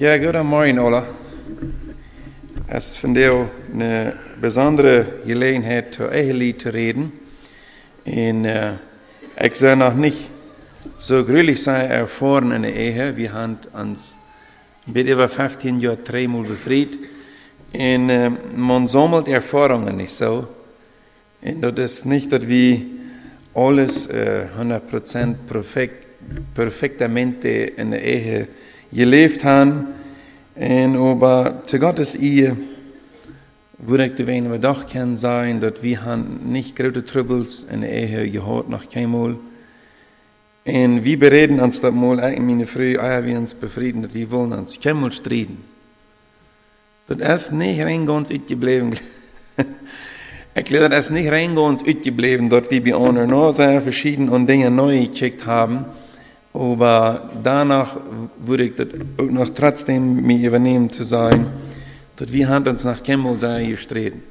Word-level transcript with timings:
Ja, 0.00 0.16
guten 0.16 0.46
Morgen, 0.46 0.78
Ola. 0.78 1.06
Es 2.68 2.92
ist 2.92 2.96
von 2.96 3.12
dir 3.12 3.50
eine 3.70 4.14
besondere 4.40 5.04
Gelegenheit, 5.26 5.92
zu 5.92 6.04
Ehelied 6.10 6.62
zu 6.62 6.72
reden. 6.72 7.12
Und 8.06 8.46
äh, 8.46 8.76
ich 9.42 9.56
soll 9.56 9.76
noch 9.76 9.92
nicht 9.92 10.30
so 10.98 11.22
gründlich 11.22 11.62
sein 11.62 11.90
erfahren 11.90 12.50
in 12.52 12.62
der 12.62 12.74
Ehe. 12.74 13.14
Wir 13.18 13.34
haben 13.34 13.58
uns 13.74 14.16
mit 14.86 15.06
über 15.06 15.28
15 15.28 15.80
Jahren 15.80 16.02
dreimal 16.02 16.44
befreit. 16.44 16.98
Und 17.74 18.08
äh, 18.08 18.30
man 18.56 18.88
sammelt 18.88 19.28
Erfahrungen 19.28 19.98
nicht 19.98 20.14
so. 20.14 20.48
Und 21.42 21.60
das 21.60 21.92
ist 21.92 22.06
nicht, 22.06 22.32
dass 22.32 22.48
wir 22.48 22.80
alles 23.54 24.06
äh, 24.06 24.46
100% 24.58 25.34
perfekt, 25.46 26.06
perfektamente 26.54 27.48
in 27.48 27.90
der 27.90 28.02
Ehe 28.02 28.48
geleefd 28.92 29.44
haben. 29.44 29.86
En 30.54 30.96
aber 30.96 31.62
zu 31.66 31.78
Gottes 31.78 32.14
Ehe 32.14 32.56
würde 33.78 34.06
ich 34.06 34.26
wenn 34.26 34.50
wir 34.50 34.58
doch 34.58 34.86
können 34.86 35.16
sein, 35.16 35.60
dass 35.60 35.82
wir 35.82 36.04
haben 36.04 36.40
nicht 36.52 36.76
große 36.76 37.04
Troubles 37.04 37.66
in 37.70 37.80
der 37.80 37.90
Ehe 37.90 38.30
gehört 38.30 38.68
noch 38.68 38.88
keinmal. 38.88 39.36
Und 40.66 41.04
wir 41.04 41.18
bereden 41.18 41.60
uns 41.60 41.80
das 41.80 41.94
mal, 41.94 42.32
ich 42.32 42.40
meine 42.40 42.66
Frau, 42.66 43.00
ah, 43.00 43.24
wir 43.24 43.38
uns 43.38 43.54
befrieden, 43.54 44.02
dass 44.02 44.12
wir 44.12 44.30
wollen 44.30 44.52
uns 44.52 44.78
keinmal 44.78 45.10
streiten. 45.12 45.64
Das 47.06 47.46
ist 47.46 47.52
nicht 47.52 47.80
reingehend 47.80 48.30
uitgebleven. 48.30 48.96
ich 50.54 50.64
glaube, 50.64 50.90
das 50.90 51.06
ist 51.06 51.10
nicht 51.12 51.30
reingehend 51.30 51.86
uitgebleven, 51.86 52.50
dass 52.50 52.70
wir 52.70 52.84
bei 52.84 52.90
noch 53.26 53.52
sehr 53.52 53.80
verschiedene 53.80 54.44
Dinge 54.44 54.70
neu 54.70 55.00
gekickt 55.00 55.46
haben. 55.46 55.86
Aber 56.52 57.30
danach 57.42 57.96
würde 58.44 58.64
ich 58.64 58.74
das 58.74 58.88
auch 59.18 59.30
noch 59.30 59.50
trotzdem 59.54 60.22
mir 60.26 60.48
übernehmen 60.48 60.90
zu 60.90 61.04
sein, 61.04 61.46
dass 62.16 62.32
wir 62.32 62.48
haben 62.48 62.66
uns 62.66 62.84
nach 62.84 63.02
Kemmel 63.02 63.38
sehr 63.38 63.64
gestritten. 63.64 64.22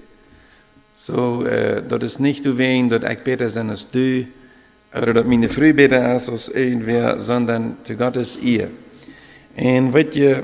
So, 0.94 1.46
äh, 1.46 1.82
das 1.88 2.04
ist 2.04 2.20
nicht 2.20 2.44
zu 2.44 2.58
wen, 2.58 2.90
dass 2.90 3.10
ich 3.10 3.20
besser 3.20 3.50
sein 3.50 3.70
als 3.70 3.90
du, 3.90 4.28
oder 4.94 5.14
dass 5.14 5.26
meine 5.26 5.50
Frau 5.50 5.66
ist 5.66 6.30
als 6.30 6.50
irgendwer, 6.50 7.20
sondern 7.22 7.78
zu 7.84 7.96
Gottes 7.96 8.38
Ehe. 8.38 8.70
Und 9.56 9.94
weißt 9.94 10.16
ihr, 10.16 10.44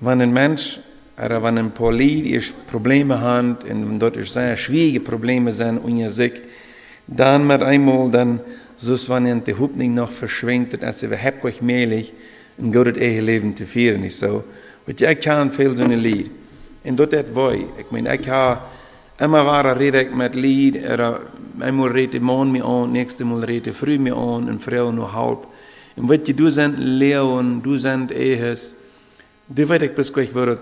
wenn 0.00 0.20
ein 0.20 0.32
Mensch 0.32 0.80
oder 1.22 1.42
wenn 1.42 1.58
ein 1.58 1.70
Polit 1.72 2.54
Probleme 2.70 3.20
hat, 3.20 3.64
und 3.64 3.98
dort 3.98 4.16
ist 4.16 4.32
sehr 4.32 4.56
schwierige 4.56 5.00
Probleme 5.00 5.52
sind 5.52 5.78
unter 5.78 6.10
sich, 6.10 6.42
dann 7.06 7.46
mit 7.46 7.62
einmal, 7.62 8.10
dann 8.10 8.40
zoals 8.76 9.06
wanneer 9.06 9.42
de 9.44 9.54
hoopning 9.54 9.94
nog 9.94 10.12
verschwingt, 10.12 10.70
dat 10.70 10.82
als 10.82 11.00
we 11.00 11.16
heb 11.16 11.38
kwach 11.38 11.60
melig 11.60 12.12
een 12.56 12.74
goed 12.74 12.96
eigen 12.96 13.22
leven 13.22 13.54
te 13.54 13.66
vieren 13.66 14.02
is 14.02 14.18
zo. 14.18 14.44
Want 14.84 15.00
ik 15.00 15.20
kan 15.20 15.52
veel 15.52 15.74
zo'n 15.74 15.96
lied. 15.96 16.30
En 16.82 16.94
dat 16.94 17.10
dat 17.10 17.24
wij. 17.32 17.66
Ik 17.76 17.90
meen, 17.90 18.06
ik 18.06 18.24
ha 18.24 18.66
immer 19.18 19.44
waar 19.44 19.76
red 19.76 19.94
ik 19.94 20.14
met 20.14 20.34
lied, 20.34 20.74
eenmaal 21.60 21.88
reed 21.88 22.12
de 22.12 22.20
morgen 22.20 22.50
me 22.50 22.64
aan, 22.64 22.90
nächste 22.90 23.24
mal 23.24 23.44
reed 23.44 23.64
de 23.64 23.74
früh 23.74 23.98
me 23.98 24.14
aan, 24.14 24.48
en 24.48 24.60
vrouw 24.60 24.90
nog 24.90 25.10
halb. 25.10 25.46
En 25.94 26.06
wat 26.06 26.26
je, 26.26 26.34
du 26.34 26.50
zijn 26.50 26.78
leeuwen, 26.78 27.62
du 27.62 27.78
zijn 27.78 28.10
eiges, 28.10 28.72
die 29.46 29.66
weet 29.66 29.82
ik 29.82 29.94
bis 29.94 30.10
kwach, 30.10 30.30
wordt 30.32 30.60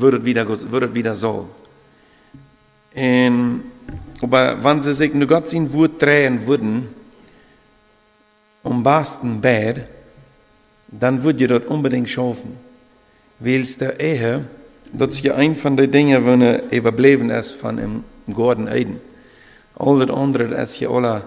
het 0.00 0.22
wieder, 0.22 0.46
wordt 0.70 0.92
wieder 0.92 1.16
so. 1.16 1.48
En, 2.92 3.62
aber 4.20 4.62
wenn 4.62 4.82
sie 4.82 4.94
sich 4.94 5.12
nur 5.12 5.26
Gott 5.26 5.48
sein 5.48 5.72
Wort 5.72 5.98
drehen 5.98 6.46
würden, 6.46 6.88
om 8.64 8.82
basten 8.82 9.40
bad, 9.40 9.76
dann 10.88 11.22
würd 11.22 11.38
je 11.38 11.46
dat 11.46 11.64
unbedingt 11.64 12.08
schaffen. 12.08 12.56
Weils 13.36 13.76
der 13.76 14.00
Ehe, 14.00 14.42
dat 14.90 15.12
is 15.12 15.18
je 15.18 15.32
een 15.32 15.58
van 15.58 15.76
de 15.76 15.88
dingen 15.88 16.24
wanneer 16.24 16.62
overbleven 16.72 17.30
is 17.30 17.52
van 17.52 17.78
een 17.78 18.04
Gordon 18.32 18.68
Eden. 18.68 19.00
Al 19.72 19.98
dat 19.98 20.10
andere, 20.10 20.48
dat 20.48 20.68
is 20.68 20.76
je 20.76 20.86
alle, 20.86 21.22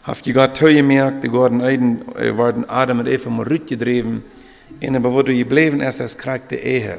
heeft 0.00 0.24
je 0.24 0.32
gaat 0.32 0.58
gemerkt, 0.58 1.22
de 1.22 1.28
Gordon 1.28 1.64
Eden 1.64 2.02
worden 2.34 2.68
Adam 2.68 2.98
en 2.98 3.06
Eva 3.06 3.30
maar 3.30 3.50
uitgedreven, 3.50 4.24
en 4.78 4.94
aber 4.96 5.10
wo 5.10 5.22
du 5.22 5.36
gebleven 5.36 5.80
is, 5.80 6.00
als 6.00 6.16
krijgt 6.16 6.48
de 6.48 6.62
Ehe. 6.62 6.98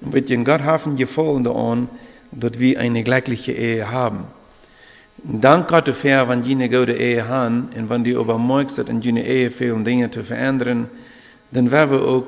Und 0.00 0.12
wird 0.12 0.28
je 0.28 0.44
Gott 0.44 0.62
haben 0.62 0.96
gefallen 0.96 1.46
an, 1.46 1.88
dass 2.30 2.58
wir 2.58 2.78
eine 2.80 3.02
gleiche 3.02 3.52
Ehe 3.52 3.90
haben. 3.90 4.24
Dank 5.24 5.68
Gott 5.68 5.86
dafür, 5.86 6.28
wenn 6.28 6.42
die 6.42 6.50
eine 6.50 6.68
gute 6.68 6.94
Ehe 6.94 7.28
haben 7.28 7.68
und 7.76 7.88
wenn 7.88 8.02
die 8.02 8.10
übermorgen 8.10 8.86
in 8.88 9.00
die 9.00 9.20
Ehe 9.20 9.50
viele 9.50 9.78
Dinge 9.84 10.10
zu 10.10 10.24
verändern, 10.24 10.88
dann 11.52 11.70
werden 11.70 11.90
wir 11.92 12.02
auch 12.02 12.24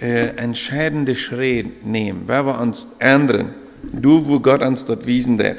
äh, 0.00 0.28
entscheidende 0.36 1.14
Schritte 1.14 1.70
nehmen, 1.84 2.26
werden 2.26 2.46
wir 2.46 2.58
uns 2.58 2.86
ändern, 2.98 3.54
du, 3.82 4.26
wo 4.26 4.40
Gott 4.40 4.62
uns 4.62 4.86
dort 4.86 5.06
wiesen 5.06 5.38
wird. 5.38 5.58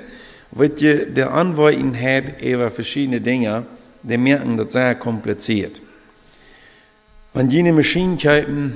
Wird 0.52 0.82
je 0.82 1.06
der 1.06 1.32
Antworten 1.32 1.96
hat 1.96 2.42
über 2.42 2.72
verschiedene 2.72 3.22
Dinge, 3.22 3.66
die 4.02 4.18
merken 4.18 4.58
das 4.58 4.74
sehr 4.74 4.96
kompliziert. 4.96 5.82
Wenn 7.34 7.50
die 7.50 7.60
eine 7.60 7.74
Maschine 7.74 8.18
kaufen, 8.18 8.76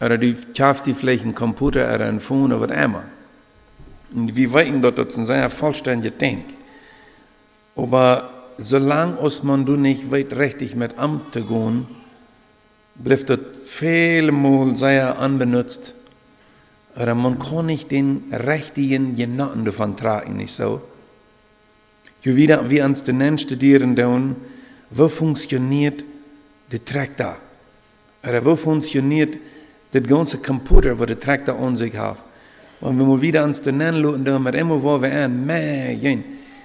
oder 0.00 0.18
du 0.18 0.34
kaufst 0.56 0.86
die 0.86 0.94
vielleicht 0.94 1.22
einen 1.22 1.34
Computer 1.34 1.94
oder 1.94 2.06
ein 2.06 2.18
Phone 2.20 2.52
oder 2.52 2.68
was 2.68 2.84
immer, 2.84 3.04
und 4.14 4.34
wir 4.34 4.52
wissen, 4.52 4.82
dass 4.82 4.94
das 4.94 5.16
ein 5.16 5.26
sehr 5.26 5.50
vollständiger 5.50 6.16
Denk. 6.16 6.44
Aber 7.76 8.30
solange 8.58 9.18
als 9.18 9.42
man 9.42 9.64
du 9.64 9.76
nicht 9.76 10.10
weit 10.10 10.32
richtig 10.34 10.76
mit 10.76 10.98
Amt 10.98 11.32
zu 11.32 11.44
gehen, 11.44 11.86
bleibt 12.96 13.30
das 13.30 13.38
vielmal 13.64 14.76
sehr 14.76 15.18
unbenutzt. 15.18 15.94
Oder 16.96 17.14
man 17.14 17.38
kann 17.38 17.66
nicht 17.66 17.90
den 17.90 18.24
richtigen 18.32 19.16
Genotten 19.16 19.64
davon 19.64 19.96
tragen, 19.96 20.36
nicht 20.36 20.52
so? 20.52 20.82
Je 22.22 22.36
wieder 22.36 22.68
wir 22.68 22.84
uns 22.84 23.04
den 23.04 23.18
Nenn 23.18 23.38
studieren, 23.38 23.96
dann, 23.96 24.36
wo 24.90 25.08
funktioniert 25.08 26.04
der 26.70 26.84
Traktor? 26.84 27.36
Oder 28.22 28.44
wo 28.44 28.56
funktioniert 28.56 29.38
das 29.92 30.02
ganze 30.02 30.38
Computer, 30.38 30.98
wo 30.98 31.06
der 31.06 31.18
Traktor 31.18 31.58
an 31.58 31.76
sich 31.76 31.96
hat? 31.96 32.18
Und 32.80 32.98
wir 32.98 33.22
wieder 33.22 33.44
uns 33.44 33.60
den 33.60 33.78
nennen 33.78 34.02
lassen, 34.02 34.24
dann 34.24 34.42
wir 34.42 34.54
immer 34.54 34.82
wo 34.82 35.00
wir 35.00 35.12
an, 35.12 35.46
man, 35.46 36.24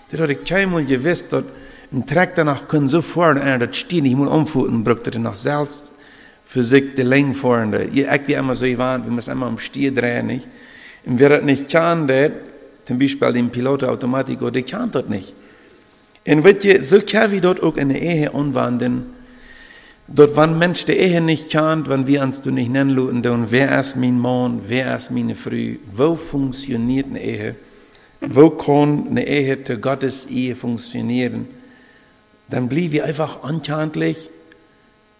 das 0.09 0.19
hat 0.19 0.29
ich 0.29 0.43
keinmal 0.45 0.85
gewusst, 0.85 1.33
dass 1.33 1.43
ein 1.91 2.05
Traktor 2.05 2.45
nach 2.45 2.67
können 2.67 2.87
so 2.87 3.01
fahren, 3.01 3.59
das 3.59 3.75
steht 3.75 4.03
nicht 4.03 4.17
mal 4.17 4.27
umfuhren, 4.27 4.83
braucht 4.83 5.07
er 5.07 5.19
noch 5.19 5.35
selbst 5.35 5.85
für 6.45 6.63
sich 6.63 6.93
die 6.95 7.01
Länge 7.01 7.33
fahren. 7.33 7.73
Ich 7.91 8.07
wie 8.27 8.33
immer 8.33 8.55
so 8.55 8.65
gewarnt, 8.65 9.05
wir 9.05 9.11
müssen 9.11 9.31
immer 9.31 9.47
am 9.47 9.59
Stier 9.59 9.93
drehen, 9.93 10.27
nicht? 10.27 10.47
Und 11.05 11.19
wer 11.19 11.29
das 11.29 11.43
nicht 11.43 11.69
kann, 11.69 12.07
der, 12.07 12.31
zum 12.85 12.97
Beispiel 12.97 13.33
den 13.33 13.49
Pilotautomatik, 13.49 14.39
der 14.53 14.63
kann 14.63 14.91
das 14.91 15.07
nicht. 15.07 15.33
Und 16.25 16.43
wird 16.43 16.63
ihr, 16.63 16.83
so 16.83 17.01
kann 17.01 17.31
wie 17.31 17.41
dort 17.41 17.61
auch 17.61 17.75
in 17.77 17.89
der 17.89 18.01
Ehe 18.01 18.33
anwenden, 18.33 19.14
Dort, 20.07 20.35
wenn 20.35 20.59
Mensch 20.59 20.85
die 20.85 20.93
Ehe 20.93 21.19
nicht 21.19 21.49
kennt, 21.49 21.89
wenn 21.89 22.05
wir 22.05 22.21
uns 22.21 22.43
nicht 22.45 22.69
nennen 22.69 23.23
dann 23.23 23.49
wer 23.49 23.79
ist 23.79 23.95
mein 23.95 24.19
Mann, 24.19 24.61
wer 24.67 24.95
ist 24.95 25.09
meine 25.09 25.35
Frau, 25.35 25.77
wo 25.91 26.15
funktioniert 26.15 27.07
eine 27.07 27.21
Ehe, 27.21 27.55
wo 28.21 28.51
kann 28.51 29.07
eine 29.09 29.27
Ehe 29.27 29.63
zu 29.63 29.79
Gottes 29.79 30.27
Ehe 30.27 30.55
funktionieren, 30.55 31.47
dann 32.49 32.69
bleiben 32.69 32.91
wir 32.91 33.05
einfach 33.05 33.41
unkenntlich 33.43 34.29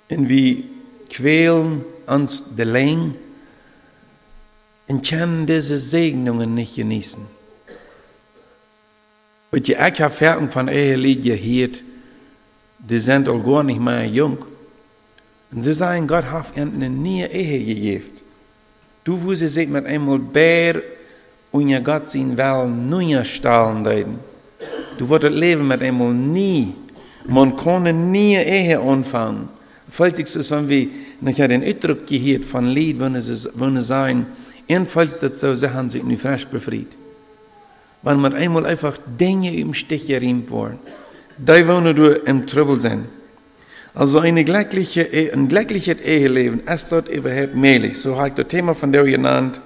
und 0.10 0.30
wir 0.30 0.64
quälen 1.10 1.84
uns 2.06 2.44
die 2.56 2.64
Länge 2.64 3.16
und 4.88 5.08
können 5.08 5.48
diese 5.48 5.80
Segnungen 5.80 6.54
nicht 6.54 6.76
genießen. 6.76 7.26
Und 9.52 9.68
die 9.68 9.74
Eckerferten 9.74 10.50
von 10.50 10.68
Ehelied 10.68 11.24
gehört, 11.24 11.84
die 12.78 13.00
sind 13.00 13.28
auch 13.28 13.44
gar 13.44 13.64
nicht 13.64 13.80
mehr 13.80 14.06
jung. 14.06 14.38
Und 15.52 15.62
sie 15.62 15.74
sagen, 15.74 16.08
Gott 16.08 16.26
hat 16.26 16.58
ihnen 16.58 17.02
neue 17.02 17.28
Ehe 17.28 17.66
gegeben. 17.66 18.12
Du, 19.04 19.24
wo 19.24 19.34
sie 19.34 19.48
sich 19.48 19.70
mit 19.70 19.86
einmal 19.86 20.20
bär 20.20 20.82
und 21.52 21.70
ja 21.70 21.80
Gott 21.80 22.08
sehen 22.08 22.38
will, 22.38 22.68
neue 22.68 23.24
Stahlen 23.24 23.84
deuten. 23.84 24.20
Du 24.98 25.08
wirst 25.10 25.24
Leben 25.24 25.68
mit 25.68 25.82
einmal 25.82 26.14
nie. 26.14 26.74
Man 27.28 27.56
kann 27.56 27.84
neue 27.84 28.44
Ehe 28.44 28.80
anfangen. 28.80 29.50
Falls 29.90 30.20
ich 30.20 30.28
so, 30.28 30.40
wenn 30.56 30.68
wir 30.68 30.88
nachher 31.22 31.48
den 31.48 31.64
Ausdruck 31.64 32.08
gehört 32.08 32.44
von 32.46 32.68
Lied, 32.68 33.00
wenn 33.00 33.16
es, 33.16 33.50
wenn 33.54 33.78
es 33.78 33.88
sagen, 33.88 34.26
jedenfalls 34.68 35.18
so, 35.36 35.56
sie 35.56 35.74
haben 35.74 35.90
sich 35.90 36.04
nicht 36.04 36.22
frisch 36.22 36.46
befriedigt. 36.46 36.98
Wenn 38.02 38.20
man 38.20 38.34
einmal 38.34 38.66
einfach 38.66 38.98
Dinge 39.20 39.56
im 39.56 39.74
Stich 39.74 40.08
gerieben 40.08 40.50
worden, 40.50 40.80
da 41.38 41.66
wollen 41.68 41.96
du 41.96 42.12
im 42.12 42.46
Trouble 42.46 42.80
sein. 42.80 43.06
Also 43.96 44.20
eine 44.20 44.44
glückliche, 44.44 45.08
ein 45.34 45.48
glückliches 45.48 46.02
Eheleben 46.02 46.60
ist 46.68 46.92
dort 46.92 47.08
überhaupt 47.08 47.56
möglich. 47.56 47.98
So 47.98 48.18
habe 48.18 48.28
ich 48.28 48.34
das 48.34 48.48
Thema 48.50 48.76
von 48.76 48.92
der 48.92 49.06
genannt. 49.06 49.62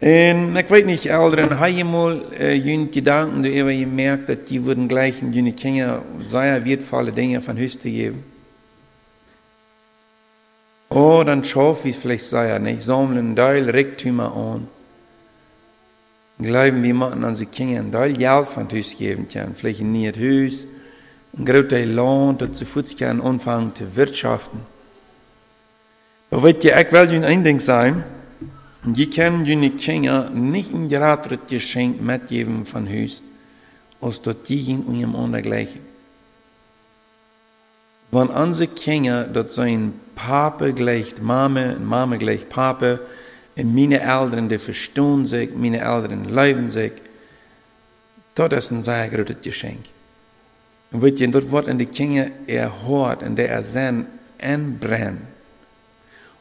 Und 0.00 0.56
ich 0.56 0.70
weiß 0.70 0.84
nicht, 0.84 1.06
Eltern, 1.06 1.60
habe 1.60 1.70
ich 1.70 1.84
mal 1.84 2.22
äh, 2.36 2.86
Gedanken 2.86 3.44
darüber 3.44 3.72
gemerkt, 3.72 4.28
dass 4.28 4.38
die 4.48 4.64
würden 4.64 4.88
gleich 4.88 5.22
jene 5.30 5.52
Kinder 5.52 6.02
sehr 6.26 6.64
wertvolle 6.64 7.12
Dinge 7.12 7.40
von 7.40 7.56
Höchste 7.56 7.88
geben. 7.88 8.24
Oh, 10.90 11.22
dann 11.24 11.44
schauf 11.44 11.84
ich 11.84 11.96
vielleicht 11.96 12.24
sei 12.24 12.58
nicht, 12.58 12.82
sammeln 12.82 13.36
Teil 13.36 13.70
Reichtümer 13.70 14.34
an. 14.34 14.68
Glauben 16.38 16.82
wir 16.82 16.94
machen 16.94 17.24
an 17.24 17.36
sie 17.36 17.46
Kinder 17.46 17.90
Teil 17.90 18.12
Geld 18.14 18.48
von 18.48 18.68
Hus 18.70 18.98
geben 18.98 19.28
können, 19.28 19.54
vielleicht 19.54 19.80
in 19.80 19.92
nicht 19.92 20.18
Hus, 20.18 20.66
ein 21.36 21.44
großes 21.44 21.86
Land, 21.86 22.42
das 22.42 22.52
zu 22.54 22.66
Fuß 22.66 22.96
kann 22.96 23.20
anfangen 23.20 23.74
zu 23.74 23.96
wirtschaften. 23.96 24.60
Aber 26.30 26.42
wird 26.42 26.64
ja 26.64 26.76
auch 26.76 26.92
wel 26.92 27.24
ein 27.24 27.44
Ding 27.44 27.60
sein, 27.60 28.04
je 28.84 29.06
können 29.06 29.44
die 29.44 29.70
Kinder 29.70 30.30
nicht 30.30 30.72
ein 30.72 30.88
gratis 30.88 31.38
Geschenk 31.48 32.00
mitgeben 32.00 32.64
von 32.64 32.88
Hus, 32.88 33.22
als 34.00 34.20
dort 34.22 34.48
die 34.48 34.74
und 34.86 34.94
ihrem 34.94 35.16
andergleichen. 35.16 35.80
Wenn 38.10 38.28
unsere 38.28 38.70
Kinder 38.72 39.24
dort 39.24 39.52
sein 39.52 39.92
Papa 40.14 40.70
gleicht 40.70 41.20
Mama, 41.20 41.74
Mama 41.80 42.16
gleicht 42.16 42.48
Papa, 42.48 43.00
und 43.56 43.74
meine 43.74 44.00
Eltern, 44.00 44.48
die 44.48 44.58
verstehen 44.58 45.26
sich, 45.26 45.50
meine 45.54 45.80
Eltern 45.80 46.24
leben 46.24 46.68
sich, 46.68 46.92
das 48.34 48.52
ist 48.52 48.70
ein 48.72 48.82
sehr 48.82 49.08
großes 49.08 49.36
Geschenk. 49.42 49.93
Und 50.92 51.02
weet 51.02 51.18
je, 51.18 51.26
dort 51.26 51.50
wordt 51.50 51.68
in 51.68 51.78
die 51.78 51.86
Kinder 51.86 52.28
erhört 52.46 53.22
und 53.22 53.36
der 53.36 53.50
er 53.50 54.04
anbrennt. 54.40 55.22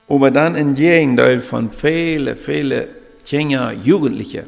Aber 0.08 0.32
dann 0.32 0.56
in 0.56 0.76
Gegenteil 0.76 1.40
von 1.40 1.72
vielen, 1.72 2.36
vielen 2.36 2.88
Kinder, 3.26 3.72
Jugendliche, 3.72 4.46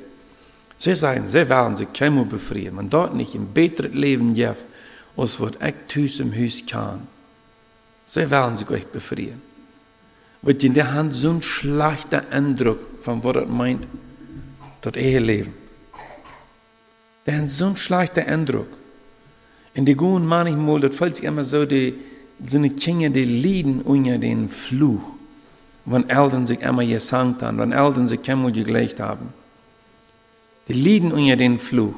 sie 0.77 0.95
sagen, 0.95 1.27
sie 1.27 1.47
werden 1.50 1.75
sich 1.75 1.92
keiner 1.94 2.25
befreien. 2.25 2.75
Man 2.75 2.89
dort 2.89 3.15
nicht 3.15 3.33
ein 3.36 3.47
besseres 3.53 3.94
Leben 3.94 4.33
gibt, 4.33 4.57
als 5.18 5.39
was 5.39 5.53
ich 5.95 6.19
im 6.19 6.33
Haus 6.36 6.63
kann. 6.68 7.07
Sie 8.06 8.30
werden 8.30 8.57
sich 8.57 8.69
euch 8.69 8.86
befreien. 8.86 9.42
Weil 10.42 10.53
die 10.53 10.83
haben 10.83 11.12
so 11.12 11.31
einen 11.31 11.42
schlechten 11.42 12.21
Eindruck 12.30 12.80
von 13.01 13.24
was 13.24 13.33
das 13.33 13.47
meint, 13.47 13.88
das 14.81 14.94
Eheleben. 14.94 15.53
Die 17.25 17.31
haben 17.31 17.47
so 17.47 17.65
einen 17.65 17.77
schlechten 17.77 18.25
Eindruck. 18.25 18.68
Und 19.77 19.86
die 19.86 19.95
gehen 19.95 20.25
manchmal, 20.25 20.80
das 20.80 20.95
fällt 20.95 21.18
sich 21.18 21.25
immer 21.25 21.44
so, 21.44 21.66
die, 21.66 21.95
so 22.44 22.57
eine 22.57 22.69
Kinder, 22.69 23.10
die 23.10 23.25
leiden 23.25 23.81
unter 23.81 24.18
den 24.18 24.50
Fluch, 24.50 25.01
wenn 25.86 26.10
Eltern 26.10 26.45
sich 26.45 26.62
immer 26.62 26.86
gesangt 26.86 27.42
haben, 27.42 27.57
wenn 27.57 27.72
Eltern 27.72 28.07
sich 28.07 28.30
einmal 28.30 28.51
gelegt 28.51 29.00
haben. 29.00 29.33
Die 30.68 30.74
leiden 30.74 31.12
unter 31.12 31.36
den 31.36 31.60
Fluch. 31.60 31.95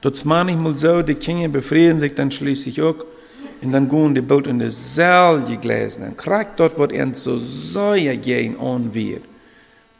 Das 0.00 0.24
manchmal 0.24 0.76
so, 0.76 1.02
die 1.02 1.14
Kinder 1.14 1.48
befrieden 1.48 2.00
sich 2.00 2.14
dann 2.14 2.30
schließlich 2.30 2.80
auch 2.82 2.96
und 3.62 3.72
dann 3.72 3.88
gehen 3.88 4.14
die 4.14 4.22
Boot 4.22 4.46
in 4.46 4.58
de 4.58 4.68
selje 4.68 5.58
gläsen. 5.58 6.04
En 6.04 6.16
krijgt 6.16 6.58
dort 6.58 6.78
wat 6.78 6.92
en 6.92 7.14
so 7.14 7.36
säuer 7.38 8.16
gehen 8.16 8.56
on 8.58 8.94
wird. 8.94 9.22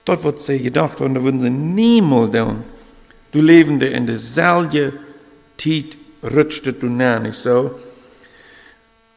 Dort 0.04 0.24
wird 0.24 0.40
sie 0.40 0.58
gedacht, 0.58 1.00
und 1.00 1.14
da 1.14 1.22
würden 1.22 1.42
sie 1.42 1.50
niemals 1.50 2.32
tun. 2.32 2.64
Du 3.32 3.40
lebende 3.40 3.86
in 3.86 4.06
de 4.06 4.16
selje 4.16 4.94
Tiet 5.58 5.98
rutschte 6.22 6.72
du 6.72 6.88
nicht 6.88 7.38
so. 7.38 7.78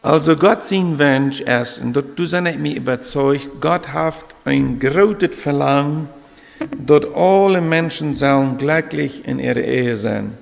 Also 0.02 0.36
Gott 0.36 0.66
sein 0.66 1.00
Wunsch 1.00 1.42
ist, 1.42 1.82
und 1.82 1.98
du 2.16 2.26
seid 2.26 2.60
mir 2.60 2.76
überzeugt, 2.76 3.50
Gott 3.62 3.88
hat 3.94 4.26
ein 4.44 4.80
großes 4.80 5.36
Verlangen, 5.36 6.10
dass 6.78 7.06
alle 7.16 7.62
Menschen 7.62 8.14
sollen 8.14 8.58
glücklich 8.58 9.26
in 9.26 9.40
ihrer 9.40 9.64
Ehe 9.64 9.96
sein. 9.96 10.38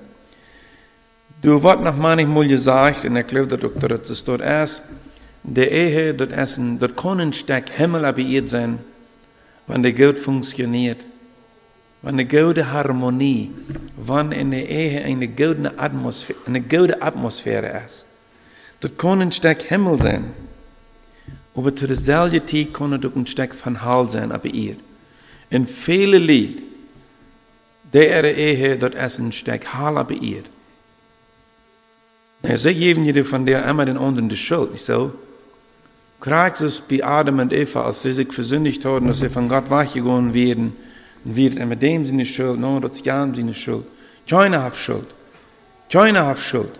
Du 1.42 1.62
wordt 1.62 1.82
nog 1.82 1.96
manchmal 1.96 2.48
gesagt, 2.48 3.04
en 3.04 3.16
ik 3.16 3.28
geloof 3.28 3.46
dat 3.46 3.64
ook 3.64 3.80
dat 3.80 3.90
het 3.90 4.06
staat 4.06 4.40
is, 4.40 4.80
de 5.40 5.68
Ehe, 5.68 6.14
dat 6.14 6.30
is 6.30 6.56
een, 6.56 6.78
dat 6.78 6.94
kan 6.94 7.18
een 7.18 7.32
stuk 7.32 7.68
Himmel 7.70 8.04
abgeirrt 8.04 8.50
sein, 8.50 8.78
wenn 9.66 9.82
der 9.82 9.92
Gott 9.92 10.18
funktioniert. 10.18 11.04
Wenn 12.02 12.14
eine 12.14 12.26
gute 12.26 12.70
Harmonie, 12.70 13.52
wenn 13.96 14.32
in 14.32 14.50
der 14.50 14.68
Ehe 14.68 15.04
eine 15.04 15.28
gute 15.28 15.78
Atmosphäre, 15.78 16.38
eine 16.46 16.60
gute 16.60 17.00
Atmosphäre 17.00 17.82
ist. 17.86 18.06
Das 18.80 18.90
kann 18.98 19.22
ein 19.22 19.30
Stück 19.30 19.62
Himmel 19.62 20.02
sein. 20.02 20.24
Aber 21.54 21.74
zu 21.74 21.86
derselben 21.86 22.46
Zeit 22.46 22.74
kann 22.74 22.92
auch 22.92 23.16
ein 23.16 23.26
Stück 23.26 23.54
von 23.54 23.82
Hall 23.82 24.10
sein, 24.10 24.32
aber 24.32 24.48
ihr. 24.48 24.76
In 25.50 25.66
viele 25.66 26.18
Lied, 26.18 26.62
der 27.92 28.36
Ehe, 28.36 28.76
das 28.78 28.94
ist 28.94 29.18
ein 29.20 29.32
Stück 29.32 29.72
Hall, 29.74 29.98
aber 29.98 30.14
ihr. 30.14 30.42
Er 32.42 32.58
sagt 32.58 32.76
even 32.76 33.04
jullie 33.04 33.30
van 33.30 33.46
der 33.46 33.64
einmal 33.64 33.86
den 33.86 33.96
anderen 33.96 34.28
die 34.28 34.36
Schuld. 34.36 34.70
Ich 34.74 34.82
so, 34.82 35.12
kriegt 36.20 36.60
es 36.60 36.80
bei 36.80 37.04
Adam 37.04 37.38
und 37.38 37.52
Eva, 37.52 37.84
als 37.84 38.02
sie 38.02 38.12
sich 38.12 38.32
versündigt 38.32 38.84
haben, 38.84 39.06
dass 39.06 39.20
sie 39.20 39.28
von 39.28 39.48
Gott 39.48 39.70
weggegangen 39.70 40.34
werden, 40.34 40.72
und 41.24 41.36
wird 41.36 41.54
mit 41.66 41.82
dem 41.82 42.04
seine 42.06 42.24
Schuld, 42.24 42.58
no, 42.58 42.80
das 42.80 42.92
ist 42.92 43.06
ja 43.06 43.28
seine 43.34 43.54
Schuld. 43.54 43.84
Keiner 44.28 44.64
hat 44.64 44.76
Schuld. 44.76 45.06
Keiner 45.90 46.26
hat 46.26 46.38
Schuld. 46.38 46.72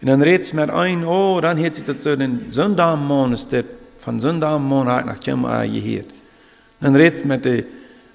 Und 0.00 0.08
dann 0.08 0.22
redet 0.22 0.46
es 0.46 0.52
mir 0.52 0.72
ein, 0.72 1.04
oh, 1.04 1.40
dann 1.40 1.62
hat 1.62 1.74
sich 1.74 1.84
so, 1.98 2.16
den 2.16 2.52
Sonntagmond 2.52 3.34
ist 3.34 3.52
das, 3.52 3.64
von 3.98 4.20
Sonntagmond 4.20 4.88
hat 4.88 5.06
nach 5.06 5.20
Kemmer 5.20 5.66
gehört. 5.66 6.08
Dann 6.80 6.94
redet 6.94 7.16
es 7.16 7.24
mit 7.24 7.44
den, 7.44 7.64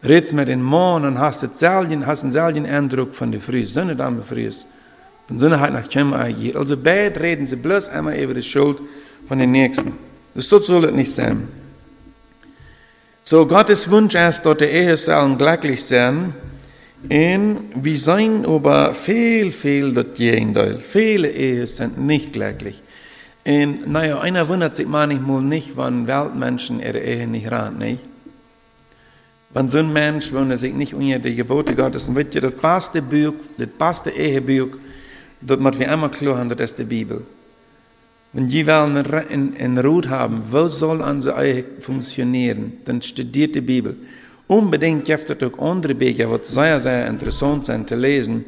redest 0.04 0.34
mit 0.34 0.48
den 0.48 0.62
Mond 0.62 1.06
und 1.06 1.20
hast, 1.20 1.58
selben, 1.58 2.06
hast 2.06 2.30
selben 2.30 2.66
Eindruck 2.66 3.16
von 3.16 3.32
der 3.32 3.42
Früh, 3.42 3.66
Sonne 3.66 3.96
dann 3.96 4.22
ist. 4.36 4.66
Von 5.28 5.40
Sinnheit 5.40 5.74
nach 5.74 5.88
Chem 5.88 6.14
agiert. 6.14 6.56
Also 6.56 6.76
bad 6.76 7.20
reden 7.20 7.46
sie 7.46 7.56
bloß 7.56 7.90
einmal 7.90 8.18
über 8.18 8.34
die 8.34 8.44
Schuld 8.44 8.80
von 9.28 9.40
den 9.40 9.52
Nächsten. 9.52 9.94
Das 10.36 10.48
soll 10.50 10.86
es 10.86 10.92
nicht 10.94 11.16
sein. 11.16 11.48
So, 13.24 13.46
Gottes 13.46 13.90
Wunsch 13.90 14.16
ist, 14.16 14.44
dass 14.44 14.58
die 14.58 14.66
Ehe 14.66 14.98
sollen 14.98 15.38
glücklich 15.38 15.86
sein. 15.86 16.34
Und 17.04 17.66
wir 17.76 18.00
sein 18.00 18.46
aber 18.46 18.94
viel, 18.94 19.52
viel 19.52 19.94
das 19.94 20.08
Gegenteil. 20.16 20.80
Viele 20.80 21.30
Ehen 21.30 21.68
sind 21.68 22.00
nicht 22.00 22.34
glücklich. 22.34 22.82
Und 23.46 23.88
naja, 23.88 24.20
einer 24.20 24.48
wundert 24.48 24.76
sich 24.76 24.88
manchmal 24.88 25.42
nicht, 25.42 25.78
wenn 25.78 26.08
Weltmenschen 26.08 26.80
ihre 26.80 27.00
Ehe 27.00 27.28
nicht 27.28 27.52
ran, 27.52 27.78
nicht? 27.78 28.02
Wenn 29.54 29.70
so 29.70 29.80
ein 29.80 29.94
Mensch, 29.94 30.34
wenn 30.34 30.50
er 30.50 30.58
sich 30.58 30.74
nicht 30.74 30.94
unter 30.94 31.20
die 31.20 31.36
Gebote 31.36 31.76
Gottes, 31.76 32.08
und 32.08 32.16
wird 32.16 32.34
ja 32.34 32.42
das 32.42 32.54
beste 32.54 33.02
Buch, 33.02 33.34
das 33.58 33.68
beste 33.68 34.10
Ehebuch, 34.12 34.78
moet 35.42 35.80
we 35.80 35.88
einmal 35.88 36.10
klar 36.10 36.38
haben, 36.38 36.50
das 36.50 36.72
ist 36.72 36.80
die 36.80 36.84
Bibel. 36.86 37.24
Wenn 38.34 38.48
die 38.48 38.66
wollen 38.66 38.96
in, 39.58 39.78
Ruhe 39.78 40.10
haben, 40.10 40.42
wo 40.50 40.70
soll 40.70 41.02
unsere 41.02 41.46
Ehe 41.46 41.66
funktionieren, 41.80 42.78
dann 42.86 43.02
studiert 43.02 43.56
die 43.56 43.62
Bibel. 43.62 43.98
Unbedingt 44.48 45.04
gibt 45.04 45.30
es 45.30 45.44
auch 45.44 45.60
andere 45.60 45.96
Bücher, 45.96 46.38
die 46.38 46.46
sehr, 46.46 46.80
sehr 46.80 47.08
interessant 47.08 47.66
sind 47.66 47.90
zu 47.90 47.96
lesen, 47.96 48.46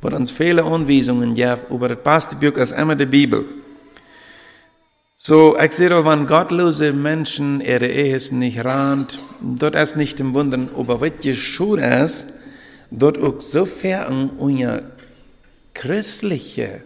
wo 0.00 0.08
uns 0.08 0.30
viele 0.30 0.62
Anweisungen 0.62 1.34
gibt, 1.34 1.66
aber 1.68 1.88
das 1.88 2.02
beste 2.02 2.36
Buch 2.36 2.56
ist 2.58 2.72
immer 2.72 2.94
die 2.94 3.06
Bibel. 3.06 3.44
So, 5.16 5.56
ich 5.58 5.72
sehe, 5.72 6.04
wenn 6.04 6.26
gottlose 6.26 6.92
Menschen 6.92 7.60
ihre 7.60 7.88
Ehe 7.88 8.20
nicht 8.32 8.64
rand, 8.64 9.18
dort 9.40 9.74
ist 9.74 9.96
nicht 9.96 10.20
im 10.20 10.34
Wunden, 10.34 10.68
aber 10.76 11.00
was 11.00 11.12
geschehen 11.20 11.78
ist, 11.78 12.26
dort 12.90 13.18
auch 13.18 13.40
so 13.40 13.64
fern 13.66 14.30
unser 14.38 14.82
christliche 15.72 16.82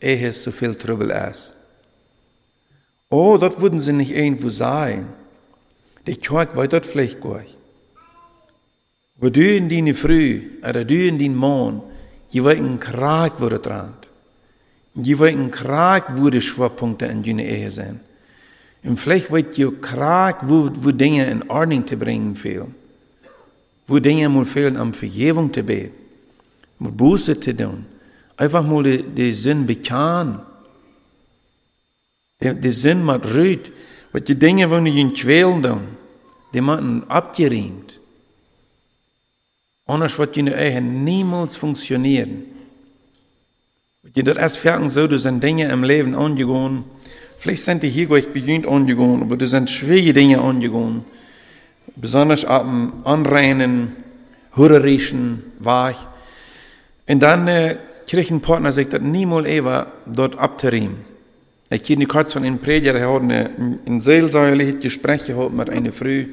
Ehe 0.00 0.32
so 0.32 0.52
viel 0.52 0.74
Trubel 0.74 1.10
ist. 1.10 1.54
Oh, 3.08 3.38
dort 3.38 3.60
würden 3.60 3.80
sie 3.80 3.92
nicht 3.92 4.10
irgendwo 4.10 4.48
sein. 4.48 5.08
Die 6.06 6.16
Kirche 6.16 6.56
war 6.56 6.66
dort 6.68 6.86
vielleicht 6.86 7.20
gut. 7.20 7.56
Aber 9.18 9.30
du 9.30 9.40
in 9.40 9.68
deine 9.68 9.94
Früh, 9.94 10.42
oder 10.62 10.84
du 10.84 10.94
in 10.94 11.18
den 11.18 11.34
Mond, 11.34 11.82
je 12.28 12.42
war 12.42 12.52
ein 12.52 12.78
Krieg 12.78 13.40
wurde 13.40 13.58
dran. 13.58 13.94
Je 14.94 15.18
war 15.18 15.28
ein 15.28 15.50
Krieg 15.50 16.04
wurde 16.16 16.40
Schwerpunkte 16.40 17.06
in 17.06 17.22
deine 17.22 17.46
Ehe 17.46 17.70
sein. 17.70 18.00
Und 18.82 18.98
vielleicht 18.98 19.30
wird 19.30 19.56
ihr 19.58 19.72
Krieg, 19.80 20.36
wo, 20.42 20.70
wo 20.80 20.90
Dinge 20.90 21.28
in 21.30 21.48
Ordnung 21.50 21.86
zu 21.86 21.96
bringen 21.96 22.36
fehlen. 22.36 22.74
Wo 23.86 23.98
Dinge 23.98 24.28
mal 24.28 24.44
fehlen, 24.44 24.76
um 24.78 24.92
Vergebung 24.92 25.52
zu 25.52 25.62
beten. 25.62 25.94
Um 26.78 26.96
Buße 26.96 27.38
zu 27.40 27.56
tun. 27.56 27.86
Einfach 28.36 28.64
mal 28.64 28.82
die, 28.82 29.02
die 29.02 29.32
Sinn 29.32 29.66
bekannt. 29.66 30.40
Die, 32.40 32.54
die 32.54 32.94
mit 32.94 33.24
Rüt. 33.34 33.72
Weil 34.12 34.20
die 34.22 34.38
Dinge, 34.38 34.68
die 34.68 34.90
ich 34.90 34.96
in 34.96 35.12
quälen 35.12 35.80
die 36.54 36.60
machen 36.60 37.08
abgeräumt. 37.10 38.00
Anders 39.86 40.18
wird 40.18 40.36
die 40.36 40.48
Ehe 40.48 40.80
niemals 40.80 41.56
funktionieren. 41.56 42.44
Wenn 44.02 44.24
das 44.24 44.36
erst 44.36 44.58
fertig 44.58 44.90
so, 44.90 45.06
du 45.06 45.18
sind 45.18 45.42
Dinge 45.42 45.70
im 45.70 45.84
Leben 45.84 46.14
angegangen. 46.14 46.84
Vielleicht 47.38 47.64
sind 47.64 47.82
die 47.82 47.90
hier 47.90 48.06
gleich 48.06 48.32
beginnt 48.32 48.66
angegangen, 48.66 49.22
aber 49.22 49.36
das 49.36 49.50
sind 49.50 49.68
schwierige 49.68 50.14
Dinge 50.14 50.40
angegangen. 50.40 51.04
Besonders 51.94 52.44
ab 52.44 52.64
dem 52.64 52.92
Anreinen, 53.04 53.96
hurerischen 54.56 55.44
Weg. 55.58 55.96
Und 57.06 57.20
dann 57.20 57.46
äh, 57.46 57.76
Kirchenpartner 58.06 58.72
sagt, 58.72 58.92
dass 58.92 59.02
niemals 59.02 59.46
Eva 59.46 59.92
dort 60.06 60.38
abzuriemen. 60.38 61.15
Kenne 61.70 62.06
kurz 62.06 62.32
von 62.32 62.44
einem 62.44 62.58
Prediger, 62.58 62.92
der 62.92 63.12
hat 63.12 63.22
eine, 63.22 63.50
ein 63.86 64.00
seelsorgliches 64.00 64.80
Gespräch 64.80 65.26
gehabt 65.26 65.52
mit 65.52 65.68
einer 65.68 65.92
Frau. 65.92 66.24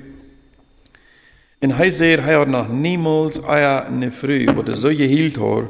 Und 1.62 1.72
er 1.72 1.92
sagt, 1.92 2.28
er 2.28 2.40
hat 2.40 2.48
noch 2.48 2.70
niemals 2.70 3.44
eine 3.44 4.12
Frau, 4.12 4.62
die 4.62 4.76
so 4.76 4.90
gehielt 4.90 5.40
hat, 5.40 5.70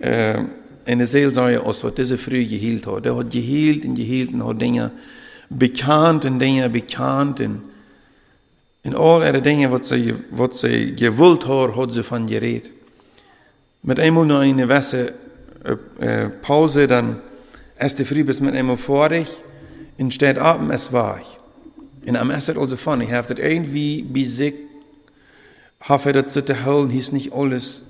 äh, 0.00 0.38
eine 0.86 1.06
Seelsorge 1.06 1.62
aus, 1.62 1.84
was 1.84 1.94
diese 1.94 2.16
Frau 2.16 2.32
gehielt 2.32 2.86
hat. 2.86 3.04
Der 3.04 3.16
hat 3.16 3.30
gehielt 3.30 3.84
und 3.84 3.96
gehielt 3.96 4.32
und 4.32 4.46
hat 4.46 4.60
Dinge 4.60 4.92
bekannt 5.50 6.24
und 6.24 6.38
Dinge 6.38 6.68
bekannt 6.70 7.40
und 7.40 7.62
in 8.84 8.94
all 8.94 9.22
ihre 9.22 9.40
Dinge, 9.40 9.72
was 9.72 9.88
sie, 9.88 10.14
was 10.30 10.60
sie 10.60 10.94
gewollt 10.94 11.48
hat, 11.48 11.74
hat 11.74 11.92
sie 11.92 12.02
von 12.02 12.26
geredet. 12.26 12.70
Mit 13.82 13.98
einmal 13.98 14.26
noch 14.26 14.40
eine 14.40 14.68
Wäsche, 14.68 15.14
äh, 15.98 16.28
Pause, 16.42 16.86
dann 16.86 17.20
die 17.80 18.04
Früh 18.04 18.24
bis 18.24 18.40
mit 18.40 18.54
einmal 18.54 18.76
vorig 18.76 19.28
und 19.98 20.12
steht 20.14 20.38
ab, 20.38 20.60
es 20.70 20.92
war 20.92 21.20
ich. 21.20 21.38
Und 22.08 22.16
am 22.16 22.30
Essen 22.30 22.58
also 22.58 22.76
ich 22.76 23.12
habe 23.12 23.34
das 23.34 23.38
irgendwie 23.38 24.02
besiegt, 24.02 24.58
habe 25.80 26.12
das 26.12 26.32
zu 26.32 26.42
holen, 26.64 26.90
ist 26.90 27.12
nicht 27.12 27.32
alles, 27.32 27.82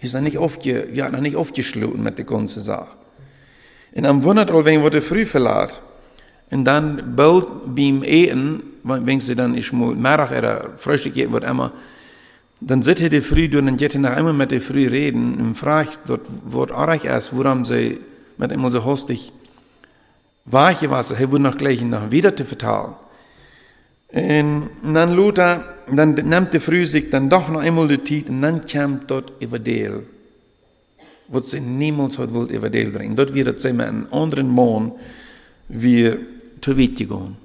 ist 0.00 0.14
noch 0.14 0.20
nicht 0.20 0.38
aufge, 0.38 0.88
wir 0.92 1.08
noch 1.10 1.20
nicht 1.20 1.36
aufgeschlossen 1.36 2.02
mit 2.02 2.18
der 2.18 2.24
ganzen 2.24 2.60
Sache. 2.62 2.90
Und 3.94 4.04
am 4.04 4.22
Wundert, 4.22 4.52
wenn 4.52 4.82
wir 4.82 4.90
die 4.90 5.00
Früh 5.00 5.24
verlassen, 5.24 5.80
und 6.50 6.64
dann 6.64 7.16
bald 7.16 7.46
beim 7.74 8.02
Ehen, 8.04 8.62
wenn 8.84 9.20
sie 9.20 9.34
dann 9.34 9.56
ich 9.56 9.72
mal 9.72 9.94
Mittag 9.94 10.30
oder 10.30 10.70
Frühstück 10.76 11.14
geht, 11.14 11.32
wird 11.32 11.44
immer, 11.44 11.72
dann 12.60 12.82
sitzt 12.82 13.12
die 13.12 13.20
früh 13.20 13.46
und 13.58 13.66
dann 13.66 13.76
geht 13.76 13.94
er 13.94 14.00
nach 14.00 14.16
immer 14.16 14.32
mit 14.32 14.50
der 14.50 14.60
früh 14.60 14.86
reden 14.88 15.38
und 15.40 15.56
fragt, 15.56 15.98
dort 16.06 16.22
wird 16.46 16.72
auch 16.72 17.04
erst, 17.04 17.36
warum 17.36 17.64
sie 17.64 17.98
mit 18.36 18.52
immer 18.52 18.70
so 18.70 18.84
hostig 18.84 19.32
weiche 20.44 20.90
Wasser, 20.90 21.18
er 21.18 21.30
wurde 21.30 21.42
noch 21.42 21.56
gleich 21.56 21.82
noch 21.82 22.10
wieder 22.10 22.34
zu 22.34 22.44
vertalen. 22.44 22.94
Und 24.12 24.70
dann 24.94 25.14
Luther, 25.14 25.64
dann 25.90 26.14
nimmt 26.14 26.54
die 26.54 26.60
früh 26.60 26.86
sich 26.86 27.10
dann 27.10 27.28
doch 27.28 27.48
noch 27.48 27.60
einmal 27.60 27.88
die 27.88 28.02
Zeit 28.02 28.30
und 28.30 28.42
dann 28.42 28.64
kam 28.64 29.00
dort 29.06 29.32
Evangel, 29.42 30.04
was 31.28 31.50
sie 31.50 31.60
niemals 31.60 32.18
hat 32.18 32.32
wollt 32.32 32.50
Evangel 32.50 32.90
bringen. 32.90 33.16
Dort 33.16 33.34
wird 33.34 33.58
es 33.58 33.64
immer 33.64 33.86
einen 33.86 34.10
anderen 34.12 34.54
Mann, 34.54 34.92
wie 35.68 36.14
zu 36.60 36.78
weit 36.78 36.96
gegangen. 36.96 37.36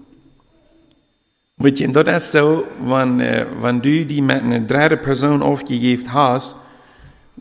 Weet 1.62 1.77
je, 1.77 1.86
en 1.86 1.91
dat 1.91 2.07
is 2.07 2.31
zo, 2.31 2.65
wanneer, 2.79 3.48
wanneer 3.60 3.81
du 3.81 4.05
die 4.05 4.21
met 4.21 4.41
een 4.41 4.67
derde 4.67 4.98
persoon 4.98 5.41
aufgegeben 5.41 6.12
hast, 6.12 6.55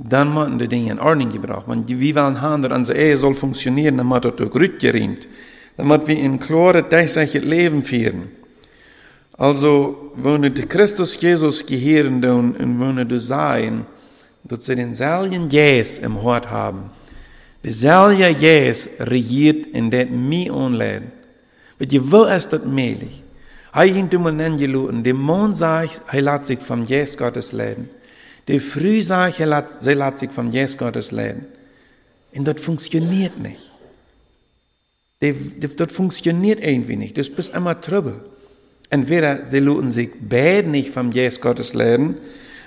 dann 0.03 0.33
moeten 0.33 0.59
die 0.59 0.69
Dinge 0.69 0.93
in 0.93 0.99
Ordnung 0.99 1.31
gebracht. 1.31 1.67
Want 1.67 1.89
wie 1.89 2.15
willen 2.15 2.35
dass 2.35 2.73
unsere 2.73 2.99
Ehe 2.99 3.17
soll 3.17 3.35
funktionieren, 3.35 3.99
dann 3.99 4.07
muss 4.07 4.23
das 4.23 4.33
auch 4.33 4.55
rückgeräumt. 4.55 5.29
Dann 5.77 5.89
müssen 5.89 6.07
wir 6.07 6.19
in 6.19 6.41
klare, 6.41 6.89
tatsächlich 6.89 7.45
Leben 7.45 7.85
führen. 7.85 8.31
Also, 9.37 10.13
wenn 10.17 10.43
du 10.43 10.67
Christus 10.67 11.21
Jesus 11.21 11.65
gehören 11.65 12.25
und 12.25 12.81
wenn 12.81 13.09
du 13.09 13.19
sein, 13.19 13.87
dass 14.45 14.65
sie 14.67 14.75
denselben 14.75 15.49
Jes 15.51 15.99
im 15.99 16.23
Hort 16.23 16.51
haben. 16.51 16.91
Derselbe 17.63 18.29
Jes 18.39 18.89
regiert 18.99 19.67
in 19.67 19.91
det 19.91 20.11
mir 20.11 20.55
onleden. 20.55 21.13
Weet 21.79 21.93
je, 21.93 22.01
wo 22.11 22.25
ist 22.25 22.53
das 22.53 22.65
möglich? 22.65 23.23
Hij 23.71 23.93
ging 23.93 24.11
toen 24.11 24.23
men 24.37 24.59
geloten. 24.59 25.03
De 25.03 25.13
man 25.13 25.57
sagt, 25.57 26.01
hij 26.07 26.23
laat 26.23 26.47
sich 26.47 26.59
vom 26.61 26.85
Jesus 26.85 27.17
Gottes 27.17 27.53
leiden. 27.53 27.89
De 28.51 28.61
früh 28.61 29.01
sagt, 29.01 29.37
hij 29.37 29.47
laat, 29.47 29.77
zij 29.81 29.95
laat 29.95 30.19
sich 30.19 30.31
vom 30.33 30.51
Jesus 30.51 30.77
Gottes 30.77 31.11
leiden. 31.11 31.47
Und 32.33 32.47
das 32.47 32.61
funktioniert 32.61 33.39
nicht. 33.39 33.71
Das 35.77 35.93
funktioniert 35.93 36.59
irgendwie 36.61 36.97
nicht. 36.97 37.17
Das 37.17 37.29
ist 37.29 37.55
immer 37.55 37.81
Trouble. 37.81 38.25
Entweder 38.89 39.49
sie 39.49 39.61
lassen 39.61 39.91
sich 39.91 40.11
beide 40.21 40.69
nicht 40.69 40.91
vom 40.91 41.13
Jesus 41.13 41.41
Gottes 41.41 41.75
leiden, 41.75 42.17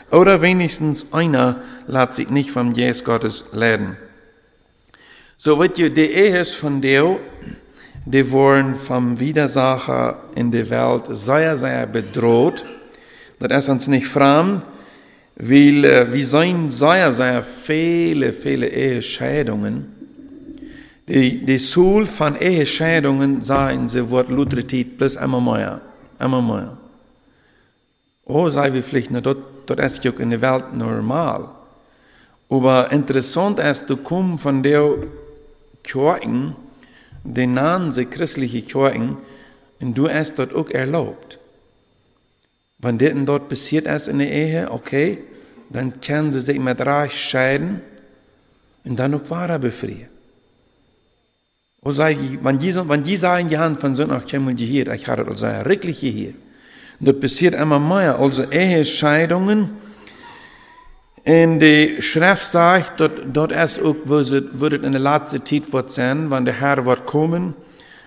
oder 0.10 0.42
wenigstens 0.42 1.06
einer 1.12 1.62
lässt 1.88 2.14
sich 2.14 2.30
nicht 2.30 2.52
vom 2.52 2.72
Jesus 2.72 3.04
Gottes 3.04 3.46
leiden. 3.52 3.98
So 5.36 5.60
wird 5.60 5.78
die 5.78 6.12
Ehe 6.14 6.46
von 6.46 6.82
der, 6.82 7.20
die 8.06 8.32
worden 8.32 8.76
vom 8.76 9.20
Widersacher 9.20 10.22
in 10.36 10.50
der 10.50 10.70
Welt 10.70 11.08
sehr, 11.10 11.58
sehr 11.58 11.88
bedroht. 11.88 12.66
Das 13.40 13.66
ist 13.66 13.70
uns 13.70 13.88
nicht 13.88 14.08
fremd, 14.08 14.64
weil 15.36 15.86
äh, 15.86 16.14
wir 16.14 16.26
sehen 16.26 16.70
sehr, 16.70 17.12
sehr 17.14 17.44
viele, 17.44 18.34
viele 18.34 18.68
Ehescheidungen. 18.68 19.88
Die, 21.08 21.46
die 21.46 21.60
Soul 21.60 22.06
von 22.06 22.36
Ehescheidungen 22.36 23.42
sagen 23.42 23.88
sie, 23.88 24.10
wird 24.10 24.30
Lutherität 24.30 24.98
plus 24.98 25.16
immer 25.16 25.42
mehr, 25.42 25.82
immer 26.20 26.42
mehr. 26.42 26.78
Oh, 28.26 28.50
sei 28.50 28.72
wir 28.72 28.84
vielleicht 28.84 29.12
nicht, 29.12 29.28
das 29.66 29.94
ist 29.94 30.04
ja 30.06 30.12
in 30.18 30.30
der 30.30 30.42
Welt 30.42 30.74
normal. 30.74 31.50
Aber 32.50 32.92
interessant 32.92 33.60
ist, 33.60 33.90
du 33.90 33.98
kommst 33.98 34.44
von 34.44 34.64
der 34.64 34.96
Kirchen, 35.84 36.56
den 37.24 37.54
Namen 37.56 37.94
der 37.94 38.06
christlichen 38.06 38.66
Kirchen, 38.66 39.18
und 39.82 39.98
du 39.98 40.08
hast 40.08 40.40
dort 40.40 40.54
auch 40.56 40.70
erlaubt. 40.70 41.40
Wenn 42.84 42.98
das 42.98 43.14
dort 43.26 43.50
passiert 43.50 43.88
ist 43.88 44.08
in 44.08 44.20
der 44.20 44.30
Ehe, 44.30 44.70
okay, 44.70 45.20
dann 45.70 46.02
können 46.02 46.32
sie 46.32 46.42
sich 46.42 46.60
mit 46.60 46.80
Reich 46.86 47.14
scheiden 47.14 47.82
und 48.84 49.00
dann 49.00 49.16
auch 49.16 49.30
wahrer 49.30 49.58
befreien. 49.58 50.10
Und 51.82 51.94
sag 51.94 52.12
ich, 52.12 52.44
wenn 52.44 52.58
die, 52.58 52.76
wenn 52.76 53.04
die 53.04 53.16
sagen, 53.16 53.50
die 53.50 53.58
Hand 53.58 53.80
von 53.80 53.96
Sonntag 53.96 54.30
kommen 54.30 54.56
die 54.56 54.66
hier, 54.66 54.88
ich 54.90 55.08
hatte 55.08 55.26
also 55.26 55.48
wirklich 55.48 56.00
hier. 56.00 56.34
Das 57.00 57.20
passiert 57.20 57.56
immer 57.56 57.80
mehr, 57.80 58.20
also 58.20 58.44
Ehescheidungen, 58.44 59.72
in 61.26 61.62
der 61.62 62.02
Schrift 62.02 62.44
sagt, 62.44 63.00
dort, 63.00 63.22
dort 63.32 63.54
ist 63.54 63.80
auch, 63.80 63.96
wo 64.04 64.18
wird 64.18 64.74
in 64.74 64.92
der 64.92 65.00
letzten 65.00 65.46
Zeit 65.46 65.72
wird 65.72 65.90
sein, 65.90 66.30
wenn 66.30 66.44
der 66.44 66.60
Herr 66.60 66.86
wird 66.86 67.06
kommen. 67.06 67.54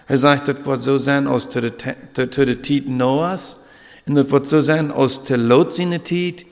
Er 0.06 0.18
sagt, 0.18 0.48
das 0.48 0.66
wird 0.66 0.82
so 0.82 0.98
sein 0.98 1.26
der, 1.54 1.70
der, 1.70 2.26
der 2.26 2.62
Zeit 2.62 2.88
Noahs. 2.88 3.58
Und 4.06 4.14
das 4.14 4.30
wird 4.30 4.48
so 4.48 4.60
sein 4.60 4.90
aus 4.90 5.24
der 5.24 5.38
Lot 5.38 5.74
seiner 5.74 6.02
Zeit. 6.04 6.46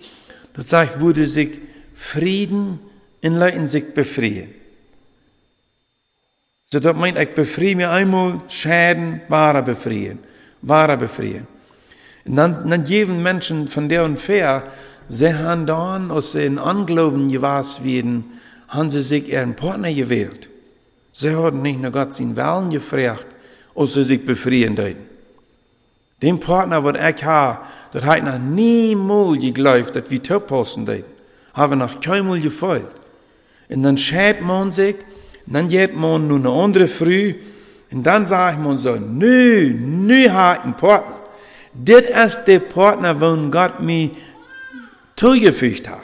Das 0.54 0.70
sagt, 0.70 1.00
würde 1.00 1.26
sich 1.26 1.58
Frieden 1.94 2.80
in 3.20 3.38
Leuten 3.38 3.68
sich 3.68 3.94
befreien. 3.94 4.54
So, 6.66 6.80
das 6.80 6.96
meint, 6.96 7.18
ich 7.18 7.34
befreie 7.34 7.76
mir 7.76 7.90
einmal 7.90 8.40
Schäden, 8.48 9.20
wahre 9.28 9.62
befreien. 9.62 10.18
Wahre 10.62 10.96
befreien. 10.96 11.46
Und 12.24 12.36
dann, 12.36 12.68
dann 12.68 12.84
geben 12.84 13.22
Menschen 13.22 13.68
von 13.68 13.88
der 13.88 14.04
und 14.04 14.18
fair, 14.18 14.72
Sie 15.08 15.34
haben 15.34 15.66
dann 15.66 16.10
aus 16.10 16.32
den 16.32 16.58
Anglauben 16.58 17.28
gewasst 17.28 17.84
werden, 17.84 18.24
haben 18.68 18.90
sie 18.90 19.02
sich 19.02 19.28
ihren 19.28 19.54
Partner 19.54 19.92
gewählt. 19.92 20.48
Sie 21.12 21.30
haben 21.30 21.62
nicht 21.62 21.80
nur 21.80 21.90
Gott 21.90 22.14
seinen 22.14 22.36
Willen 22.36 22.70
gefragt, 22.70 23.26
als 23.74 23.94
sie 23.94 24.04
sich 24.04 24.24
befreien 24.24 24.74
deuten. 24.74 25.13
Den 26.22 26.40
Partner, 26.40 26.82
was 26.84 26.94
ich 26.94 27.24
habe, 27.24 27.58
das 27.92 28.04
hat 28.04 28.24
noch 28.24 28.38
niemals 28.38 29.40
geglaubt, 29.40 29.94
dass 29.94 30.10
wir 30.10 30.22
topposten 30.22 30.86
deuten. 30.86 31.12
Haben 31.52 31.78
noch 31.78 32.00
keinmal 32.00 32.40
gefolgt. 32.40 32.94
Und 33.68 33.82
dann 33.82 33.98
schämt 33.98 34.40
man 34.40 34.72
sich, 34.72 34.96
dann 35.46 35.68
geht 35.68 35.96
man 35.96 36.26
nur 36.26 36.38
eine 36.38 36.50
andere 36.50 36.88
Früh, 36.88 37.34
und 37.90 38.02
dann 38.02 38.26
sagt 38.26 38.60
man 38.60 38.76
so, 38.76 38.96
nö, 38.96 39.72
nö 39.72 40.28
hat 40.28 40.64
einen 40.64 40.74
Partner. 40.74 41.20
Das 41.74 42.02
ist 42.26 42.44
der 42.46 42.58
Partner, 42.58 43.20
wo 43.20 43.36
Gott 43.50 43.80
mir 43.80 44.10
toegefügt 45.14 45.88
habe. 45.88 46.02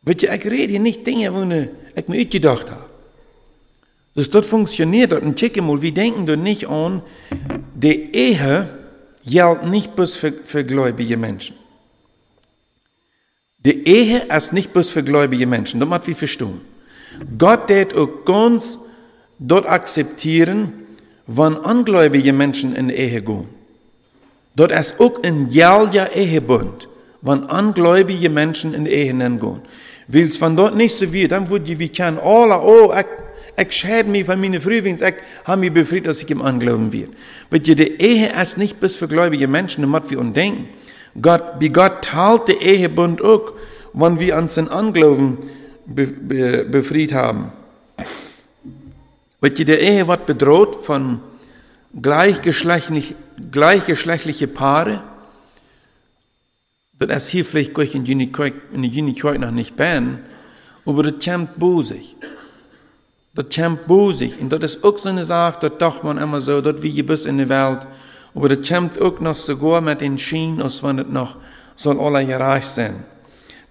Weet 0.00 0.20
je, 0.20 0.26
ik 0.26 0.42
red 0.42 0.68
hier 0.68 0.80
niet 0.80 1.04
dingen 1.04 1.32
wo 1.32 1.40
ik 1.94 2.08
me 2.08 2.16
uitgedacht 2.16 2.68
habe. 2.68 2.91
Dus 4.12 4.30
dat 4.30 4.46
funktioniert 4.46 5.10
dat. 5.10 5.22
En 5.22 5.34
kijk 5.34 5.60
mal, 5.60 5.80
wir 5.80 5.92
denken 5.92 6.26
da 6.26 6.36
nicht 6.36 6.66
an, 6.66 7.02
die 7.72 8.10
Ehe 8.12 8.78
gilt 9.24 9.64
nicht 9.64 9.94
bloß 9.94 10.16
für, 10.16 10.32
für 10.44 10.64
gläubige 10.64 11.16
Menschen. 11.16 11.56
Die 13.64 13.86
Ehe 13.86 14.26
ist 14.36 14.52
nicht 14.52 14.72
bloß 14.72 14.90
für 14.90 15.02
gläubige 15.02 15.46
Menschen, 15.46 15.80
das 15.80 15.88
muss 15.88 16.06
wir 16.06 16.16
verstehen. 16.16 16.60
Gott 17.38 17.68
wird 17.68 17.94
auch 17.94 18.24
ganz 18.24 18.78
dort 19.38 19.66
akzeptieren, 19.66 20.72
wenn 21.26 21.54
ungläubige 21.56 22.32
Menschen 22.32 22.74
in 22.74 22.88
die 22.88 22.94
Ehe 22.94 23.22
gehen. 23.22 23.48
Dort 24.56 24.72
ist 24.72 25.00
auch 25.00 25.22
ein 25.22 25.48
jährlicher 25.48 26.14
Ehebund 26.14 26.88
wenn 27.22 27.44
ungläubige 27.44 28.28
Menschen 28.28 28.74
in 28.74 28.84
die 28.84 28.90
Ehe 28.90 29.14
gehen. 29.14 29.62
Weil 30.08 30.22
es 30.28 30.36
von 30.36 30.56
dort 30.56 30.74
nicht 30.74 30.96
so 30.96 31.12
wird, 31.12 31.32
dann 31.32 31.48
würde 31.48 31.78
wie 31.78 31.88
kann 31.88 32.18
alle, 32.18 32.60
oh, 32.60 32.92
ich, 32.92 33.06
ich 33.56 33.72
schäde 33.72 34.08
mich 34.08 34.24
von 34.24 34.40
meinen 34.40 34.60
Frühlings, 34.60 35.00
ich 35.00 35.14
habe 35.44 35.60
mich 35.60 35.72
befreit, 35.72 36.06
dass 36.06 36.22
ich 36.22 36.30
im 36.30 36.42
Anglauben 36.42 36.92
wird. 36.92 37.10
Weil 37.50 37.60
die 37.60 38.00
Ehe 38.00 38.32
ist 38.40 38.56
nicht 38.56 38.80
bis 38.80 38.96
für 38.96 39.08
gläubige 39.08 39.46
Menschen, 39.46 39.82
damit 39.82 40.10
wir 40.10 40.18
uns 40.18 40.34
denken. 40.34 40.68
Gott, 41.20 41.44
wie 41.60 41.68
Gott 41.68 42.02
teilt 42.02 42.48
die 42.48 42.52
Ehebund 42.52 43.20
auch, 43.20 43.52
wenn 43.92 44.18
wir 44.18 44.36
uns 44.36 44.56
in 44.56 44.68
Anglauben 44.68 45.38
be, 45.84 46.06
be, 46.06 46.64
befreit 46.64 47.12
haben. 47.12 47.52
Weil 49.40 49.50
die 49.50 49.70
Ehe 49.70 50.08
wird 50.08 50.24
bedroht 50.26 50.86
von 50.86 51.20
gleichgeschlechtlich, 52.00 53.14
gleichgeschlechtliche 53.50 54.48
Paare. 54.48 55.02
Das 56.98 57.24
ist 57.24 57.30
hier 57.30 57.44
vielleicht 57.44 57.76
in 57.76 58.04
die 58.04 58.32
Kirche 58.32 59.38
noch 59.40 59.50
nicht 59.50 59.76
ben, 59.76 60.20
aber 60.86 61.02
das 61.02 61.24
kommt 61.24 61.58
bosig. 61.58 62.16
Das 63.34 63.46
kommt 63.54 63.86
bosig. 63.86 64.38
Und 64.40 64.52
das 64.52 64.76
ist 64.76 64.84
auch 64.84 64.98
so 64.98 65.08
eine 65.08 65.24
Sache, 65.24 65.58
das 65.62 65.78
dacht 65.78 66.04
man 66.04 66.18
immer 66.18 66.40
so, 66.40 66.60
das 66.60 66.82
wie 66.82 66.88
je 66.88 67.02
bist 67.02 67.24
in 67.24 67.38
der 67.38 67.48
Welt. 67.48 67.86
Aber 68.34 68.48
das 68.48 68.68
kommt 68.68 69.00
auch 69.00 69.20
noch 69.20 69.36
sogar 69.36 69.80
mit 69.80 70.02
den 70.02 70.18
Schienen, 70.18 70.60
als 70.60 70.82
wenn 70.82 70.98
es 70.98 71.08
noch 71.08 71.36
soll 71.76 71.98
alle 71.98 72.26
gerecht 72.26 72.68
sein. 72.68 73.04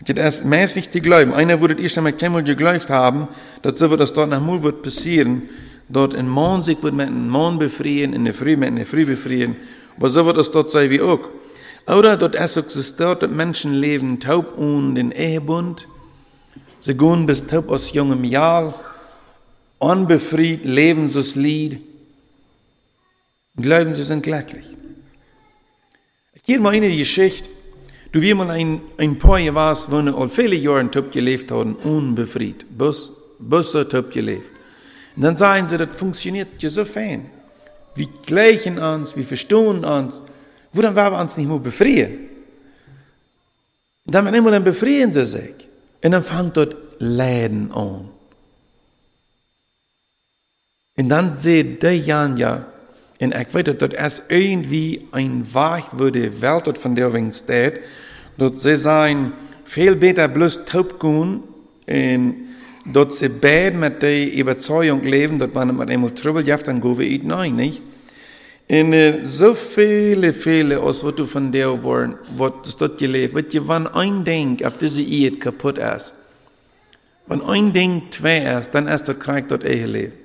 Das 0.03 0.35
ist 0.35 0.45
mäßig 0.45 0.89
die 0.89 1.01
Glauben. 1.01 1.31
Einer 1.31 1.61
würde 1.61 1.79
erst 1.79 1.97
einmal 1.97 2.13
keinmal 2.13 2.43
geglaubt 2.43 2.89
haben, 2.89 3.27
dass 3.61 3.77
so 3.77 3.89
wird 3.91 3.99
das 3.99 4.13
dort 4.13 4.29
nach 4.29 4.41
Mul 4.41 4.63
wird 4.63 4.81
passieren, 4.81 5.43
dort 5.89 6.15
in 6.15 6.27
Mond 6.27 6.65
sich 6.65 6.81
wird 6.81 6.95
mit 6.95 7.09
dem 7.09 7.29
Mond 7.29 7.59
befreien, 7.59 8.13
in 8.13 8.25
der 8.25 8.33
Früh 8.33 8.57
mit 8.57 8.75
der 8.75 8.87
Früh 8.87 9.05
befreien. 9.05 9.55
Aber 9.95 10.09
so 10.09 10.25
wird 10.25 10.37
das 10.37 10.49
dort 10.49 10.71
sein 10.71 10.89
wie 10.89 11.01
auch. 11.01 11.19
Oder 11.85 12.17
dort 12.17 12.33
ist 12.33 12.57
existiert, 12.57 13.21
dass 13.21 13.29
Menschen 13.29 13.73
leben 13.73 14.19
taub 14.19 14.57
ohne 14.57 14.95
den 14.95 15.11
Ehebund. 15.11 15.87
Sie 16.79 16.95
gehen 16.95 17.27
bis 17.27 17.45
taub 17.45 17.69
aus 17.69 17.93
jungem 17.93 18.23
Jahr, 18.23 18.73
unbefreit, 19.81 20.63
leben 20.63 21.11
das 21.11 21.35
Lied. 21.35 21.81
Glauben, 23.55 23.95
sie 23.95 24.03
sind 24.03 24.23
glücklich. 24.23 24.65
Ich 26.33 26.43
gehe 26.43 26.59
mal 26.59 26.73
in 26.75 26.83
die 26.83 26.97
Geschichte. 26.97 27.49
Du 28.11 28.21
wie 28.21 28.33
mal 28.33 28.49
ein, 28.49 28.81
ein 28.97 29.17
paar 29.17 29.39
Jahre 29.39 29.55
warst, 29.55 29.91
wo 29.91 29.97
al 29.97 30.29
viele 30.29 30.55
Jahre 30.55 30.89
top 30.91 31.11
gelebt 31.11 31.51
haben, 31.51 31.75
unbefreit. 31.75 32.65
Bus, 32.77 33.11
Busse 33.39 33.87
top 33.87 34.11
gelebt. 34.11 34.49
Und 35.15 35.23
dann 35.23 35.35
sagen 35.35 35.67
sie, 35.67 35.77
das 35.77 35.89
funktioniert 35.95 36.49
ja 36.59 36.69
so 36.69 36.85
fein. 36.85 37.29
Wir 37.95 38.07
gleichen 38.25 38.77
uns, 38.77 39.15
wir 39.15 39.25
verstehen 39.25 39.83
uns. 39.83 40.21
Wo 40.73 40.81
dann 40.81 40.95
wir 40.95 41.19
uns 41.19 41.37
nicht 41.37 41.47
mehr 41.47 41.59
befreien? 41.59 42.29
Und 44.05 44.15
dann 44.15 44.27
einmal 44.27 44.51
dann 44.51 44.63
befreien 44.63 45.11
sie 45.11 45.25
sich. 45.25 45.55
Und 46.03 46.11
dann 46.11 46.23
fängt 46.23 46.55
dort 46.55 46.75
Läden 46.99 47.71
an. 47.71 48.10
Und 51.01 51.09
dann 51.09 51.31
sieht 51.31 51.81
der 51.81 51.97
Jan 51.97 52.37
ja, 52.37 52.63
und 53.19 53.33
ich 53.33 53.53
weet 53.55 53.81
dat 53.81 53.91
es 53.95 54.21
irgendwie 54.29 55.07
ein 55.11 55.43
Weg 55.51 55.85
wo 55.93 56.11
die 56.11 56.41
Welt 56.43 56.67
dort 56.67 56.77
von 56.77 56.95
der 56.95 57.11
Wing 57.11 57.31
steht, 57.31 57.79
dat 58.37 58.59
sie 58.59 58.77
sein 58.77 59.33
viel 59.63 59.95
besser 59.95 60.27
bloß 60.27 60.65
taub 60.65 60.99
gehen 60.99 61.41
und 61.87 62.35
dort 62.85 63.15
sie 63.15 63.29
beide 63.29 63.75
mit 63.75 64.03
der 64.03 64.31
Überzeugung 64.31 65.01
leben, 65.01 65.39
dass 65.39 65.49
wenn 65.55 65.75
man 65.75 65.89
einmal 65.89 66.11
Trübel 66.11 66.47
jaft, 66.47 66.67
dann 66.67 66.81
gehen 66.81 66.99
wir 66.99 67.09
it 67.09 67.23
nein, 67.23 67.55
nicht? 67.55 67.81
Und 68.69 68.93
so 69.25 69.55
viele, 69.55 70.33
viele, 70.33 70.79
aus 70.79 71.03
was 71.03 71.15
du 71.15 71.25
von 71.25 71.51
der 71.51 71.81
wollen, 71.81 72.13
was 72.37 72.77
dort 72.77 72.99
gelebt, 72.99 73.33
wird 73.33 73.51
je, 73.53 73.67
wenn 73.67 73.87
ein 73.87 74.23
Ding 74.23 74.63
ab 74.63 74.73
diese 74.79 75.01
Ehe 75.01 75.31
kaputt 75.31 75.79
ist, 75.79 76.13
wenn 77.25 77.41
ein 77.41 77.73
Ding 77.73 78.03
zwei 78.11 78.37
ist, 78.59 78.69
dann 78.75 78.87
ist 78.87 79.07
das 79.07 79.17
Krieg 79.17 79.47
dort 79.47 79.63
Ehe 79.63 79.87
leben. 79.87 80.20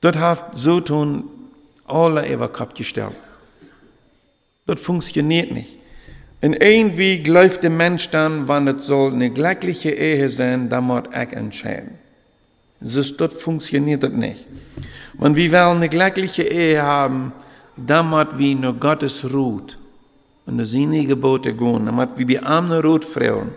Dort 0.00 0.16
hat 0.16 0.54
so 0.54 0.80
tun, 0.80 1.24
alle 1.86 2.30
über 2.32 2.48
Kopf 2.48 2.74
gestellt. 2.74 3.16
Das 4.66 4.80
funktioniert 4.80 5.50
nicht. 5.50 5.78
Und 6.40 6.54
irgendwie 6.62 7.22
läuft 7.24 7.64
der 7.64 7.70
Mensch 7.70 8.10
dann, 8.10 8.46
wenn 8.46 8.68
es 8.68 8.86
soll 8.86 9.12
eine 9.12 9.30
glückliche 9.30 9.90
Ehe 9.90 10.28
sein, 10.28 10.68
dann 10.68 10.84
muss 10.84 11.02
ich 11.10 11.32
entscheiden. 11.32 11.98
Das, 12.80 13.16
das 13.16 13.34
funktioniert 13.34 14.04
das 14.04 14.12
nicht. 14.12 14.46
Wenn 15.14 15.34
wir 15.34 15.50
wollen 15.50 15.78
eine 15.78 15.88
glückliche 15.88 16.44
Ehe 16.44 16.80
haben, 16.80 17.32
dann 17.76 18.08
muss 18.08 18.26
wir 18.36 18.54
nur 18.54 18.74
Gottes 18.74 19.24
Ruht 19.24 19.76
und 20.46 20.64
seine 20.64 21.04
Gebote 21.06 21.54
gehen. 21.54 21.86
Dann 21.86 21.94
muss 21.96 22.08
wir 22.16 22.26
die 22.26 22.38
arme 22.38 22.80
Rotfrauen. 22.82 23.50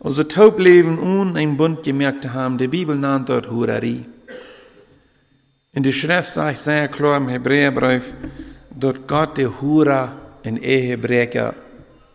Also 0.00 0.24
taub 0.24 0.58
leben 0.58 0.98
ohne 0.98 1.38
ein 1.38 1.56
Bund 1.56 1.84
gemerkt 1.84 2.28
haben, 2.28 2.58
die 2.58 2.68
Bibel 2.68 2.96
nennt 2.96 3.28
dort 3.28 3.50
Hurari. 3.50 4.04
In 5.74 5.82
der 5.82 5.90
Schrift 5.92 6.32
sagt 6.32 6.58
sehr 6.58 6.86
klar 6.86 7.16
im 7.16 7.28
Hebräerbrief, 7.28 8.14
dass 8.70 8.94
Gott 9.08 9.36
die 9.36 9.48
Hura 9.48 10.12
in 10.44 10.56
Ehebrecher 10.56 11.54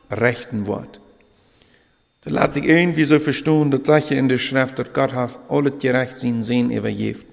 rechten 0.10 0.66
wird. 0.66 1.02
Das 2.24 2.32
lässt 2.32 2.54
sich 2.54 2.64
irgendwie 2.64 3.04
so 3.04 3.20
verstehen, 3.20 3.70
das 3.70 3.82
sagt 3.84 4.12
in 4.12 4.30
der 4.30 4.38
Schrift, 4.38 4.80
dass 4.80 4.94
Gott 4.94 5.14
hat 5.14 5.40
alles 5.50 5.74
gerecht 5.78 6.18
sein 6.18 6.42
Sehen 6.44 6.72
übergibt. 6.72 7.26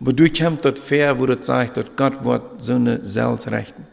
Aber 0.00 0.14
du 0.14 0.30
kommt 0.30 0.64
dort 0.64 0.78
fair, 0.78 1.20
wo 1.20 1.26
das 1.26 1.44
sagt, 1.46 1.76
dass 1.76 1.94
Gott 1.94 2.24
wird 2.24 2.42
eine 2.70 3.04
selbst 3.04 3.50
rechten. 3.50 3.86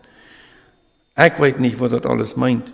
Ich 1.18 1.38
weiß 1.38 1.58
nicht, 1.58 1.82
was 1.82 1.92
das 1.92 2.06
alles 2.06 2.38
meint. 2.38 2.72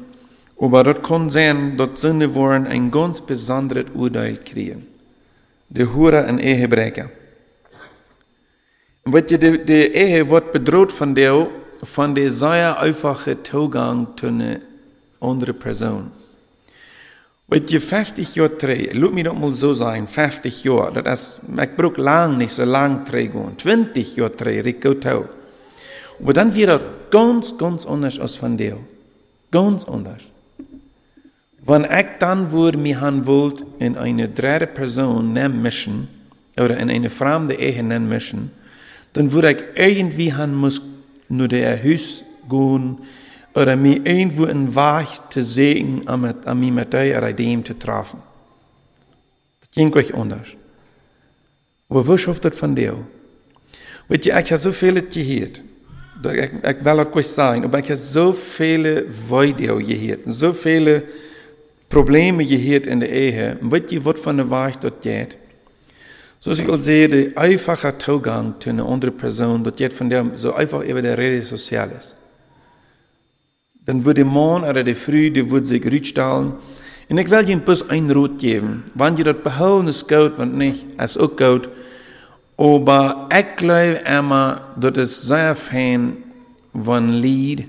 Aber 0.60 0.84
das 0.84 1.02
kann 1.02 1.32
sein, 1.32 1.78
dass 1.78 2.02
Sünde 2.02 2.36
wollen 2.36 2.68
ein 2.68 2.92
ganz 2.92 3.22
besonderes 3.22 3.86
Urteil 3.96 4.38
kriegen. 4.38 4.86
Die 5.70 5.86
Hura 5.86 6.22
in 6.22 6.38
Ehebrecher. 6.38 7.10
Wat 9.04 9.30
je, 9.30 9.38
de, 9.38 9.64
de 9.64 9.92
Ehe 9.92 10.26
wordt 10.26 10.52
bedroht 10.52 10.94
van 10.94 11.14
der, 11.14 11.48
van 11.80 12.14
de 12.14 12.32
sehr 12.32 12.78
einfache 12.78 13.38
Zugang 13.42 14.08
zu 14.16 14.28
einer 14.28 14.60
anderen 15.20 15.58
Person. 15.58 16.12
Wat 17.46 17.70
je 17.70 17.80
50 17.80 18.36
Jahre 18.36 18.56
trägt, 18.58 18.94
lass 18.94 19.12
mich 19.12 19.26
doch 19.26 19.38
mal 19.38 19.54
so 19.54 19.74
sein, 19.74 20.08
50 20.08 20.64
Jahre, 20.64 21.04
das 21.04 21.22
ist, 21.22 21.40
ich 21.62 21.76
brauche 21.76 22.02
lang 22.02 22.38
nicht 22.38 22.54
so 22.54 22.64
lang 22.64 23.06
trägen, 23.06 23.58
20 23.58 24.16
Jahre 24.16 24.36
trägt, 24.36 24.66
ich 24.66 24.82
gut 24.82 25.06
auch. 25.06 25.26
Aber 26.22 26.34
dann 26.34 26.52
das 26.52 26.86
ganz, 27.12 27.58
ganz 27.58 27.86
anders 27.86 28.20
als 28.20 28.38
von 28.38 28.56
dir. 28.56 28.78
Ganz 29.52 29.86
anders. 29.86 30.24
Wenn 31.66 31.84
ich 31.84 32.06
dann 32.20 32.52
würde 32.52 32.78
mich 32.78 32.96
han 32.96 33.26
wollt 33.26 33.66
in 33.80 33.98
eine 33.98 34.30
dritte 34.30 34.68
Person 34.68 35.34
nehmen 35.34 35.62
mischen, 35.62 36.08
oder 36.58 36.78
in 36.78 36.90
eine 36.90 37.10
fremde 37.10 37.56
Ehe 37.56 37.84
nehmen 37.84 38.08
mischen, 38.08 38.52
dann 39.14 39.32
würde 39.32 39.52
ich 39.52 39.58
irgendwie 39.76 40.34
han 40.34 40.54
muss 40.54 40.82
nur 41.30 41.48
der 41.48 41.82
Haus 41.84 42.24
gehen 42.50 42.98
oder 43.54 43.76
mir 43.76 44.06
irgendwo 44.06 44.46
in 44.46 44.76
Weg 44.76 45.08
zu 45.30 45.44
sehen, 45.44 46.02
um, 46.08 46.24
um 46.46 46.60
mich 46.60 46.72
mit 46.72 46.94
oder 46.94 47.34
dem 47.34 47.64
zu 47.64 47.78
treffen. 47.78 48.20
Das 49.62 49.72
ging 49.72 49.94
euch 49.94 50.14
anders. 50.14 50.50
Aber 51.90 52.08
wo 52.08 52.18
schafft 52.18 52.46
das 52.46 52.56
von 52.56 52.76
dir? 52.76 52.98
Weet 54.08 54.26
je, 54.26 54.32
ich 54.32 54.52
habe 54.52 54.58
so 54.58 54.72
viele 54.72 55.04
gehört. 55.04 55.62
Ich, 56.24 56.32
ich 56.32 56.86
will 56.86 56.98
das 56.98 57.14
euch 57.14 57.28
sagen, 57.28 57.66
aber 57.66 57.80
ich 57.80 57.86
habe 57.86 57.98
so 57.98 58.34
viele 58.34 59.06
Video 59.08 59.78
gehört, 59.78 60.22
so 60.26 60.54
viele 60.54 61.04
Probleme 61.90 62.46
gehört 62.46 62.88
in 62.88 63.02
der 63.02 63.12
Ehe. 63.12 63.58
Und 63.62 63.72
weet 63.72 63.92
je, 63.92 64.04
was 64.04 64.20
von 64.20 64.38
der 64.38 64.50
Weg 64.50 64.80
dort 64.82 65.02
geht? 65.02 65.38
Zoals 66.44 66.60
ik 66.60 66.68
al 66.68 66.82
zei, 66.82 67.08
de 67.08 67.32
einfache 67.36 67.96
toegang 67.98 68.56
zu 68.60 68.70
einer 68.70 68.86
anderen 68.86 69.16
Person, 69.16 69.64
dat 69.64 69.78
geht 69.78 69.94
von 69.94 70.10
der 70.10 70.26
so 70.36 70.54
einfach 70.54 70.82
über 70.82 71.02
die 71.02 71.08
Rede 71.08 71.42
sozial 71.42 71.90
ist. 71.98 72.18
Dann 73.86 74.04
würde 74.04 74.26
der 74.26 74.32
Mann 74.32 74.66
oder 74.66 74.84
die 74.84 74.94
Frau, 74.94 75.30
die 75.30 75.50
würde 75.50 75.66
sich 75.66 75.86
rückstellen. 75.86 76.56
Und 77.10 77.18
ich 77.18 77.30
will 77.30 77.50
Ihnen 77.50 77.62
bloß 77.62 77.90
ein 77.90 78.12
Rot 78.12 78.40
geben. 78.40 78.84
Wenn 78.94 79.16
ihr 79.16 79.24
das 79.24 79.42
behalten, 79.42 79.88
ist 79.88 80.10
gut, 80.10 80.34
wenn 80.38 80.58
nicht, 80.58 80.86
ist 81.02 81.18
auch 81.18 81.34
gut. 81.38 81.70
Aber 82.58 83.30
ich 83.32 83.56
glaube 83.56 84.02
immer, 84.06 84.74
dass 84.76 84.98
es 84.98 85.22
sehr 85.22 85.56
fein, 85.56 86.18
wenn 86.74 87.08
Lied, 87.14 87.68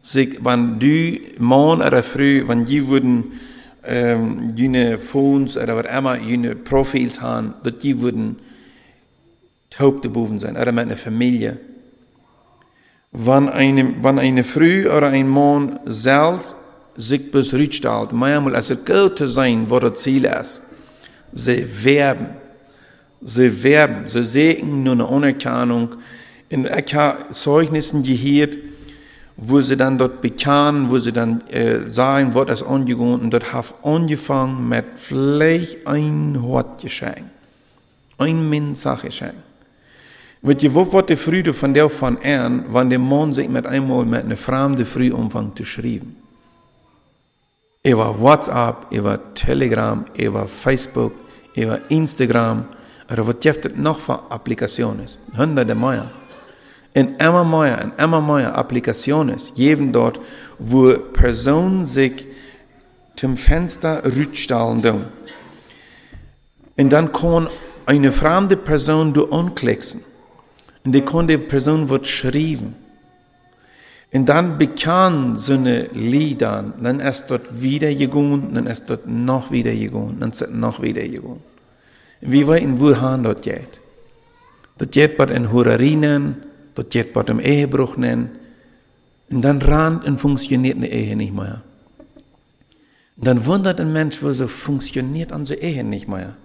sich, 0.00 0.42
wenn 0.42 0.78
du, 0.78 1.18
Mann 1.36 1.82
oder 1.82 2.02
Frau, 2.02 2.48
wenn 2.48 2.64
die 2.64 2.88
würden, 2.88 3.32
ähm, 3.86 4.52
jene 4.56 4.98
Phones 4.98 5.56
oder 5.56 5.76
was 5.76 5.86
immer, 5.96 6.18
jene 6.18 6.54
Profils 6.56 7.20
haben, 7.20 7.54
dass 7.62 7.78
die 7.78 8.00
würden 8.00 8.36
Hauptberufen 9.78 10.38
sein, 10.38 10.56
oder 10.56 10.72
mit 10.72 10.86
einer 10.86 10.96
Familie. 10.96 11.58
Wenn 13.12 13.48
eine, 13.48 13.94
wenn 14.02 14.18
eine 14.18 14.44
Frau 14.44 14.96
oder 14.96 15.08
ein 15.08 15.28
Mann 15.28 15.78
selbst 15.84 16.56
sich 16.96 17.30
besrückstellt, 17.30 18.12
manchmal 18.12 18.56
als 18.56 18.70
es 18.70 18.84
gut 18.84 19.20
sein, 19.24 19.66
wo 19.68 19.78
das 19.78 20.02
Ziel 20.02 20.24
ist, 20.24 20.62
sie 21.32 21.66
werben, 21.84 22.28
sie 23.20 23.62
werben, 23.62 24.08
sie 24.08 24.24
sehen 24.24 24.82
nur 24.82 24.94
eine 24.94 25.08
Anerkennung. 25.08 25.96
In 26.48 26.68
Zeugnissen 27.30 28.02
gehört, 28.02 28.56
wo 29.36 29.60
sie 29.60 29.76
dann 29.76 29.98
dort 29.98 30.20
bekamen, 30.20 30.90
wo 30.90 30.98
sie 30.98 31.12
dann 31.12 31.46
äh, 31.48 31.92
sagen, 31.92 32.34
was 32.34 32.60
ist 32.60 32.68
angegangen, 32.68 33.20
und 33.20 33.30
dort 33.30 33.52
hat 33.52 33.74
angefangen 33.82 34.68
mit 34.68 34.84
vielleicht 34.96 35.86
ein 35.86 36.38
Hortgeschenk, 36.42 37.26
ein 38.18 38.48
Minzachgeschenk. 38.48 39.34
Weet 40.42 40.62
je, 40.62 40.74
wat 40.74 40.92
wordt 40.92 41.08
de 41.08 41.16
Freude 41.16 41.52
von 41.52 41.74
der 41.74 41.90
von 41.90 42.18
an, 42.22 42.64
wenn 42.68 42.90
der 42.90 42.98
Mann 42.98 43.32
sich 43.32 43.48
mit 43.48 43.66
einmal 43.66 44.04
mit 44.04 44.24
einer 44.24 44.36
fremden 44.36 44.86
Frau 44.86 45.16
anfängt 45.16 45.56
zu 45.56 45.64
schreiben? 45.64 46.16
Über 47.82 48.18
WhatsApp, 48.20 48.86
über 48.90 49.18
Telegram, 49.34 50.04
über 50.16 50.46
Facebook, 50.46 51.12
über 51.54 51.80
Instagram, 51.88 52.66
Oder 53.10 53.26
was 53.26 53.36
gibt 53.40 53.64
es 53.64 53.76
noch 53.76 53.98
für 53.98 54.20
Applikationen? 54.30 55.06
Hunderte 55.36 55.74
mehr. 55.74 56.10
Und 56.96 57.22
immer 57.22 57.44
mehr 57.44 57.84
und 57.84 58.02
immer 58.02 58.22
mehr 58.22 58.56
Applikationen 58.56 59.36
geben 59.54 59.92
dort, 59.92 60.18
wo 60.58 60.94
Personen 60.94 61.84
sich 61.84 62.26
zum 63.16 63.36
Fenster 63.36 64.02
rückstellen 64.02 64.82
tun. 64.82 65.04
Und 66.78 66.90
dann 66.90 67.12
kann 67.12 67.48
eine 67.84 68.12
fremde 68.12 68.56
Person 68.56 69.12
du 69.12 69.26
anklicken. 69.26 70.00
Und 70.86 70.92
die 70.92 71.02
kann 71.02 71.26
Person 71.48 71.90
wird 71.90 72.06
schreiben. 72.06 72.74
Und 74.10 74.26
dann 74.30 74.56
bekannt 74.56 75.38
so 75.38 75.52
eine 75.52 75.88
Lieder, 75.92 76.72
dann 76.80 77.00
ist 77.00 77.26
dort 77.28 77.60
wieder 77.60 77.92
gegangen, 77.94 78.54
dann 78.54 78.66
ist 78.66 78.88
dort 78.88 79.06
noch 79.06 79.50
wieder 79.50 79.72
gegangen, 79.72 80.16
dann 80.18 80.30
ist 80.30 80.50
noch 80.50 80.80
wieder 80.80 81.02
gegangen. 81.02 81.42
Wie 82.22 82.48
weten 82.48 82.80
wo 82.80 82.98
han 82.98 83.24
dort 83.24 83.42
geht? 83.42 83.80
Dort 84.78 84.92
geht 84.92 85.18
bei 85.18 85.26
den 85.26 85.52
Dort 86.76 86.90
geht 86.90 87.12
bei 87.12 87.22
dem 87.22 87.40
Ehebruch 87.40 87.96
nennen. 87.96 88.30
Und 89.28 89.42
dann 89.42 89.60
rand 89.60 90.04
und 90.04 90.20
funktioniert 90.20 90.76
eine 90.76 90.88
Ehe 90.88 91.16
nicht 91.16 91.34
mehr. 91.34 91.62
Und 93.16 93.26
dann 93.26 93.44
wundert 93.46 93.80
ein 93.80 93.92
Mensch, 93.92 94.22
wo 94.22 94.30
so 94.32 94.46
funktioniert 94.46 95.32
unsere 95.32 95.60
Ehe 95.60 95.82
nicht 95.82 96.06
mehr. 96.06 96.36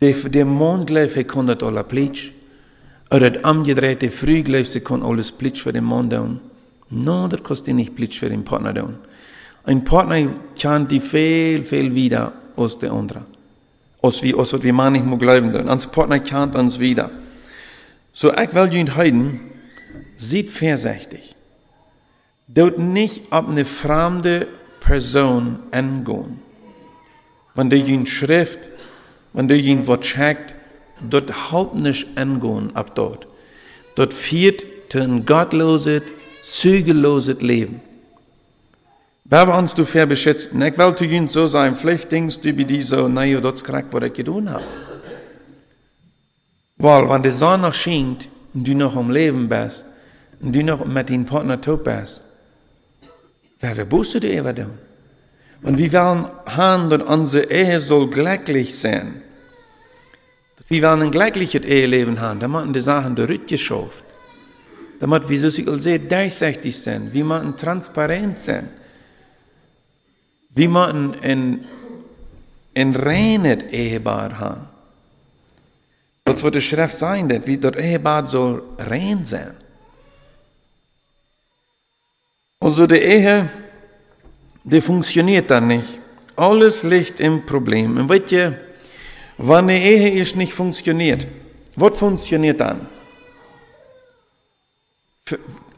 Der, 0.00 0.12
der 0.12 0.44
Mond 0.44 0.90
läuft, 0.90 1.28
kann 1.28 1.46
das 1.46 1.62
alles 1.62 1.84
plitsch. 1.86 2.30
Oder 3.10 3.30
das 3.30 3.50
umgedrehte 3.50 4.10
Früh 4.10 4.42
läuft, 4.42 4.84
kann 4.84 5.02
alles 5.02 5.30
plitsch 5.30 5.62
für 5.62 5.72
den 5.72 5.84
Mond 5.84 6.12
tun. 6.12 6.40
No, 6.90 7.28
das 7.28 7.42
kostet 7.42 7.74
nicht 7.74 7.94
plitsch 7.94 8.18
für 8.18 8.30
den 8.30 8.44
Partner 8.44 8.74
tun. 8.74 8.94
Ein 9.64 9.84
Partner 9.84 10.34
kann 10.60 10.88
die 10.88 11.00
viel, 11.00 11.62
viel 11.62 11.94
wieder 11.94 12.32
aus 12.56 12.78
der 12.78 12.92
anderen. 12.92 13.26
Als 14.00 14.22
wie, 14.22 14.32
wat 14.34 14.62
wir 14.62 14.72
man 14.72 14.94
nicht 14.94 15.04
mehr 15.04 15.18
glauben 15.18 15.52
tun. 15.52 15.68
Unser 15.68 15.88
Partner 15.90 16.20
kann 16.20 16.54
uns 16.54 16.78
wieder. 16.78 17.10
So, 18.20 18.32
ich 18.32 18.52
will 18.52 18.74
Ihnen 18.74 18.96
heute, 18.96 19.38
sieht 20.16 20.50
vorsichtig. 20.50 21.36
Dort 22.48 22.76
nicht 22.76 23.30
auf 23.30 23.46
eine 23.48 23.64
fremde 23.64 24.48
Person 24.80 25.60
angehen. 25.70 26.40
Wenn 27.54 27.70
du 27.70 27.76
ihn 27.76 28.06
Schrift, 28.06 28.70
wenn 29.34 29.46
du 29.46 29.54
ihn 29.54 29.86
Wort 29.86 30.02
checkt, 30.02 30.56
dort 31.00 31.52
halt 31.52 31.76
nicht 31.76 32.08
angehen 32.18 32.74
ab 32.74 32.96
dort. 32.96 33.28
Dort 33.94 34.12
führt 34.12 34.66
zu 34.88 34.98
ein 34.98 35.24
gottloses, 35.24 36.02
zügelloses 36.42 37.40
Leben. 37.40 37.80
Wer 39.26 39.46
wir 39.46 39.56
uns 39.56 39.76
du 39.76 39.84
fair? 39.84 40.10
Ich 40.10 40.26
will 40.26 40.96
zu 40.96 41.04
ihnen 41.04 41.28
so 41.28 41.46
sein, 41.46 41.76
vielleicht 41.76 42.10
denkst 42.10 42.40
du 42.40 42.48
über 42.48 42.64
die 42.64 42.82
so, 42.82 43.06
naja, 43.06 43.40
das 43.40 43.62
ist 43.62 43.68
was 43.68 44.02
ich 44.02 44.12
getan 44.12 44.50
habe. 44.50 44.64
Weil, 46.78 47.08
wenn 47.08 47.22
die 47.22 47.32
Sonne 47.32 47.64
noch 47.64 47.74
scheint 47.74 48.28
und 48.54 48.66
du 48.66 48.74
noch 48.74 48.96
am 48.96 49.10
Leben 49.10 49.48
bist 49.48 49.84
und 50.40 50.54
du 50.54 50.62
noch 50.62 50.84
mit 50.84 51.10
deinem 51.10 51.26
Partner 51.26 51.60
tot 51.60 51.84
bist, 51.84 52.22
wer 53.58 53.76
wir 53.76 53.84
du 53.84 54.20
dir 54.20 54.54
tun? 54.54 54.78
Und 55.62 55.76
wir 55.76 55.92
wollen 55.92 56.26
dass 56.90 57.02
unsere 57.02 57.50
Ehe 57.50 57.80
soll 57.80 58.08
glücklich 58.08 58.78
sein. 58.78 59.22
Wir 60.68 60.82
wollen 60.82 61.02
ein 61.02 61.10
glückliches 61.10 61.64
Eheleben 61.64 62.20
haben, 62.20 62.38
da 62.38 62.46
machen 62.46 62.72
die 62.72 62.80
Sachen 62.80 63.16
der 63.16 63.26
geschafft. 63.48 64.04
Damit 65.00 65.28
wir 65.28 65.38
so 65.40 65.50
sehr 65.50 65.98
durchsichtig 65.98 66.76
sind, 66.76 67.12
wir 67.12 67.24
machen 67.24 67.56
transparent 67.56 68.38
sein. 68.38 68.68
Wir 70.50 70.68
machen 70.68 71.14
ein, 71.22 71.64
ein 72.74 72.94
reines 72.94 73.64
Ehebad 73.70 74.38
haben. 74.38 74.77
Das 76.32 76.42
wird 76.42 76.56
die 76.56 76.60
Schrift 76.60 76.96
sein, 76.96 77.28
dass 77.28 77.46
wie 77.46 77.56
das 77.56 77.76
Ehebad 77.76 78.28
soll 78.28 78.62
rein 78.78 79.24
sein. 79.24 79.54
Also 82.60 82.86
die 82.86 82.96
Ehe, 82.96 83.48
die 84.64 84.80
funktioniert 84.80 85.50
dann 85.50 85.68
nicht. 85.68 85.98
Alles 86.36 86.82
liegt 86.82 87.20
im 87.20 87.46
Problem. 87.46 87.96
Und 87.96 88.08
weißt 88.08 88.32
ihr, 88.32 88.60
wenn 89.38 89.56
eine 89.56 89.80
Ehe 89.80 90.20
ist 90.20 90.36
nicht 90.36 90.52
funktioniert, 90.52 91.26
was 91.76 91.96
funktioniert 91.96 92.60
dann? 92.60 92.86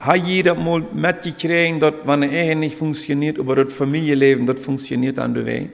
Hat 0.00 0.26
jeder 0.26 0.54
mal 0.54 0.82
mitgekriegt, 0.92 1.82
dass 1.82 1.94
wenn 2.04 2.22
eine 2.24 2.32
Ehe 2.32 2.56
nicht 2.56 2.76
funktioniert, 2.76 3.38
aber 3.38 3.64
das 3.64 3.72
Familienleben, 3.72 4.46
das 4.46 4.60
funktioniert 4.60 5.18
an 5.18 5.34
der 5.34 5.46
Weg? 5.46 5.70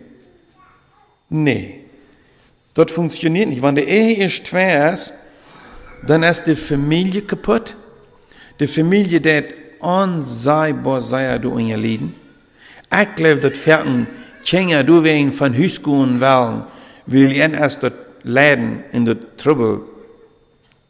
Nee. 1.28 1.85
Das 2.76 2.92
funktioniert 2.92 3.48
nicht. 3.48 3.62
Wenn 3.62 3.74
die 3.74 3.82
Ehe 3.82 4.26
ist 4.26 4.46
schwer 4.46 4.96
dann 6.06 6.22
ist 6.22 6.44
die 6.44 6.54
Familie 6.54 7.22
kaputt. 7.22 7.74
Die 8.60 8.66
Familie, 8.66 9.20
die 9.20 9.44
unsagbar 9.80 11.00
sei, 11.00 11.38
du 11.38 11.56
in 11.58 11.68
ihr 11.68 11.76
Leben. 11.76 12.14
Ich 12.92 13.14
glaube, 13.16 13.40
dass 13.40 13.58
Ferten 13.58 14.06
Kinder, 14.44 14.84
du 14.84 15.02
wegen 15.02 15.32
von 15.32 15.54
Hüskuhen 15.54 16.20
wollen, 16.20 16.64
will 17.06 17.32
ihr 17.32 17.52
erst 17.52 17.82
dort 17.82 17.94
leiden 18.22 18.84
in 18.92 19.06
der 19.06 19.16
Trouble 19.36 19.80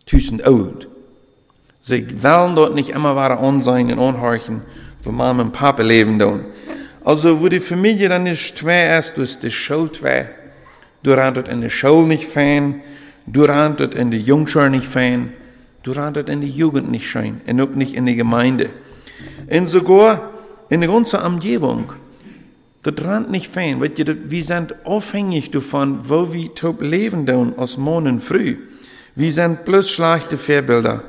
zwischen 0.07 0.45
old. 0.45 0.89
Sie 1.81 2.23
wollen 2.23 2.57
dort 2.57 2.75
nicht 2.75 2.91
immer 2.91 3.17
weiter 3.17 3.41
on 3.41 3.63
sein 3.63 3.93
und 3.93 3.99
anhorchen, 3.99 4.63
wo 5.03 5.13
Mama 5.13 5.45
und 5.45 5.53
Papa 5.53 5.83
leben 5.83 6.19
tun. 6.19 6.45
Also, 7.05 7.41
wo 7.41 7.49
die 7.49 7.61
Familie 7.61 8.09
dann 8.09 8.25
nicht 8.25 8.59
schwer 8.59 8.99
ist, 8.99 9.17
ist 9.17 9.43
die 9.43 9.51
Schuld 9.51 9.97
schwer. 9.97 10.31
Du 11.07 11.17
randet 11.17 11.47
in 11.47 11.61
der 11.61 11.69
Schule 11.69 12.09
nicht 12.09 12.25
fein, 12.25 12.83
du 13.29 13.45
randet 13.45 13.95
in 13.95 14.11
der 14.11 14.19
Jungschule 14.19 14.71
nicht 14.71 14.89
fein, 14.89 15.33
du 15.85 15.93
randet 15.93 16.29
in 16.29 16.41
der 16.41 16.51
Jugend 16.51 16.91
nicht 16.91 17.09
schön 17.09 17.41
und 17.47 17.61
auch 17.61 17.69
nicht 17.77 17.95
in 17.95 18.07
der 18.07 18.17
Gemeinde. 18.17 18.71
Und 19.49 19.69
sogar 19.69 20.33
in 20.69 20.81
der 20.81 20.91
ganzen 20.91 21.21
Umgebung. 21.21 21.93
Das 22.83 22.95
randet 23.05 23.31
nicht 23.31 23.55
fein, 23.55 23.81
weil 23.81 23.93
wir 23.97 24.43
sind 24.43 24.75
abhängig 24.85 25.53
davon, 25.53 26.01
wo 26.09 26.33
wir 26.33 26.53
top 26.57 26.83
leben 26.83 27.25
tun, 27.25 27.55
als 27.57 27.77
morgen 27.77 28.21
früh. 28.21 28.57
Wir 29.15 29.31
sind 29.31 29.65
bloß 29.65 29.89
schlechte 29.89 30.37
Vorbilder. 30.37 31.05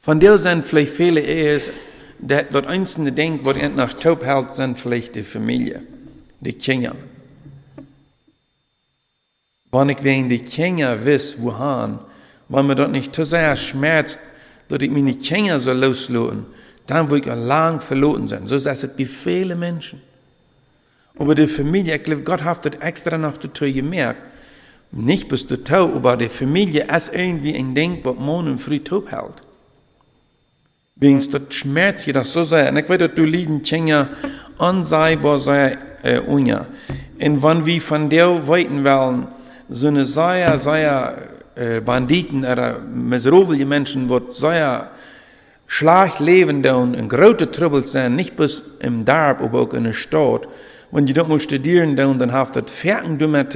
Von 0.00 0.20
der 0.20 0.38
sind 0.38 0.64
vielleicht 0.64 0.92
viele 0.92 1.22
Ehes, 1.22 1.72
das 2.20 2.66
einzelne 2.68 3.10
denkt, 3.10 3.44
was 3.44 3.56
nach 3.74 3.94
top 3.94 4.24
hält, 4.24 4.52
sind 4.52 4.78
vielleicht 4.78 5.16
die 5.16 5.24
Familie, 5.24 5.82
die 6.38 6.52
Kinder. 6.52 6.94
Wenn 9.74 9.88
ich 9.88 10.04
wegen 10.04 10.28
die 10.28 10.38
Kinder 10.38 11.04
wiss, 11.04 11.36
wohin, 11.42 11.98
wenn 12.48 12.66
mir 12.66 12.76
das 12.76 12.88
nicht 12.90 13.12
zu 13.12 13.24
sehr 13.24 13.56
schmerzt, 13.56 14.20
dass 14.68 14.80
ich 14.80 14.90
meine 14.90 15.16
Kinder 15.16 15.58
so 15.58 15.72
loslassen, 15.72 16.46
dann 16.86 17.10
will 17.10 17.18
ich 17.18 17.26
lang 17.26 17.80
verloren 17.80 18.28
sein. 18.28 18.46
So 18.46 18.54
ist 18.54 18.66
es 18.66 18.86
bei 18.96 19.04
vielen 19.04 19.58
Menschen. 19.58 20.00
Aber 21.18 21.34
die 21.34 21.48
Familie, 21.48 21.96
ich 21.96 22.04
glaube, 22.04 22.22
Gott 22.22 22.44
hat 22.44 22.64
das 22.64 22.74
extra 22.80 23.18
noch 23.18 23.36
dazu 23.36 23.64
gemerkt. 23.64 24.20
Nicht 24.92 25.28
bis 25.28 25.44
du 25.44 25.56
Tau, 25.56 25.92
aber 25.96 26.16
die 26.16 26.28
Familie 26.28 26.86
ist 26.94 27.12
irgendwie 27.12 27.56
ein 27.56 27.74
Ding, 27.74 27.98
was 28.04 28.14
morgen 28.14 28.60
früh 28.60 28.78
top 28.78 29.10
hält. 29.10 29.42
Wegen 30.94 31.18
das 31.18 31.42
schmerzt 31.50 32.06
das 32.14 32.32
so 32.32 32.44
sehr. 32.44 32.68
Und 32.68 32.76
ich 32.76 32.88
weiß, 32.88 32.98
dass 32.98 33.14
du 33.16 33.24
lieben 33.24 33.60
Kinder 33.62 34.10
anseibar 34.56 35.40
sehr, 35.40 35.78
äh, 36.04 36.20
unja. 36.20 36.66
Und 37.20 37.42
wenn 37.42 37.66
wir 37.66 37.80
von 37.80 38.08
der 38.08 38.46
weiten 38.46 38.84
wollen, 38.84 39.33
so 39.68 39.88
eine 39.88 40.06
sehr, 40.06 40.58
sehr 40.58 41.18
äh, 41.54 41.80
Banditen 41.80 42.44
oder 42.44 42.78
miserable 42.78 43.64
Menschen, 43.64 44.08
die 44.08 44.20
sehr 44.30 44.90
schlecht 45.66 46.20
leben 46.20 46.64
und 46.66 46.94
in 46.94 47.08
große 47.08 47.50
Trouble 47.50 47.82
sind, 47.82 48.16
nicht 48.16 48.36
bloß 48.36 48.62
im 48.80 49.04
Dorf, 49.04 49.40
aber 49.40 49.60
auch 49.62 49.72
in 49.72 49.84
der 49.84 49.92
Stadt. 49.92 50.46
Wenn 50.90 51.06
die 51.06 51.12
dort 51.12 51.28
mal 51.28 51.40
studieren, 51.40 51.96
dann 51.96 52.32
haben 52.32 52.52
das 52.52 52.70
Ferken 52.70 53.18
damit 53.18 53.54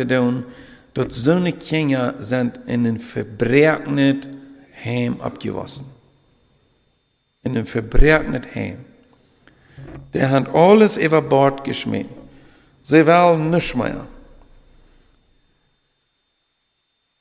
dass 0.94 1.14
so 1.14 1.33
eine 1.33 1.53
Kinder 1.53 2.14
sind 2.18 2.59
in 2.66 2.87
ein 2.87 2.99
verbrägnet 2.99 4.27
Heim 4.85 5.21
abgewassen. 5.21 5.87
In 7.44 7.57
ein 7.57 7.66
verbrägnet 7.66 8.55
Heim. 8.55 8.79
Der 10.12 10.31
hat 10.31 10.53
alles 10.53 10.97
über 10.97 11.23
Bord 11.23 11.62
geschmissen. 11.62 12.09
Sie 12.83 13.07
wollen 13.07 13.51
nicht 13.51 13.77
mehr. 13.77 14.07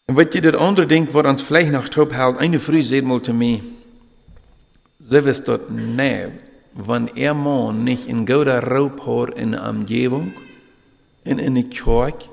Und 0.07 0.15
wat 0.15 0.33
je 0.33 0.41
dat 0.41 0.55
andere 0.55 0.87
denkt, 0.87 1.11
wat 1.11 1.25
ons 1.25 1.43
vleeg 1.43 1.69
nog 1.69 1.89
top 1.89 2.13
hält, 2.13 2.37
eine 2.37 2.59
früh 2.59 2.83
seht 2.83 3.03
mal 3.03 3.21
mir, 3.33 3.59
so 4.99 5.25
wisst 5.25 5.47
dort, 5.47 5.69
nee, 5.69 6.27
wenn 6.73 7.07
er 7.15 7.33
Mann 7.33 7.83
nicht 7.83 8.07
in 8.07 8.25
Raub 8.27 9.05
hat 9.05 9.37
in 9.37 9.51
der 9.51 9.67
Umgebung, 9.67 10.33
in 11.25 11.41
eine 11.41 11.65
Kirche, 11.65 12.29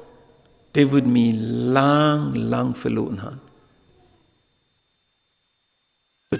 der 0.76 0.92
würde 0.92 1.08
mich 1.08 1.34
lang, 1.37 2.34
lang 2.34 2.76
verloren 2.76 3.22
haben. 3.22 3.40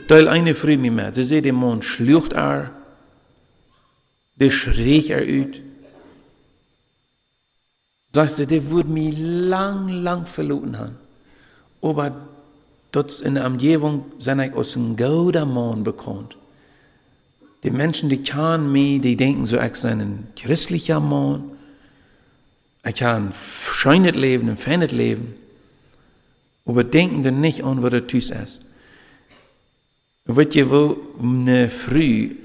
Teil 0.07 0.29
eine 0.29 0.55
früh 0.55 0.77
mir 0.77 0.93
mehr. 0.93 1.15
Sie 1.15 1.25
sehen, 1.25 1.43
der 1.43 1.53
Mann 1.53 1.83
schlucht 1.83 2.33
er, 2.33 2.71
der 4.37 4.51
schrie 4.51 5.09
er 5.09 5.23
ut. 5.23 5.61
Sagst 8.13 8.39
du, 8.39 8.47
der 8.47 8.71
würde 8.71 8.91
mich 8.91 9.17
lang, 9.19 9.89
lang 9.89 10.27
verloren 10.27 10.79
haben. 10.79 11.04
Aber 11.85 12.29
dort 12.93 13.21
in 13.21 13.35
der 13.35 13.47
Umgebung 13.47 14.07
sind 14.19 14.41
ich 14.41 14.55
aus 14.55 14.75
einem 14.75 14.97
guten 14.97 15.53
Mann 15.53 15.85
bekannt. 15.85 16.35
Die 17.63 17.71
Menschen, 17.71 18.09
die 18.09 18.23
kennen 18.23 18.73
mich, 18.73 19.03
die 19.03 19.17
denken 19.17 19.45
so, 19.45 19.61
ich 19.61 19.77
sei 19.77 19.91
ein 19.91 20.29
christlicher 20.35 20.99
Mann. 21.01 21.45
Ich 22.87 22.95
kann 22.97 23.35
schönes 23.35 24.15
Leben, 24.15 24.49
ein 24.49 24.57
fernes 24.57 24.93
Leben. 24.93 25.35
Aber 26.65 26.85
denken 26.85 27.23
dann 27.23 27.43
nicht 27.43 27.63
an, 27.63 27.83
was 27.83 27.93
er 27.93 28.07
tut 28.07 28.31
ist. 28.31 28.63
Weet 30.25 30.55
je 30.55 30.71
wo, 30.71 30.97
eine 31.23 31.69
Früh, 31.69 32.37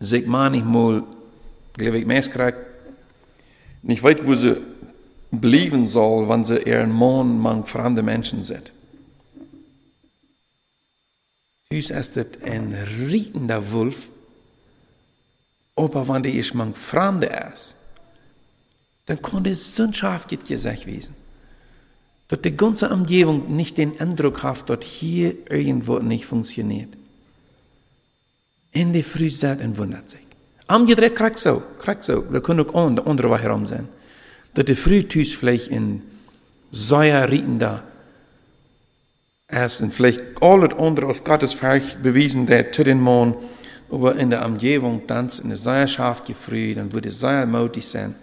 sich 0.00 0.26
manchmal, 0.26 1.04
glaube 1.78 1.98
ich, 1.98 2.06
meestkrijgt, 2.06 2.58
nicht 3.82 4.02
weit, 4.02 4.26
wo 4.26 4.34
sie 4.34 4.60
bleiben 5.30 5.88
soll, 5.88 6.28
wenn 6.28 6.44
sie 6.44 6.58
ihren 6.58 6.92
Mann 6.92 7.38
mang 7.38 7.64
fremde 7.64 8.02
Menschen 8.02 8.44
sieht. 8.44 8.72
Dus 11.72 11.88
ist 11.88 12.18
es 12.18 12.26
ein 12.42 12.74
rietender 13.08 13.72
Wolf, 13.72 14.10
aber 15.74 16.06
wenn 16.06 16.22
die 16.22 16.36
ist 16.38 16.52
mang 16.52 16.74
fremde 16.74 17.28
ist, 17.50 17.76
dann 19.06 19.22
kann 19.22 19.44
das 19.44 19.74
Sündschaf 19.74 20.26
gesagt 20.26 20.84
werden. 20.84 21.16
Dass 22.28 22.42
die 22.42 22.54
ganze 22.54 22.90
Umgebung 22.90 23.56
nicht 23.56 23.78
den 23.78 23.98
Eindruck 23.98 24.42
hat, 24.42 24.68
dass 24.68 24.84
hier 24.84 25.34
irgendwo 25.50 25.98
nicht 25.98 26.26
funktioniert. 26.26 26.90
In 28.72 28.92
die 28.92 29.02
Früh 29.02 29.30
sagt 29.30 29.62
und 29.62 29.78
wundert 29.78 30.10
sich. 30.10 30.20
Am 30.66 30.86
gedreht 30.86 31.16
kriegt 31.16 31.38
so, 31.38 31.62
kriegt 31.78 32.04
so. 32.04 32.30
Wir 32.30 32.42
können 32.42 32.68
auch 32.68 32.86
an 32.86 32.96
der 32.96 33.06
andere 33.06 33.30
Woche 33.30 33.44
herum 33.44 33.64
sein. 33.64 33.88
Dass 34.52 34.66
die 34.66 34.76
Frühtüs 34.76 35.32
vielleicht 35.32 35.68
in 35.68 36.02
Säuer 36.70 37.30
und 39.52 39.92
vielleicht 39.92 40.20
alles 40.40 40.74
andere 40.78 41.06
aus 41.06 41.22
Gottes 41.22 41.60
Werk 41.62 42.02
bewiesen, 42.02 42.46
der 42.46 42.72
zu 42.72 42.84
den 42.84 43.00
Mond, 43.00 43.36
aber 43.90 44.16
in 44.16 44.30
der 44.30 44.44
Umgebung 44.46 45.02
dann 45.06 45.28
in 45.42 45.50
der 45.50 45.58
Säuerschaft 45.58 46.26
gefrüht, 46.26 46.78
dann 46.78 46.92
würde 46.92 47.10
sehr 47.10 47.46
mutig 47.46 47.86
sein. 47.86 48.14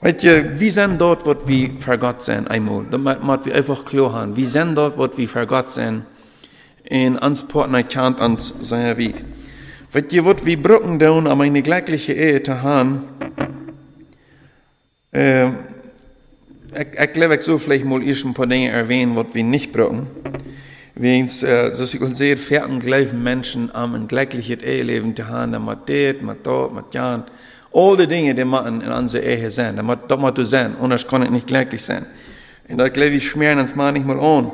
Weißt 0.00 0.24
ihr, 0.24 0.58
wir 0.58 0.72
sind 0.72 0.98
dort, 0.98 1.24
wo 1.24 1.36
wir 1.46 1.70
für 1.78 1.96
Gott 1.96 2.24
sind, 2.24 2.50
einmal. 2.50 2.84
Da 2.90 2.98
müssen 2.98 3.44
wir 3.44 3.54
einfach 3.54 3.84
klar 3.84 4.12
haben. 4.12 4.36
Wir 4.36 4.48
sind 4.48 4.74
dort, 4.74 4.98
wo 4.98 5.08
wir 5.16 5.28
für 5.28 5.46
Gott 5.46 5.70
sind, 5.70 6.04
in 6.82 7.16
uns 7.16 7.46
Partner 7.46 7.84
kennt 7.84 8.20
uns 8.20 8.52
sehr 8.60 8.98
weit. 8.98 9.22
Weet 9.92 10.12
je 10.12 10.22
wat 10.22 10.42
we 10.42 10.58
brokken 10.58 10.98
doen 10.98 11.30
om 11.30 11.40
een 11.40 11.62
gelijkelijke 11.64 12.14
ehe 12.14 12.40
te 12.40 12.54
gaan? 12.54 13.06
Uh, 15.10 15.48
ik, 16.72 16.94
ik 16.94 17.08
geloof 17.12 17.32
ik 17.32 17.42
zo 17.42 17.58
vielleicht 17.58 17.84
mal 17.84 18.00
eerst 18.00 18.24
een 18.24 18.32
paar 18.32 18.48
dingen 18.48 18.72
erwähnen, 18.72 19.14
wat 19.14 19.26
we 19.32 19.40
niet 19.40 19.70
brokken. 19.70 20.08
Weens, 20.92 21.42
uh, 21.42 21.48
zoals 21.50 21.94
ik 21.94 22.00
al 22.00 22.14
zei, 22.14 22.36
vierten 22.36 22.82
geloven 22.82 23.22
mensen 23.22 23.70
om 23.74 23.94
een 23.94 24.08
gelijkelijke 24.08 24.64
Eheleven 24.64 25.12
te 25.12 25.24
gaan, 25.24 25.64
met 25.64 25.78
dit, 25.84 26.20
met 26.20 26.44
dat, 26.44 26.72
met 26.72 26.84
jan. 26.90 27.24
Al 27.70 27.96
die 27.96 28.06
dingen 28.06 28.34
die 28.34 28.44
moeten 28.44 28.82
in 28.82 28.92
onze 28.92 29.22
Ehe 29.22 29.50
zijn, 29.50 29.74
dat 29.74 29.84
moet, 29.84 29.98
dat 30.06 30.18
moet 30.18 30.38
zijn, 30.42 30.74
anders 30.80 31.04
kan 31.04 31.20
het 31.20 31.30
niet 31.30 31.42
gelijkelijk 31.46 31.82
zijn. 31.82 32.06
En 32.66 32.76
dat 32.76 32.88
geloof 32.92 33.10
ik 33.10 33.22
schmeren 33.22 33.58
ons 33.58 33.74
manchmal 33.74 34.36
aan. 34.36 34.52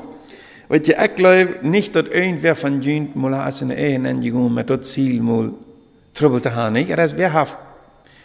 Weet 0.68 0.86
je, 0.86 0.94
ik 0.94 1.10
geloof 1.14 1.48
niet 1.60 1.92
dat 1.92 2.08
irgendwer 2.08 2.56
van 2.56 2.80
jullie 2.80 3.10
mal 3.14 3.34
als 3.34 3.60
een 3.60 3.70
eigen 3.70 4.06
en 4.06 4.52
met 4.52 4.66
dat 4.66 4.86
ziel 4.86 5.22
mal 5.22 5.58
trouble 6.12 6.40
te 6.40 6.50
gaan. 6.50 6.72
Nee, 6.72 6.86
er 6.86 6.98
is 6.98 7.12
wer 7.12 7.38
heeft, 7.38 7.56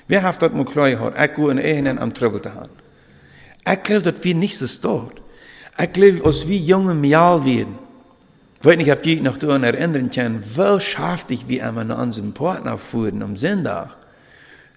wer 0.06 0.25
heeft 0.25 0.39
dat 0.39 0.53
mal 0.53 0.63
klar 0.63 0.88
gehad. 0.88 1.19
Ik 1.19 1.36
wil 1.36 1.49
een 1.49 1.60
eigen 1.60 2.01
om 2.01 2.13
trouble 2.13 2.39
te 2.39 2.49
gaan. 2.49 2.83
Ik 3.63 3.80
geloof 3.84 4.02
dat 4.02 4.23
wir 4.23 4.36
niet 4.36 4.54
zo 4.54 4.65
staat. 4.65 5.12
Ik 5.78 5.89
geloof 5.91 6.21
als 6.21 6.45
wir 6.45 6.60
jonge 6.60 6.93
Mial 6.93 7.43
werden. 7.43 7.82
Weet 8.62 8.78
niet, 8.78 8.91
ob 8.91 9.06
ich 9.06 9.21
noch 9.21 9.38
daran 9.38 9.63
erinnern 9.63 10.10
kann, 10.10 10.41
wo 10.56 10.80
schafft 10.80 11.32
ich 11.32 11.47
wie 11.47 11.62
einmal 11.62 11.84
nach 11.84 12.02
unserem 12.02 12.32
Partner 12.32 12.78
fuhren 12.78 13.21
am 13.21 13.36
Sonntag. 13.36 13.97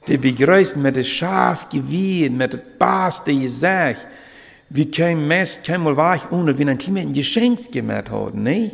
Die 0.08 0.18
begrüßen 0.18 0.82
mit 0.82 0.96
dem 0.96 1.04
Schafgewehr, 1.04 2.30
mit 2.30 2.52
dem 2.52 2.60
Bass, 2.78 3.22
der 3.22 3.34
gesagt, 3.34 4.06
vi 4.68 4.90
kan 4.90 5.26
mest 5.26 5.62
kan 5.64 5.82
mal 5.82 5.96
war 5.96 6.20
ohne 6.32 6.58
wenn 6.58 6.68
ein 6.68 6.78
Klima 6.78 7.00
ein 7.00 7.12
Geschenk 7.12 7.70
gemacht 7.70 8.10
haben, 8.10 8.42
ne? 8.42 8.72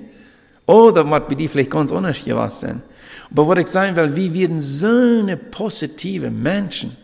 Oder 0.64 1.10
was 1.10 1.28
bei 1.28 1.34
die 1.34 1.48
vielleicht 1.48 1.70
ganz 1.70 1.92
anders 1.92 2.24
gewesen. 2.24 2.82
Aber 3.30 3.48
was 3.48 3.58
ich 3.58 3.68
sagen 3.68 3.96
will, 3.96 4.16
wir 4.16 4.32
werden 4.34 4.60
so 4.62 5.20
eine 5.20 5.36
positive 5.36 6.30
Menschen, 6.30 6.96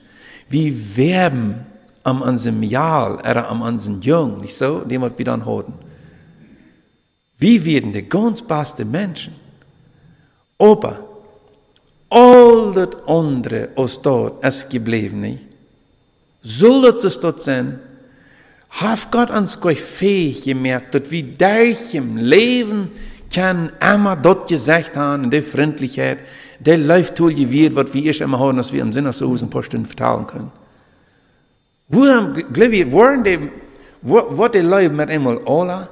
wir 0.48 0.72
werben 0.96 1.66
am 2.08 2.22
unserem 2.22 2.62
Jahr 2.62 3.18
oder 3.18 3.48
am 3.48 3.62
unserem 3.62 4.00
Jung, 4.00 4.40
nicht 4.40 4.56
so, 4.56 4.80
dem 4.80 5.02
was 5.02 5.12
wir 5.16 5.24
dann 5.24 5.44
haben. 5.44 5.74
Wir 7.38 7.64
werden 7.64 7.92
die 7.92 8.08
ganz 8.08 8.42
beste 8.42 8.84
Menschen. 8.84 9.34
Aber 10.58 10.98
all 12.08 12.72
das 12.72 12.96
andere 13.06 13.68
aus 13.76 14.00
dort 14.02 14.44
ist 14.44 14.70
geblieben, 14.70 15.20
nicht? 15.20 15.42
Soll 16.42 16.92
das 17.00 17.20
dort 17.20 17.42
sein, 17.42 17.78
hat 18.70 19.10
Gott 19.12 19.30
uns 19.30 19.60
gleich 19.60 19.80
fähig 19.80 20.44
gemerkt, 20.44 20.94
dass 20.94 21.10
wir 21.10 21.24
durch 21.24 21.94
im 21.94 22.16
Leben 22.16 22.90
kann 23.32 23.70
immer 23.80 24.16
dort 24.16 24.48
gesagt 24.48 24.96
haben, 24.96 25.24
in 25.24 25.30
der 25.30 25.42
Freundlichkeit, 25.42 26.20
der 26.58 26.78
läuft 26.78 27.16
toll 27.16 27.34
gewirrt, 27.34 27.74
was 27.74 27.92
wir 27.92 28.04
erst 28.04 28.20
immer 28.22 28.38
haben, 28.38 28.56
dass 28.56 28.72
wir 28.72 28.80
im 28.80 28.92
Sinne 28.92 29.12
so 29.12 29.34
ein 29.34 29.50
paar 29.50 29.62
Stunden 29.62 29.86
vertalen 29.86 30.26
können. 30.26 30.50
Glaube 31.90 32.76
ich, 32.76 32.92
waren 32.92 33.24
die, 33.24 33.50
wo, 34.02 34.48
die 34.48 34.58
Leute 34.58 34.94
mit 34.94 35.10
einmal 35.10 35.40
alle? 35.46 35.88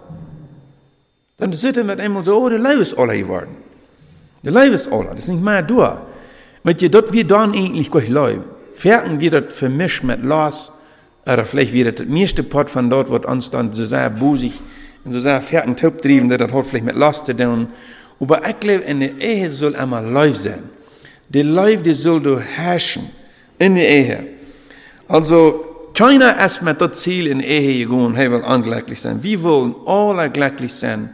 Dann 1.38 1.52
sitzen 1.52 1.86
mit 1.86 2.00
einmal 2.00 2.24
so, 2.24 2.36
oh, 2.36 2.48
der 2.48 2.58
Leute 2.58 2.82
ist 2.82 2.98
alle 2.98 3.18
geworden. 3.18 3.56
Der 4.42 4.52
Leute 4.52 4.74
ist 4.74 4.92
alle, 4.92 5.08
das 5.10 5.20
ist 5.20 5.28
nicht 5.28 5.42
mehr 5.42 5.62
du. 5.62 5.84
Mit 6.62 6.82
je, 6.82 6.88
dort 6.88 7.12
wir 7.12 7.26
dann 7.26 7.52
eigentlich 7.52 7.90
gleich 7.90 8.08
Leute. 8.08 8.44
Ferken 8.72 9.20
wir 9.20 9.30
das 9.30 9.54
vermischt 9.54 10.02
mit 10.02 10.22
Los, 10.22 10.70
oder 11.26 11.44
vielleicht 11.44 11.72
wieder 11.72 11.92
das 11.92 12.06
meiste 12.06 12.42
Part 12.42 12.70
von 12.70 12.88
dort, 12.88 13.10
wird 13.10 13.26
uns 13.26 13.50
dann 13.50 13.72
so 13.72 13.84
sehr 13.84 14.08
busig 14.10 14.60
und 15.04 15.12
so 15.12 15.20
sehr 15.20 15.42
fertig 15.42 15.76
taub 15.76 16.00
trieben, 16.00 16.28
das 16.28 16.40
hat 16.40 16.66
vielleicht 16.66 16.84
mit 16.84 16.94
Last 16.94 17.26
zu 17.26 17.36
tun. 17.36 17.68
Aber 18.20 18.48
ich 18.48 18.60
glaube, 18.60 18.84
in 18.84 19.00
der 19.00 19.18
Ehe 19.20 19.50
soll 19.50 19.74
einmal 19.76 20.06
Läuf 20.08 20.36
sein. 20.36 20.70
Die 21.28 21.42
Läuf, 21.42 21.82
die 21.82 21.94
soll 21.94 22.22
du 22.22 22.38
herrschen 22.38 23.10
in 23.58 23.74
der 23.74 23.88
Ehe. 23.88 24.26
Also, 25.08 25.75
keiner 25.96 26.44
ist 26.44 26.62
mit 26.62 26.78
das 26.80 27.00
Ziel 27.00 27.26
in 27.26 27.38
der 27.38 27.48
Ehe 27.48 27.86
gegangen, 27.86 28.14
hey, 28.14 28.30
will 28.30 28.44
anglücklich 28.44 29.00
sein. 29.00 29.22
Wir 29.22 29.42
wollen 29.42 29.74
alle 29.86 30.30
glücklich 30.30 30.74
sein. 30.74 31.10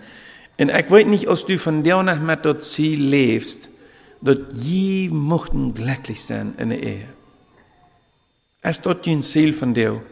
Und 0.59 0.71
ich 0.71 0.91
weiß 0.91 1.07
nicht, 1.07 1.29
ob 1.29 1.47
du 1.47 1.57
von 1.57 1.85
dir 1.85 2.03
nach 2.03 2.21
mit 2.21 2.45
das 2.45 2.73
Ziel 2.73 3.01
lebst, 3.01 3.71
dass 4.21 4.39
je 4.51 5.09
möchten 5.09 5.73
glücklich 5.73 6.25
sein 6.25 6.55
in 6.59 6.71
der 6.71 6.83
Ehe. 6.83 7.07
Es 8.61 8.81
dort 8.81 9.07
ein 9.07 9.23
Ziel 9.23 9.53
von 9.53 9.73
dir. 9.73 10.03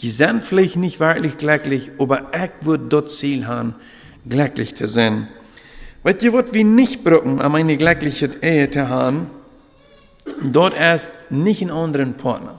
Die 0.00 0.10
sind 0.10 0.42
vielleicht 0.42 0.76
nicht 0.76 1.00
wirklich 1.00 1.36
glücklich, 1.36 1.90
aber 1.98 2.30
ich 2.32 2.66
würde 2.66 2.84
dort 2.88 3.10
Ziel 3.10 3.46
haben, 3.46 3.74
glücklich 4.26 4.74
zu 4.74 4.88
sein. 4.88 5.28
Weißt 6.02 6.22
ihr, 6.22 6.32
was 6.32 6.52
wir 6.52 6.64
nicht 6.64 7.04
brauchen, 7.04 7.42
um 7.42 7.54
eine 7.54 7.76
glückliche 7.76 8.30
Ehe 8.40 8.70
zu 8.70 8.88
haben? 8.88 9.30
Dort 10.42 10.74
ist 10.74 11.14
nicht 11.30 11.60
einen 11.60 11.72
anderen 11.72 12.14
Partner. 12.14 12.57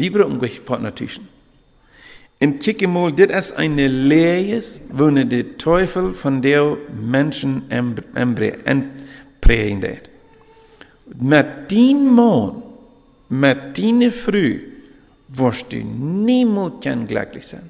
Zwischen. 0.00 1.26
Und 2.40 2.60
kicke 2.60 2.86
mal, 2.86 3.10
das 3.10 3.50
ist 3.50 3.56
eine 3.56 3.88
Lehre, 3.88 4.62
wo 4.90 5.10
der 5.10 5.58
Teufel 5.58 6.12
von 6.12 6.40
der 6.40 6.76
Menschen 6.92 7.64
prägt. 9.40 10.10
Mit 11.20 11.70
dem 11.72 12.14
Mann, 12.14 12.62
met 13.28 13.76
dine 13.76 14.12
fru 14.12 14.60
wirst 15.30 15.72
du 15.72 15.78
niemals 15.78 16.74
glücklich 16.80 17.48
sein. 17.48 17.68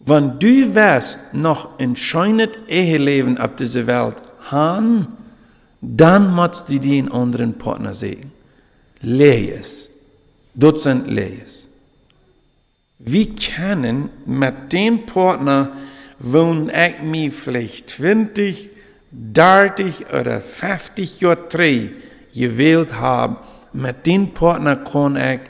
Wenn 0.00 0.38
du 0.38 0.74
wirst 0.74 1.20
noch 1.32 1.78
ein 1.78 1.96
schönes 1.96 2.50
Eheleben 2.68 3.38
auf 3.38 3.56
dieser 3.56 3.86
Welt 3.86 4.16
haben, 4.50 5.06
dann 5.80 6.34
musst 6.34 6.68
du 6.68 6.78
den 6.78 7.10
anderen 7.10 7.54
Partner 7.56 7.94
sehen. 7.94 8.30
Leyes. 9.00 9.95
Dutzend 10.58 11.06
Leyes. 11.06 11.68
Wir 12.98 13.26
können 13.34 14.08
mit 14.24 14.72
dem 14.72 15.04
Partner, 15.04 15.76
wo 16.18 16.66
ich 16.72 17.02
mich 17.02 17.34
vielleicht 17.34 17.90
20, 17.90 18.70
30 19.34 20.06
oder 20.18 20.40
50 20.40 21.20
Jahre 21.20 21.90
gewählt 22.34 22.94
habe, 22.94 23.36
mit 23.74 24.06
dem 24.06 24.32
Partner 24.32 24.76
kann 24.76 25.16
ich 25.16 25.40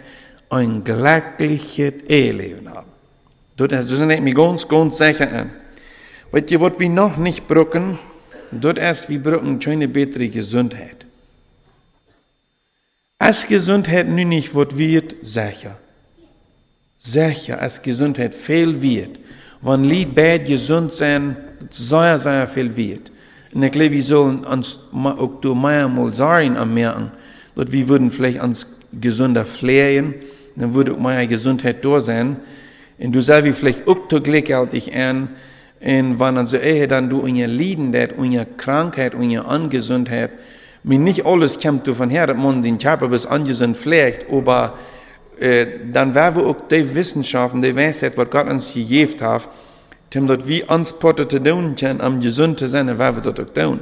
ein 0.51 0.83
glückliches 0.83 2.03
Eheleben 2.09 2.69
haben. 2.69 2.89
Das 3.57 3.87
ist 3.87 4.01
mir 4.01 4.35
ganz, 4.35 4.67
ganz 4.67 4.99
sicher. 4.99 5.47
Weißt 6.33 6.51
ihr, 6.51 6.61
was 6.61 6.73
wir 6.79 6.89
noch 6.89 7.17
nicht 7.17 7.47
brauchen? 7.47 7.97
Das 8.51 9.03
ist, 9.03 9.09
wir 9.09 9.23
brauchen 9.23 9.61
eine 9.65 9.87
bessere 9.87 10.29
Gesundheit. 10.29 11.06
Als 13.27 13.49
Gesundheit 13.49 14.09
nu 14.09 14.25
nicht 14.25 14.55
wird, 14.55 14.79
wird 14.79 15.17
sicher. 15.21 15.77
Sicher, 16.97 17.61
als 17.61 17.83
Gesundheit 17.83 18.33
viel 18.33 18.81
wird. 18.81 19.19
Wenn 19.61 19.83
Lied 19.83 20.15
bad 20.15 20.45
gesund 20.47 20.93
sein, 20.93 21.37
sehr, 21.73 22.21
sehr 22.21 22.47
viel 22.47 22.77
wird. 22.77 23.11
Und 23.53 23.65
ich 23.65 23.73
glaube, 23.73 23.91
wir 23.91 24.03
sollen 24.05 24.45
uns 24.45 24.79
auch 24.93 25.41
durch 25.41 25.57
mehr 25.57 25.89
mal 25.89 26.15
sagen 26.15 26.57
am 26.57 26.73
merken, 26.73 27.11
dass 27.57 27.73
wir 27.73 27.89
würden 27.89 28.13
vielleicht 28.13 28.41
uns 28.41 28.65
gesunder 28.93 29.45
pflegen, 29.45 30.15
dann 30.55 30.73
würde 30.75 30.93
auch 30.93 31.01
mehr 31.01 31.27
Gesundheit 31.27 31.85
da 31.85 31.99
sein. 31.99 32.37
Und 32.97 33.11
du 33.11 33.21
sagst 33.21 33.59
vielleicht 33.59 33.89
auch 33.89 34.07
zu 34.07 34.21
gleichzeitig 34.21 34.95
an, 34.95 35.31
und 35.81 36.21
wenn 36.21 36.37
dann 36.37 36.47
so 36.47 36.59
ehe 36.59 36.87
dann 36.87 37.11
du 37.11 37.27
ihr 37.27 37.49
Leiden, 37.49 37.93
ihr 37.93 38.47
Krankheit, 38.57 39.15
ihr 39.21 39.45
Ungesundheit, 39.45 40.31
mir 40.87 41.01
nicht 41.01 41.27
alles 41.27 41.59
kommt 41.59 41.89
davon 41.89 42.11
her, 42.11 42.29
dass 42.29 42.37
man 42.37 42.63
den 42.63 42.79
Körper 42.79 43.09
bis 43.09 43.27
angesund 43.27 43.77
pflegt, 43.77 44.33
aber 44.33 44.75
äh, 45.41 45.67
dann 45.93 46.15
werden 46.15 46.37
wir 46.37 46.47
auch 46.47 46.57
die 46.71 46.95
Wissenschaften, 46.95 47.61
die 47.61 47.75
Weisheit, 47.75 48.17
was 48.17 48.31
Gott 48.31 48.49
uns 48.49 48.73
gegeben 48.73 49.21
hat, 49.21 49.49
dem 50.15 50.29
dort 50.29 50.47
wie 50.47 50.63
uns 50.63 50.95
zu 50.97 51.13
tun 51.13 51.75
können, 51.75 52.01
am 52.01 52.21
gesund 52.21 52.61
zu 52.61 52.69
sein, 52.69 52.87
werden 52.99 53.17
wir 53.17 53.33
dort 53.33 53.41
auch 53.41 53.53
tun. 53.53 53.81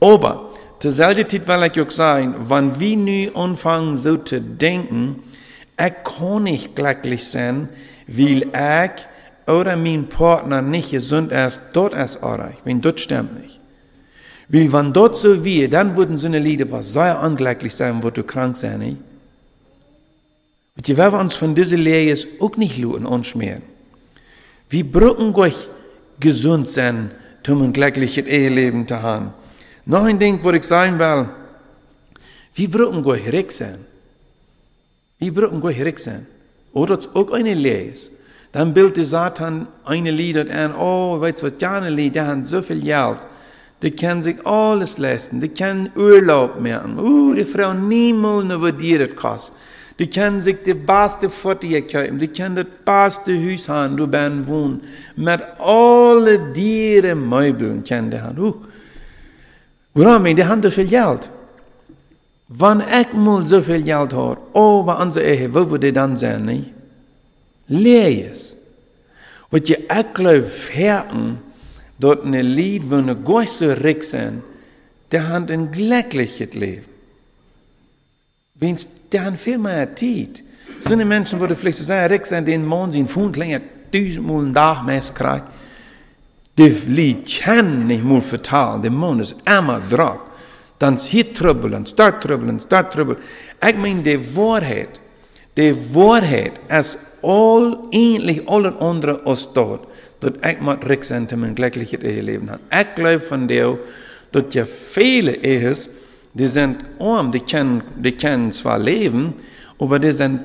Aber, 0.00 0.50
zur 0.78 0.90
selben 0.90 1.28
Zeit 1.28 1.46
will 1.46 1.70
ich 1.70 1.86
auch 1.86 1.90
sagen, 1.90 2.34
wenn 2.48 2.80
wir 2.80 2.96
nu 2.96 3.30
anfangen 3.34 3.98
so 3.98 4.16
zu 4.16 4.40
denken, 4.40 5.22
ich 5.78 5.92
kann 6.02 6.44
nicht 6.44 6.74
glücklich 6.74 7.28
sein, 7.28 7.68
weil 8.06 8.44
ich 8.44 9.52
oder 9.52 9.76
mein 9.76 10.08
Partner 10.08 10.62
nicht 10.62 10.92
gesund 10.92 11.30
ist, 11.30 11.60
dort 11.74 11.92
ist 11.92 12.16
erreicht, 12.16 12.62
wenn 12.64 12.80
dort 12.80 13.00
stimmt 13.00 13.38
nicht. 13.38 13.57
Weil 14.48 14.72
wenn 14.72 14.92
dort 14.92 15.16
so 15.16 15.44
wie, 15.44 15.68
dann 15.68 15.96
würden 15.96 16.16
so 16.16 16.26
eine 16.26 16.38
Lieder 16.38 16.70
was 16.70 16.92
sehr 16.92 17.20
unglücklich 17.22 17.74
sein, 17.74 18.02
wo 18.02 18.10
du 18.10 18.22
krank 18.22 18.56
sein, 18.56 18.78
nicht? 18.78 18.96
Und 20.76 20.86
die 20.86 20.96
werden 20.96 21.18
uns 21.18 21.34
von 21.34 21.54
dieser 21.54 21.76
Lehre 21.76 22.18
auch 22.40 22.56
nicht 22.56 22.78
luten 22.78 23.04
und 23.04 23.26
schmieren. 23.26 23.62
Wir 24.70 24.90
brauchen 24.90 25.34
euch 25.34 25.68
gesund 26.20 26.68
sein, 26.68 27.10
um 27.48 27.62
ein 27.62 27.72
glückliches 27.72 28.26
Eheleben 28.26 28.86
zu 28.86 29.02
haben. 29.02 29.32
Noch 29.86 30.04
ein 30.04 30.18
Ding, 30.18 30.38
wo 30.42 30.50
ich 30.50 30.64
sagen 30.64 30.98
will, 30.98 31.30
wir 32.54 32.70
brauchen 32.70 33.04
euch 33.06 33.32
reich 33.32 33.50
sein. 33.52 33.78
Wir 35.18 35.34
brauchen 35.34 35.62
euch 35.62 35.80
reich 35.80 35.98
sein. 35.98 36.26
Oder 36.72 36.98
es 36.98 37.08
auch 37.14 37.30
eine 37.32 37.54
Lehre 37.54 37.84
ist. 37.84 38.10
Dann 38.52 38.72
bildet 38.72 39.06
Satan 39.06 39.66
eine 39.84 40.10
Lieder 40.10 40.46
an, 40.50 40.74
oh, 40.74 41.20
weißt 41.20 41.42
du 41.42 41.46
was, 41.46 41.52
ja 41.58 41.72
eine 41.78 41.90
Lied, 41.90 42.14
der 42.14 42.26
hat 42.26 42.46
so 42.46 42.62
viel 42.62 42.80
Geld. 42.80 43.18
Die 43.82 43.92
können 43.92 44.22
sich 44.22 44.44
alles 44.44 44.98
leisten. 44.98 45.40
Die 45.40 45.48
können 45.48 45.90
Urlaub 45.94 46.60
machen. 46.60 46.98
Uh, 46.98 47.34
die 47.34 47.44
Frau 47.44 47.74
niemals 47.74 48.44
nur, 48.44 48.62
was 48.62 48.76
dir 48.76 49.06
das 49.06 49.16
kostet. 49.16 49.54
Die 49.98 50.08
können 50.08 50.40
sich 50.40 50.58
die 50.64 50.74
beste 50.74 51.28
Fotie 51.28 51.82
kaufen, 51.82 52.20
die 52.20 52.28
können 52.28 52.54
das 52.54 52.66
beste 52.84 53.32
Haus 53.34 53.68
haben, 53.68 53.96
du 53.96 54.06
ben 54.06 54.46
wohnen. 54.46 54.80
Mit 55.16 55.40
alle 55.58 56.38
Diere 56.52 57.16
Möbeln 57.16 57.82
können 57.82 58.10
die 58.10 58.20
haben. 58.20 58.38
Uh. 58.38 58.54
Warum? 59.94 60.24
Die 60.24 60.44
haben 60.44 60.62
so 60.62 60.70
viel 60.70 60.86
Geld. 60.86 61.28
Wenn 62.46 62.80
ich 62.80 63.12
mal 63.12 63.44
so 63.46 63.60
viel 63.60 63.82
Geld 63.82 64.12
habe, 64.12 64.38
oh, 64.52 64.82
bei 64.84 64.94
unserer 64.94 65.24
Ehe, 65.24 65.52
wo 65.52 65.68
würde 65.68 65.92
dann 65.92 66.16
sein, 66.16 66.44
nicht? 66.44 66.70
Lees. 67.66 68.56
Wat 69.50 69.68
je 69.68 69.76
ik 69.76 70.06
geloof 70.12 70.68
herten, 70.72 71.40
dat 71.98 72.24
een 72.24 72.42
lied, 72.42 72.88
wo 72.88 72.96
eine 72.96 73.16
Gott 73.24 73.48
so 73.48 73.72
reich 73.72 74.04
sein, 74.04 74.42
der 75.10 75.28
hat 75.28 75.50
ein 75.50 75.70
glückliches 75.70 76.54
Leben. 76.54 76.86
Wenn's, 78.54 78.88
der 79.12 79.24
hat 79.24 79.36
viel 79.36 79.58
mehr 79.58 79.94
Zeit. 79.94 80.42
So 80.80 80.92
eine 80.92 81.04
Menschen, 81.04 81.40
wo 81.40 81.46
du 81.46 81.56
vielleicht 81.56 81.78
so 81.78 81.84
sehr 81.84 82.10
reich 82.10 82.26
sein, 82.26 82.44
den 82.44 82.64
Mann 82.64 82.92
sind, 82.92 83.10
fünf 83.10 83.36
länger, 83.36 83.60
tausendmal 83.92 84.44
einen 84.44 84.54
Tag 84.54 84.84
mehr 84.84 85.00
kriegt, 85.00 85.44
die 86.56 86.76
Lied 86.88 87.40
kann 87.40 87.86
nicht 87.86 88.04
mehr 88.04 88.22
vertalen, 88.22 88.82
der 88.82 88.90
Mann 88.90 89.20
ist 89.20 89.36
immer 89.46 89.80
drauf. 89.80 90.20
Dann 90.78 90.94
ist 90.94 91.06
hier 91.06 91.32
Trouble, 91.34 91.74
und 91.74 91.88
start 91.88 92.22
Trouble, 92.22 92.48
und 92.48 92.62
start 92.62 92.92
Trouble. 92.92 93.16
Ich 93.66 93.76
meine, 93.76 94.02
die 94.02 94.36
Wahrheit, 94.36 95.00
die 95.56 95.74
Wahrheit 95.94 96.60
ist 96.68 96.98
all, 97.22 97.78
eigentlich 97.92 98.48
alle 98.48 98.80
andere 98.80 99.20
als 99.24 99.52
dort, 99.52 99.87
dat 100.18 100.34
ik 100.40 100.60
moet 100.60 100.84
rijk 100.84 101.04
zijn 101.04 101.26
te 101.26 101.36
mijn 101.36 101.54
glückliches 101.54 102.02
Eheleben 102.02 102.48
haben. 102.48 102.60
Ich 102.70 102.94
glaube 102.94 103.20
von 103.20 103.46
dir, 103.46 103.78
dass 104.30 104.54
ja 104.54 104.64
viele 104.66 105.32
Ehes, 105.42 105.88
die 106.32 106.48
sind 106.48 106.84
arm, 106.98 107.30
die 107.30 107.40
können, 107.40 107.82
die 107.96 108.12
können 108.12 108.52
zwar 108.52 108.78
leben, 108.78 109.34
aber 109.78 109.98
die 109.98 110.12
sind 110.12 110.40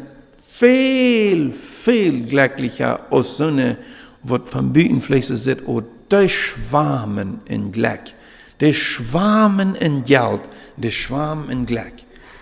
viel, 0.47 1.51
viel 1.51 2.25
glücklicher 2.25 2.99
als 3.09 3.37
so 3.37 3.45
eine, 3.45 3.77
was 4.23 4.41
von 4.49 4.71
Bütenfläche 4.71 5.35
sind, 5.35 5.67
oder 5.67 5.85
die 6.11 6.29
schwarmen 6.29 7.41
in 7.45 7.71
Glück. 7.71 8.13
Die 8.61 8.73
schwarmen 8.73 9.75
in 9.75 10.03
Geld, 10.03 10.41
die 10.77 10.91
schwarmen 10.91 11.49
in 11.49 11.65
Glück. 11.65 11.93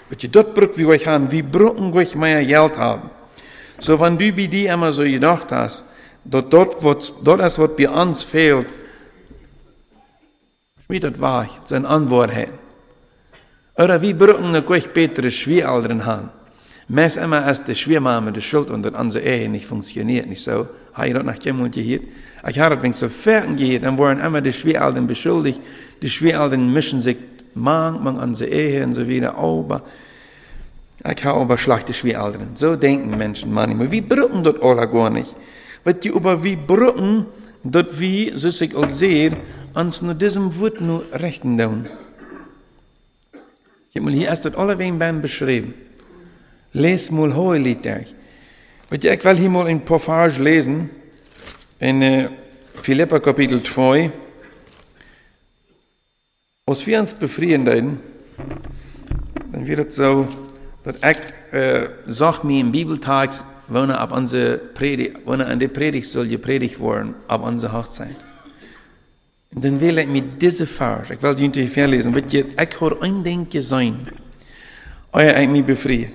Wat 0.10 0.22
je 0.22 0.30
dort 0.30 0.54
braucht, 0.54 0.78
wie 0.78 0.86
euch 0.86 1.08
haben, 1.08 1.32
wie 1.32 1.41
brauchen 1.41 1.94
euch 1.94 2.15
mehr 2.15 2.46
Geld 2.46 2.78
haben. 2.78 3.10
So, 3.80 4.00
wenn 4.00 4.17
du 4.17 4.32
bei 4.34 4.48
dir 4.48 4.74
immer 4.74 4.91
so 4.91 5.04
gedacht 5.04 5.52
hast, 5.52 5.86
dort, 6.26 6.54
dort, 6.54 6.84
was, 6.84 7.14
dort 7.24 7.42
ist, 7.42 7.60
was 7.60 7.76
bei 7.76 7.90
uns 7.90 8.24
fehlt, 8.24 8.68
schmiedet 10.86 11.20
war 11.22 11.48
sein 11.66 11.86
Antwort 11.86 12.32
hin. 12.32 12.50
Oder 13.78 14.02
wie 14.02 14.14
brauchen 14.14 14.54
wir 14.54 14.70
euch 14.70 14.92
bessere 14.92 15.32
Schwieralderen 15.32 16.06
haben? 16.06 16.30
Meist 16.88 17.18
immer 17.18 17.46
als 17.46 17.64
die 17.64 17.76
Schwiermame 17.76 18.34
die 18.34 18.42
Schuld 18.42 18.70
und 18.70 18.86
unsere 18.86 19.24
Ehe 19.24 19.50
nicht 19.50 19.66
funktioniert, 19.66 20.28
nicht 20.28 20.44
so. 20.44 20.68
Habe 20.94 21.08
ich 21.08 21.14
dort 21.14 21.26
nach 21.26 21.42
jemandem 21.42 21.72
gehört? 21.72 22.04
Ich 22.50 22.60
habe 22.60 22.84
wenn 22.84 22.92
so 22.92 23.08
fertig 23.08 23.58
geht, 23.58 23.84
dann 23.86 23.98
wurden 23.98 24.20
immer 24.20 24.42
die 24.42 24.52
Schwieralten 24.52 25.08
beschuldigt. 25.08 25.62
Die 26.02 26.10
Schwieralten 26.10 26.74
mischen 26.74 27.02
sich 27.02 27.18
manchmal 27.54 28.16
an 28.16 28.30
unsere 28.30 28.50
Ehe 28.50 28.84
und 28.84 28.94
so 28.94 29.08
wieder, 29.08 29.36
aber 29.38 29.84
ich 31.10 31.24
habe 31.24 31.40
aber 31.40 31.58
schlechte 31.58 31.94
Schwieralten. 31.94 32.56
So 32.56 32.76
denken 32.76 33.18
Menschen 33.18 33.54
manchmal. 33.54 33.90
Wir 33.90 34.08
brauchen 34.08 34.44
dort 34.44 34.62
alle 34.62 34.88
gar 34.88 35.10
nicht. 35.10 35.34
Weil 35.84 35.96
die 35.96 36.13
aber 36.13 36.44
wir 36.44 36.58
brauchen, 36.58 37.26
dort 37.63 38.00
wie, 38.00 38.32
so 38.36 38.50
ich 38.50 38.76
auch 38.76 38.89
sehe, 38.89 39.38
uns 39.74 40.02
nur 40.02 40.13
diesem 40.13 40.60
Wort 40.60 40.82
nur 40.82 41.06
rechten 41.12 41.58
tun. 41.58 41.86
Ich 43.89 43.96
habe 43.96 44.06
mal 44.06 44.13
hier 44.13 44.28
erst 44.28 44.46
das 44.46 44.56
alle 44.56 44.78
beim 45.00 45.22
beschrieben. 45.22 45.74
Les 46.74 47.12
mal 47.12 47.36
hohelied 47.36 47.86
durch. 47.86 48.15
Weil 48.89 49.06
ich 49.06 49.24
will 49.26 49.38
hier 49.38 49.50
mal 49.50 49.67
ein 49.67 49.84
Passage 49.84 50.41
lesen, 50.41 50.89
in 51.80 52.02
äh, 52.02 52.30
Philippa 52.76 53.20
Kapitel 53.20 53.63
2, 53.63 54.12
als 56.67 56.88
wir 56.88 57.00
uns 57.00 57.13
befrieren 57.13 57.65
dann 59.52 59.67
wird 59.67 59.89
es 59.89 59.96
so, 59.96 60.28
dass 60.84 60.96
ich, 60.98 61.17
äh, 61.52 61.90
sagt 62.08 62.44
mir 62.44 62.62
im 62.62 62.72
Bibeltag, 62.72 63.32
wenn 63.68 63.90
er 63.90 64.00
ab 64.00 64.12
unsere 64.12 64.58
Predigt, 64.58 65.18
wenn 65.26 65.42
er 65.42 65.48
an 65.48 65.60
der 65.60 65.68
Predigt 65.68 66.08
soll 66.08 66.28
gepredigt 66.28 66.80
worden, 66.80 67.14
ab 67.28 67.46
unserer 67.46 67.74
Hochzeit. 67.74 68.16
Und 69.54 69.66
dann 69.66 69.82
will 69.82 69.98
ich 69.98 70.08
mit 70.08 70.42
dieser 70.42 70.66
Vers, 70.66 71.10
ich 71.10 71.22
will 71.22 71.36
die 71.50 71.68
verlesen, 71.68 72.16
weil 72.16 72.24
ich, 72.26 72.34
ich 72.34 72.82
habe 72.82 73.02
ein 73.02 73.24
Ding 73.24 73.50
gesehen, 73.50 74.08
euer 75.12 75.36
ich 75.38 75.50
mich 75.50 75.66
befreien. 75.66 76.12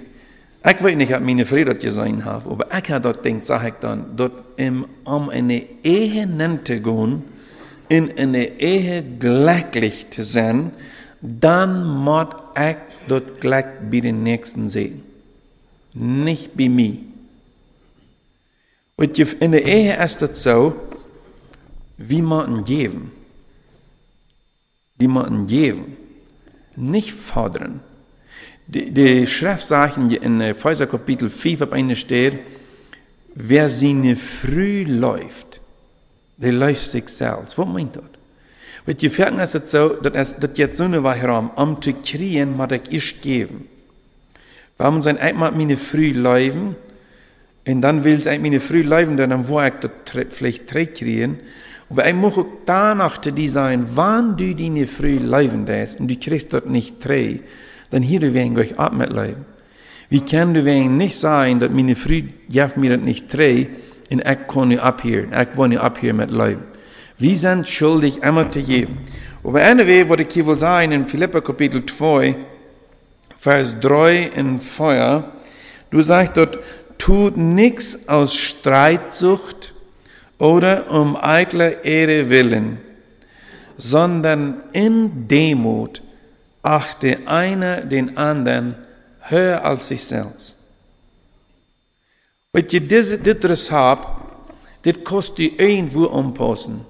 Ich 0.69 0.83
weiß 0.83 0.97
nicht, 0.97 1.15
ob 1.15 1.23
meine 1.23 1.45
Frau 1.45 1.63
das 1.63 1.79
gesehen 1.79 2.25
hat, 2.25 2.47
aber 2.47 2.67
ich 2.67 2.91
habe 2.91 3.01
dort 3.01 3.23
gedacht, 3.23 3.45
sage 3.45 3.69
ich 3.69 3.75
dann, 3.81 4.17
dort 4.17 4.33
um 5.05 5.29
eine 5.29 5.65
Ehe 5.85 6.27
zu 6.65 6.81
gehen, 6.81 7.23
in 7.89 8.19
eine 8.19 8.59
Ehe 8.59 9.03
glücklich 9.03 10.11
zu 10.11 10.25
sein, 10.25 10.73
dann 11.21 11.87
muss 11.87 12.29
ich 12.59 12.77
dort 13.07 13.41
gleich 13.41 13.67
bei 13.91 14.01
den 14.01 14.23
Nächsten 14.23 14.69
sehen. 14.69 15.06
Nicht 15.99 16.55
bei 16.55 16.69
mir. 16.69 16.99
Und 18.97 19.19
in 19.19 19.53
der 19.53 19.65
Ehe 19.65 19.97
ist 20.05 20.21
es 20.21 20.43
so, 20.43 20.75
wie 21.97 22.21
man 22.21 22.65
geben. 22.65 23.13
Wie 24.99 25.09
man 25.09 25.47
geben. 25.47 25.97
Nicht 26.77 27.13
fordern. 27.13 27.81
Die, 28.67 28.91
die 28.91 29.27
Schrift 29.27 29.67
sagt 29.67 29.97
in 29.97 30.41
Epheser 30.43 30.87
Kapitel 30.87 31.31
5 31.31 31.63
auf 31.63 31.73
eine 31.73 31.97
steht, 31.97 32.41
wer 33.35 33.71
seine 33.71 34.17
früh 34.17 34.85
läuft, 34.85 35.61
der 36.37 36.53
läuft 36.53 36.91
sich 36.91 37.09
selbst. 37.09 37.57
Was 37.57 37.67
meint 37.67 37.97
das? 37.97 38.05
Weil 38.85 38.97
je 38.99 39.09
fern 39.09 39.39
ist 39.39 39.55
es 39.55 39.71
so, 39.71 39.95
dass 39.95 40.39
das 40.39 40.51
jetzt 40.57 40.77
so 40.77 40.85
eine 40.85 41.03
Weile 41.03 41.29
haben, 41.29 41.51
um 41.51 41.81
zu 41.81 41.95
kriegen, 41.95 42.61
ich 42.71 42.93
ich 42.93 43.21
geben. 43.23 43.69
Warum 44.79 45.01
sein 45.03 45.19
einmal 45.19 45.53
meine 45.53 45.77
früh 45.77 46.13
läufen, 46.13 46.77
und 47.67 47.83
dann 47.83 48.05
will 48.05 48.15
es 48.15 48.27
meine 48.27 48.61
früh 48.61 48.83
läufen, 48.83 49.17
dann 49.17 49.49
wo 49.49 49.61
ich 49.61 49.73
das 49.81 49.91
vielleicht 50.31 50.69
trägt 50.69 50.99
kriegen, 50.99 51.39
aber 51.89 52.07
ich 52.07 52.15
muss 52.15 52.37
auch 52.37 52.47
danach 52.65 53.21
zu 53.21 53.33
dir 53.33 53.51
sein, 53.51 53.87
wann 53.91 54.37
du 54.37 54.55
deine 54.55 54.87
früh 54.87 55.19
läufen 55.19 55.67
lässt, 55.67 56.01
und 56.01 56.09
du 56.09 56.17
kriegst 56.17 56.53
dort 56.53 56.69
nicht 56.69 57.01
trägt, 57.01 57.45
dann 57.91 58.03
hier 58.03 58.21
werden 58.35 58.59
euch 58.59 58.79
ab 58.79 58.93
mit 58.93 59.11
leben. 59.11 59.47
Wie 60.09 60.21
kann 60.21 60.55
du 60.55 60.65
wegen 60.65 60.97
nicht 60.97 61.19
sein, 61.19 61.59
dass 61.59 61.71
meine 61.71 61.97
Frau 61.97 62.23
jaft 62.49 62.77
mir 62.77 62.97
das 62.97 63.05
nicht 63.05 63.33
drei 63.33 63.69
und 64.11 64.25
ich 64.25 64.47
kann 64.47 64.69
nicht 64.69 64.81
abhören, 64.81 65.33
ich 65.33 65.57
wohne 65.57 65.81
abhören 65.81 66.17
mit 66.17 66.31
Leib. 66.31 66.59
Wir 67.19 67.35
sind 67.35 67.69
schuldig, 67.69 68.23
immer 68.23 68.51
zu 68.51 68.63
geben. 68.63 68.99
Aber 69.43 69.61
eine 69.61 69.87
Weg, 69.87 70.09
was 70.09 70.21
ich 70.21 70.29
hier 70.31 70.47
will 70.47 70.59
sagen, 70.59 70.93
in 70.93 71.07
Philippa 71.07 71.41
Kapitel 71.41 71.85
2, 71.85 72.37
Vers 73.39 73.79
3 73.81 74.31
in 74.35 74.61
Feuer, 74.61 75.33
du 75.91 76.03
sagst 76.03 76.37
dort, 76.37 76.59
tut 76.99 77.37
nichts 77.37 78.09
aus 78.09 78.35
Streitsucht 78.35 79.75
oder 80.39 80.91
um 80.91 81.17
eitler 81.17 81.85
Ehre 81.85 82.29
willen, 82.31 82.79
sondern 83.77 84.63
in 84.73 85.29
Demut 85.29 86.03
achte 86.63 87.27
einer 87.27 87.83
den 87.83 88.17
anderen 88.17 88.75
höher 89.21 89.65
als 89.65 89.89
sich 89.89 90.05
selbst. 90.05 90.57
Wenn 92.53 92.67
je 92.69 92.81
dit 92.81 93.71
habt, 93.71 94.27
das 94.83 95.05
kostet 95.05 95.61
irgendwo 95.61 96.07
anpassen. 96.07 96.87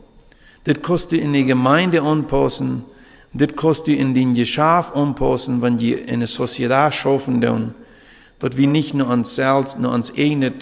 Das 0.64 0.80
kostet 0.82 1.20
in 1.20 1.32
die 1.32 1.44
Gemeinde 1.44 2.02
anpassen. 2.02 2.84
Kostet 3.56 3.88
ihr 3.88 3.98
in 4.00 4.14
den 4.14 4.34
Geschäft 4.34 4.94
anpassen, 4.94 5.62
wenn 5.62 5.78
ihr 5.78 6.08
in 6.08 6.20
der 6.20 6.28
Sozietät 6.28 6.94
schaffen 6.94 7.40
tun. 7.40 7.74
Dort 8.38 8.56
wir 8.56 8.66
nicht 8.66 8.94
nur 8.94 9.08
uns 9.08 9.34
selbst, 9.34 9.78
nur 9.78 9.92
uns 9.92 10.12
eigenes 10.16 10.52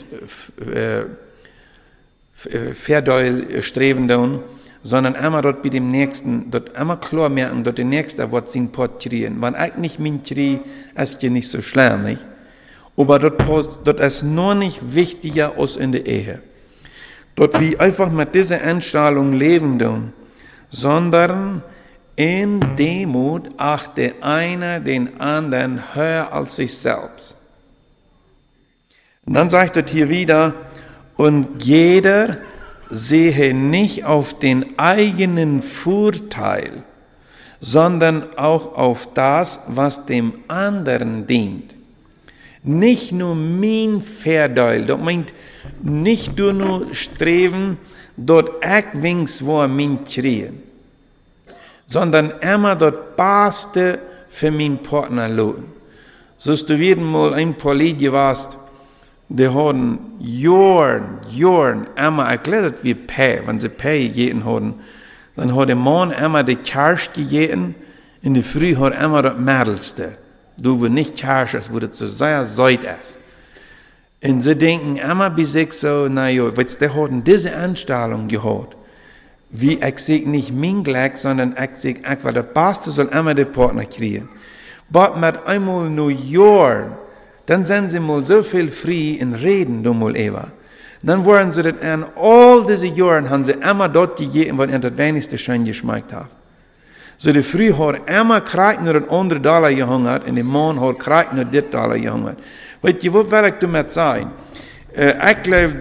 äh, 0.61 1.01
äh 1.01 2.75
Verdeul 2.75 3.63
streben 3.63 4.09
tun, 4.09 4.41
sondern 4.83 5.15
immer 5.15 5.43
dort 5.43 5.63
bei 5.63 5.71
dem 5.71 5.89
Nächsten, 5.89 6.51
dort 6.51 6.77
immer 6.79 6.97
klar 6.99 7.29
merken, 7.29 7.65
dort 7.65 7.79
der 7.79 7.85
Nächste 7.85 8.31
wird 8.31 8.53
sein 8.53 8.71
Pott 8.71 9.03
kriegen. 9.03 9.41
Wenn 9.41 9.55
ich 9.55 9.77
nicht 9.77 9.99
mein 9.99 10.23
kriege, 10.23 10.61
ist 10.95 11.23
ja 11.23 11.31
nicht 11.31 11.49
so 11.49 11.63
schlimm, 11.63 12.03
nicht? 12.05 12.25
Aber 12.97 13.19
dort, 13.19 13.43
dort 13.85 14.01
ist 14.01 14.23
nur 14.23 14.55
nicht 14.55 14.95
wichtiger 14.95 15.55
als 15.59 15.77
in 15.77 15.93
der 15.93 16.07
Ehe. 16.07 16.43
Dort 17.35 17.59
wie 17.61 17.77
einfach 17.79 18.11
mit 18.11 18.35
dieser 18.35 18.61
Einstellung 18.61 19.33
leben 19.33 19.79
tun, 19.79 20.13
sondern 20.71 21.63
in 22.17 22.61
Demut 22.77 23.51
achte 23.57 24.15
einer 24.21 24.81
den 24.81 25.21
anderen 25.21 25.95
höher 25.95 26.33
als 26.33 26.57
sich 26.57 26.77
selbst. 26.77 27.37
Und 29.27 29.35
dann 29.35 29.51
sagt 29.51 29.77
er 29.77 29.87
hier 29.87 30.09
wieder, 30.09 30.55
und 31.17 31.65
jeder 31.65 32.39
sehe 32.91 33.55
nicht 33.55 34.05
auf 34.05 34.39
den 34.39 34.79
eigenen 34.79 35.63
Vorteil, 35.63 36.85
sondern 37.61 38.37
auch 38.37 38.75
auf 38.75 39.15
das, 39.15 39.61
was 39.69 40.07
dem 40.07 40.35
anderen 40.49 41.27
dient. 41.27 41.75
Nicht 42.63 43.13
nur 43.13 43.35
mein 43.35 44.01
Verdeil, 44.01 44.85
das 44.85 44.99
meint 44.99 45.33
nicht 45.83 46.39
nur 46.39 46.95
streben, 46.95 47.79
dort 48.17 48.65
ich 48.65 49.03
wings 49.03 49.45
wo 49.45 49.67
mein 49.67 50.05
kriegen, 50.05 50.63
sondern 51.87 52.33
immer 52.41 52.77
dort 52.77 53.17
Beste 53.17 53.99
für 54.29 54.51
mein 54.51 54.83
Partner 54.83 55.29
lohnen. 55.29 55.73
So 56.39 56.53
ist 56.53 56.69
du 56.69 56.79
wieder 56.79 57.01
mal 57.01 57.35
ein 57.35 57.55
paar 57.55 57.75
Lied 57.75 58.11
warst, 58.13 58.59
de 59.29 59.49
hadden 59.49 59.99
jorden, 60.19 61.21
jorden, 61.31 61.87
immer 61.97 62.25
erklärt 62.25 62.83
wie 62.83 62.95
P, 62.95 63.41
wenn 63.47 63.59
sie 63.59 63.69
P 63.69 64.09
gegeten 64.09 64.45
hadden, 64.45 64.75
dann 65.37 65.55
hat 65.55 65.69
der 65.69 65.77
Mann 65.77 66.11
immer 66.11 66.45
die 66.45 66.57
Kirsch 66.57 67.13
gegeten, 67.13 67.75
in 68.23 68.35
der 68.35 68.43
Früh 68.43 68.77
hat 68.77 68.95
immer 69.01 69.23
das 69.23 69.37
Mädelste. 69.39 70.19
Du, 70.57 70.81
wo 70.81 70.87
nicht 70.87 71.17
Kirsch 71.17 71.57
wo 71.71 71.79
das 71.79 71.99
so 71.99 72.07
sehr 72.07 72.45
seid 72.45 72.81
ist. 73.03 73.19
Und 74.23 74.43
sie 74.43 74.57
denken 74.57 74.97
immer 74.97 75.29
bei 75.31 75.45
sich 75.45 75.73
so, 75.75 76.09
na 76.09 76.29
ja, 76.29 76.57
weil 76.57 76.65
die 76.65 76.89
haben 76.89 77.25
diese 77.25 77.55
Anstellung 77.55 78.29
gehabt. 78.29 78.77
Wie 79.51 79.79
ich 79.81 79.99
sage 79.99 80.29
nicht 80.29 80.53
mein 80.53 80.83
Glück, 80.83 81.17
sondern 81.17 81.53
ich 81.53 81.81
sage, 81.81 82.01
ich, 82.01 82.25
weil 82.25 82.33
der 82.33 82.43
Beste 82.43 82.91
soll 82.91 83.07
immer 83.07 83.35
den 83.35 83.53
Partner 83.53 83.85
kriegen. 83.85 84.29
Aber 84.93 85.17
mit 85.17 85.47
einmal 85.47 85.89
nur 85.91 86.11
Jahren, 86.11 86.93
dann 87.47 87.65
sind 87.65 87.91
sie 87.91 88.01
mal 88.01 88.25
so 88.25 88.43
viel 88.43 88.71
frei 88.71 89.19
in 89.21 89.35
Reden, 89.35 89.83
du 89.83 89.93
mal 89.93 90.17
Eva. 90.17 90.49
Dann 91.03 91.25
wollen 91.25 91.53
sie 91.53 91.63
das 91.63 91.83
an 91.83 92.07
all 92.17 92.65
diese 92.67 92.87
Jahren 92.87 93.29
haben 93.29 93.45
sie 93.45 93.53
immer 93.53 93.89
dort 93.91 94.19
gegeben, 94.19 94.57
was 94.57 94.69
ihnen 94.69 94.81
das 94.81 94.97
wenigste 94.97 95.37
schön 95.37 95.65
geschmeckt 95.65 96.13
hat. 96.13 96.29
So 97.19 97.33
die 97.33 97.43
Früh 97.43 97.75
hat 97.75 98.09
immer 98.09 98.41
kreik 98.41 98.83
nur 98.83 98.95
das 98.95 99.11
andere 99.11 99.41
Dollar 99.41 99.73
gehungert 99.73 100.27
und 100.27 100.35
der 100.35 100.45
Mann 100.45 100.81
hat 100.81 100.99
kreik 100.99 101.33
nur 101.35 101.45
das 101.45 101.71
Dollar 101.71 101.99
gehungert. 101.99 102.39
Weißt 102.81 103.05
du, 103.05 103.13
was 103.13 103.31
will 103.31 103.49
ich 103.49 103.55
damit 103.61 103.93
sagen? 103.93 104.31
Äh, 104.97 105.33
ich 105.33 105.43
glaube, 105.43 105.77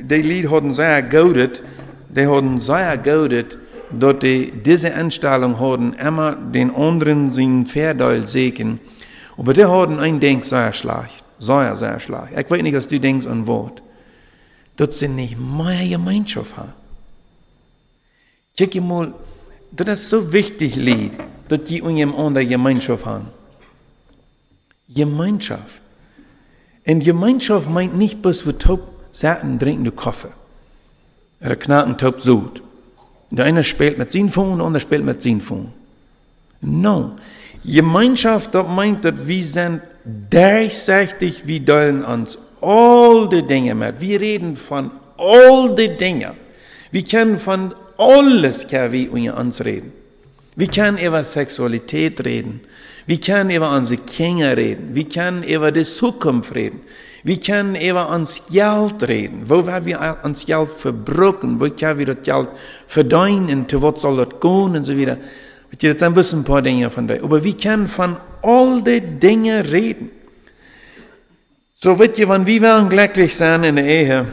die 0.00 0.22
Lied 0.22 0.50
hatten 0.50 0.72
sehr 0.72 1.02
gaudet, 1.02 1.62
die 2.14 2.26
hatten 2.26 2.60
sehr 2.60 2.96
gaudet, 2.98 3.58
dass 3.90 4.18
die 4.20 4.50
diese 4.50 4.94
Einstellung 4.94 5.58
hatten, 5.58 5.92
immer 5.94 6.36
den 6.36 6.74
anderen 6.74 7.30
seinen 7.30 7.66
Verdeil 7.66 8.26
sehen, 8.26 8.80
aber 9.36 9.52
die 9.52 9.64
haben 9.64 9.98
ein 9.98 10.20
Denk 10.20 10.44
sehr 10.44 10.72
schlecht. 10.72 11.24
Sehr, 11.38 11.74
sehr 11.76 11.98
schlecht. 11.98 12.38
Ich 12.38 12.50
weiß 12.50 12.62
nicht, 12.62 12.76
was 12.76 12.88
du 12.88 13.00
denkst 13.00 13.26
an 13.26 13.46
Wort. 13.46 13.82
Das 14.76 14.98
sind 14.98 15.16
nicht 15.16 15.36
mehr 15.38 15.88
Gemeinschaft 15.88 16.56
haben. 16.56 16.72
Check 18.56 18.80
mal, 18.80 19.12
das 19.72 19.88
ist 19.88 20.08
so 20.08 20.32
wichtig, 20.32 20.76
Lied, 20.76 21.12
dass 21.48 21.64
die 21.64 21.82
und 21.82 21.96
jemand 21.96 22.38
Gemeinschaft 22.48 23.04
haben. 23.04 23.26
Gemeinschaft. 24.88 25.80
Und 26.86 27.02
Gemeinschaft 27.02 27.68
meint 27.68 27.96
nicht 27.96 28.22
bloß, 28.22 28.46
wir 28.46 28.58
taub 28.58 28.92
sagen, 29.12 29.58
trinken 29.58 29.84
du 29.84 29.92
Kaffee. 29.92 30.32
Oder 31.44 31.56
knacken 31.56 31.98
taub 31.98 32.20
Sud. 32.20 32.62
Der 33.30 33.44
eine 33.44 33.64
spielt 33.64 33.98
mit 33.98 34.10
seinem 34.10 34.30
Phone, 34.30 34.58
der 34.58 34.66
andere 34.66 34.80
spielt 34.80 35.04
mit 35.04 35.22
seinem 35.22 35.40
Phone. 35.40 35.72
No. 36.60 37.16
Gemeinschaft, 37.64 38.54
das 38.54 38.66
meint, 38.68 39.04
dass 39.04 39.14
wir 39.26 39.44
sind 39.44 39.82
durchsichtig, 40.30 41.46
wir 41.46 41.64
teilen 41.64 42.04
uns 42.04 42.38
all 42.60 43.28
die 43.28 43.46
Dinge 43.46 43.74
mit. 43.74 44.00
Wir 44.00 44.20
reden 44.20 44.56
von 44.56 44.90
all 45.18 45.74
die 45.74 45.96
Dinge. 45.96 46.34
Wir 46.90 47.04
können 47.04 47.38
von 47.38 47.74
alles, 47.98 48.66
kann 48.66 48.92
wir 48.92 49.36
uns 49.36 49.64
reden. 49.64 49.92
Wir 50.56 50.68
können 50.68 50.98
über 50.98 51.24
Sexualität 51.24 52.24
reden. 52.24 52.60
Wir 53.06 53.20
können 53.20 53.50
über 53.50 53.74
unsere 53.76 54.00
Kinder 54.02 54.56
reden. 54.56 54.94
Wir 54.94 55.08
können 55.08 55.42
über 55.42 55.72
die 55.72 55.84
Zukunft 55.84 56.54
reden. 56.54 56.80
Wir 57.26 57.40
können 57.40 57.74
über 57.74 58.10
uns 58.10 58.42
Geld 58.50 59.02
reden. 59.08 59.44
Wo 59.46 59.66
werden 59.66 59.86
wir 59.86 60.18
uns 60.22 60.44
Geld 60.44 60.68
verbrucken? 60.68 61.58
Wo 61.58 61.70
können 61.70 61.98
wir 61.98 62.14
das 62.14 62.22
Geld 62.22 62.48
verdienen? 62.86 63.66
Zu 63.66 63.80
was 63.80 64.02
soll 64.02 64.18
das 64.18 64.38
gehen? 64.40 64.76
Und 64.76 64.84
so 64.84 64.96
weiter. 64.96 65.16
Jetzt 65.80 66.02
ein 66.02 66.12
bisschen 66.12 66.40
ein 66.40 66.44
paar 66.44 66.60
Dinge 66.60 66.90
von 66.90 67.08
da. 67.08 67.14
Aber 67.14 67.42
wir 67.42 67.56
können 67.56 67.88
von 67.88 68.18
all 68.42 68.82
den 68.82 69.18
Dingen 69.18 69.64
reden. 69.64 70.10
So 71.76 71.98
wird 71.98 72.18
ihr, 72.18 72.28
wenn 72.28 72.46
wir 72.46 72.86
glücklich 72.90 73.34
sein 73.34 73.64
in 73.64 73.76
der 73.76 73.86
Ehe, 73.86 74.26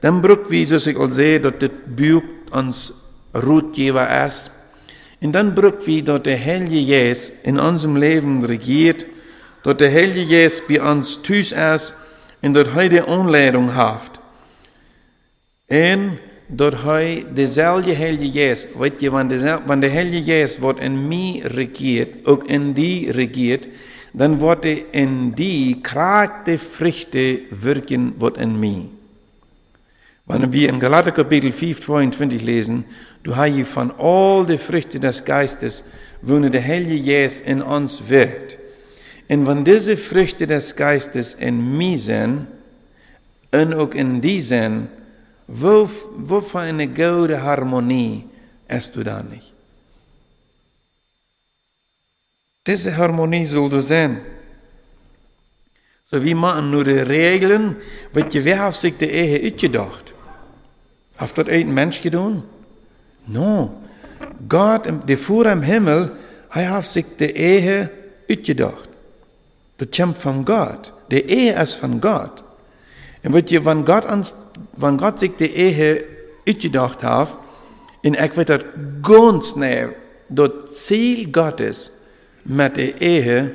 dann 0.00 0.22
braucht 0.22 0.48
wir, 0.48 0.64
so 0.64 0.76
ich 0.76 0.96
auch 0.96 1.10
sehe, 1.10 1.40
dass 1.40 1.54
das 1.58 1.70
Buch 1.86 2.22
uns 2.52 2.94
Rotgeber 3.34 4.26
ist. 4.26 4.52
Und 5.20 5.32
dann 5.32 5.56
braucht 5.56 5.88
wir, 5.88 6.04
dass 6.04 6.22
der 6.22 6.42
Heilige 6.42 6.78
Jesus 6.78 7.32
in 7.42 7.58
unserem 7.58 7.96
Leben 7.96 8.44
regiert, 8.44 9.06
dass 9.64 9.76
der 9.76 9.92
Heilige 9.92 10.20
Jesus 10.20 10.62
bei 10.68 10.80
uns 10.80 11.20
tüß 11.22 11.50
ist 11.74 11.94
und 12.42 12.54
dass 12.54 12.68
er 12.68 12.88
die 12.88 13.00
Anleitung 13.00 13.74
hat. 13.74 14.20
Und 15.68 16.18
dat 16.48 16.82
hij 16.82 17.24
dezelfde 17.34 17.94
Heilige 17.96 18.30
Geest, 18.30 18.68
weet 18.78 19.00
je, 19.00 19.10
wanneer 19.10 19.80
de 19.80 19.88
Heilige 19.88 20.22
Geest 20.22 20.58
in 20.78 21.08
mij 21.08 21.42
regiert, 21.44 22.26
ook 22.26 22.46
in 22.46 22.72
die 22.72 23.10
regiert, 23.10 23.68
dann 24.12 24.40
er 24.40 24.94
in 24.94 25.34
die 25.34 25.80
kraakte 25.80 26.58
Früchte 26.58 27.40
wirken, 27.50 28.14
wat 28.18 28.36
in 28.36 28.58
mij. 28.58 28.88
Wenn 30.24 30.52
wir 30.52 30.68
in 30.68 30.78
Galater 30.78 31.12
Kapitel 31.12 31.52
5, 31.52 31.80
22 31.80 32.42
lesen, 32.42 32.84
du 33.22 33.34
hast 33.34 33.68
von 33.68 33.92
all 33.98 34.44
den 34.44 34.58
Früchten 34.58 35.00
des 35.00 35.24
Geistes, 35.24 35.84
wo 36.20 36.38
der 36.38 36.62
Heilige 36.62 37.02
Geist 37.02 37.46
in 37.46 37.62
uns 37.62 38.08
wirkt. 38.08 38.58
Und 39.28 39.46
wenn 39.46 39.64
diese 39.64 39.96
Früchte 39.96 40.46
des 40.46 40.74
Geistes 40.74 41.34
in 41.34 41.76
mir 41.76 41.98
sind, 41.98 42.46
und 43.50 43.74
auch 43.74 43.92
in 43.92 44.20
die 44.20 44.40
sind, 44.40 44.88
wo, 45.46 45.88
wo 46.16 46.40
für 46.40 46.60
eine 46.60 46.86
gute 46.86 47.42
Harmonie 47.42 48.24
hast 48.68 48.94
du 48.94 49.02
da 49.02 49.22
nicht? 49.22 49.54
Diese 52.66 52.94
Harmonie 52.94 53.46
soll 53.46 53.70
du 53.70 53.80
sein. 53.80 54.20
So 56.10 56.22
wie 56.22 56.34
man 56.34 56.70
nur 56.70 56.84
die 56.84 56.98
Regeln, 56.98 57.76
je 58.30 58.44
wer 58.44 58.58
hat 58.64 58.74
sich 58.74 58.96
die 58.96 59.06
Ehe 59.06 59.42
uitgedacht? 59.42 60.12
Hat 61.16 61.36
das 61.36 61.48
ein 61.48 61.72
Mensch 61.72 62.02
getan? 62.02 62.42
No. 63.26 63.82
Gott, 64.48 64.88
der 65.08 65.18
vor 65.18 65.46
im 65.46 65.62
Himmel, 65.62 66.12
hat 66.50 66.84
sich 66.84 67.06
die 67.18 67.30
Ehe 67.30 67.90
uitgedacht. 68.28 68.87
Das 69.78 69.88
kommt 69.96 70.18
von 70.18 70.44
Gott. 70.44 70.92
Die 71.10 71.20
Ehe 71.20 71.60
ist 71.60 71.76
von 71.76 72.00
Gott. 72.00 72.44
Und 73.22 73.32
weet 73.34 73.50
je, 73.50 73.64
wenn 73.64 73.84
Gott, 73.84 74.06
ans, 74.06 74.36
wenn 74.76 74.98
Gott 74.98 75.18
sich 75.20 75.32
die 75.38 75.46
Ehe 75.46 76.04
uitgedacht 76.46 77.02
hat, 77.02 77.38
und 78.04 78.14
ich 78.14 78.36
weet 78.36 78.48
dat 78.48 78.64
ganz 79.02 79.56
nah, 79.56 79.88
das 80.28 80.50
Ziel 80.66 81.30
Gottes 81.32 81.92
mit 82.44 82.76
der 82.76 83.00
Ehe, 83.00 83.54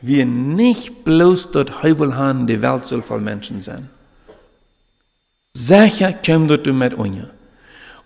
wir 0.00 0.24
nicht 0.24 1.04
bloß 1.04 1.50
dort 1.52 1.82
Heuvel 1.82 2.16
haben, 2.16 2.46
die 2.46 2.62
Welt 2.62 2.86
soll 2.86 3.02
voll 3.02 3.20
Menschen 3.20 3.60
sein. 3.60 3.90
Sicher 5.52 6.14
kommt 6.24 6.50
dort 6.50 6.66
mit 6.66 6.94
uns. 6.94 7.26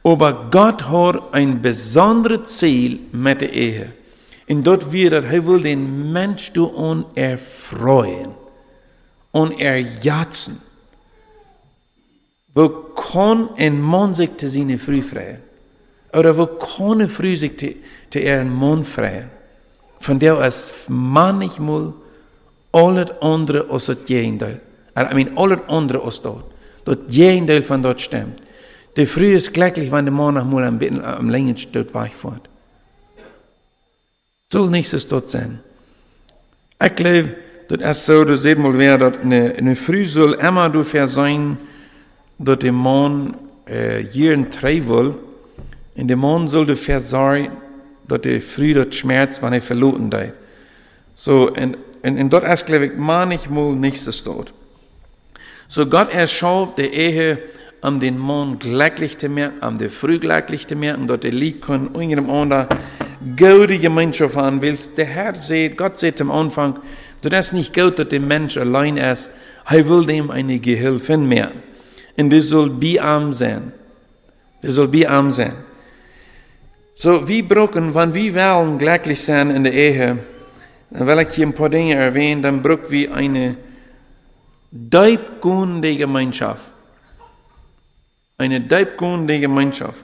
Aber 0.03 0.51
Gott 0.51 0.89
hat 0.89 1.33
ein 1.33 1.63
besonderes 1.63 2.59
Ziel 2.59 3.01
mit 3.13 3.41
der 3.41 3.53
Ehe. 3.53 3.93
Und 4.49 4.65
dort 4.65 4.93
wird 4.93 5.13
er 5.13 5.47
will 5.47 5.63
den 5.63 6.13
Mensch 6.13 6.51
und 6.57 7.07
erfreuen 7.17 8.31
und 9.33 9.59
erjatzen. 9.59 10.61
Wo 12.55 12.69
kann 12.69 13.51
ein 13.57 13.81
Mann 13.81 14.15
sich 14.15 14.37
zu 14.37 14.49
seiner 14.49 14.79
Früh 14.79 15.03
freuen? 15.03 15.39
Oder 16.13 16.37
wo 16.37 16.47
kann 16.47 17.01
eine 17.01 17.09
Früh 17.09 17.37
sich 17.37 17.57
zu, 18.11 18.19
ihrem 18.19 18.55
Mann 18.57 18.85
freuen? 18.85 19.31
Von 19.99 20.19
der 20.19 20.39
ist 20.47 20.73
manchmal 20.89 21.95
alles 22.71 23.11
andere 23.21 23.69
als 23.71 23.87
das 23.87 24.05
Gegenteil. 24.05 24.61
I 24.97 25.15
mean, 25.15 25.37
alles 25.37 25.61
andere 25.67 26.03
als 26.03 26.21
dort. 26.21 26.45
Das 26.85 26.99
Gegenteil 27.09 27.63
von 27.63 27.83
dort 27.83 28.01
stimmt. 28.01 28.41
Der 28.97 29.09
Früh 29.09 29.35
ist 29.35 29.53
glücklich, 29.53 29.91
wenn 29.91 30.05
der 30.05 30.15
Mann 30.15 30.35
noch 30.35 30.45
mal 30.45 30.65
am, 30.65 30.79
am 30.79 31.31
längsten 31.31 31.73
dort 31.73 31.93
Soll 34.55 34.71
nichts 34.71 35.09
dort 35.09 35.29
sein. 35.29 35.59
Ich 36.81 36.95
glaube, 36.95 37.35
das 37.67 37.99
ist 37.99 38.07
so, 38.07 38.25
du 38.25 38.37
seht 38.37 38.57
mal, 38.57 38.79
wer 38.79 38.99
dort 38.99 39.21
eine, 39.21 39.53
eine 39.57 39.75
Früh 39.75 40.07
soll 40.07 40.35
immer 40.35 40.71
du 40.71 40.85
sein, 40.85 41.59
dat 42.39 42.63
de 42.63 42.71
man 42.71 43.37
äh, 43.67 44.05
hier 44.05 44.49
trei 44.51 44.81
will, 44.87 45.17
in 45.97 46.07
de 46.07 46.15
man 46.15 46.49
soll 46.49 46.67
de 46.67 46.77
versorgen, 46.77 47.51
dat 48.07 48.23
de 48.23 48.41
früh 48.41 48.73
dat 48.75 48.95
Schmerz, 48.95 49.43
wann 49.43 49.55
er 49.55 49.61
verloren 49.61 50.09
da. 50.09 50.27
So, 51.15 51.51
und, 51.51 51.77
und, 52.05 52.21
und 52.21 52.31
dort 52.33 52.45
ist, 52.45 52.67
glaube 52.67 52.87
ich, 52.87 52.93
manchmal 52.97 53.73
nichts 53.73 54.23
dort. 54.23 54.55
So, 55.67 55.85
Gott 55.85 56.13
erschafft 56.13 56.79
die 56.79 56.95
Ehe, 56.95 57.41
um 57.81 57.99
den 57.99 58.19
Mann 58.19 58.61
glücklich 58.61 59.19
zu 59.19 59.29
machen, 59.29 59.59
um 59.63 59.79
die 59.79 59.89
Früh 59.89 60.21
glücklich 60.21 60.69
zu 60.69 60.77
machen, 60.77 61.09
dort 61.09 61.25
die 61.25 61.31
Lied 61.31 61.61
können, 61.61 61.87
irgendeinem 61.93 62.31
anderen 62.31 62.69
gute 63.37 63.79
Gemeinschaft 63.79 64.37
haben 64.37 64.61
willst. 64.61 64.97
Der 64.99 65.07
Herr 65.07 65.35
sieht, 65.35 65.77
Gott 65.77 65.99
sieht 65.99 66.21
am 66.21 66.31
Anfang, 66.31 66.79
das 67.23 67.47
ist 67.47 67.53
nicht 67.53 67.75
gut, 67.75 67.99
dass 67.99 68.09
der 68.09 68.21
Mensch 68.21 68.57
allein 68.57 68.97
ist, 68.97 69.31
er 69.67 69.89
will 69.89 70.05
dem 70.05 70.31
eine 70.31 70.59
Gehilfe 70.59 71.17
mehr. 71.17 71.53
Und 72.17 72.31
das 72.31 72.49
soll 72.49 72.71
bearm 72.71 73.33
sein. 73.33 73.73
Das 74.63 74.75
soll 74.75 74.89
bearm 74.89 75.33
sein. 75.33 75.55
So, 76.95 77.27
wie 77.27 77.43
brauchen, 77.43 77.95
wenn 77.95 78.15
wir 78.15 78.35
wollen 78.35 78.79
glücklich 78.79 79.25
sein 79.25 79.51
in 79.51 79.65
der 79.65 79.73
Ehe, 79.73 80.19
dann 80.91 81.07
will 81.07 81.19
ich 81.21 81.35
hier 81.35 81.47
ein 81.47 81.53
paar 81.53 81.69
Dinge 81.69 81.95
erwähnen, 81.95 82.43
dann 82.43 82.63
brauchen 82.63 82.91
wir 82.91 83.15
eine 83.15 83.57
deibgehende 84.71 85.97
Gemeinschaft. 85.97 86.73
Eine 88.39 88.61
deibgehende 88.61 89.41
Gemeinschaft. 89.41 90.04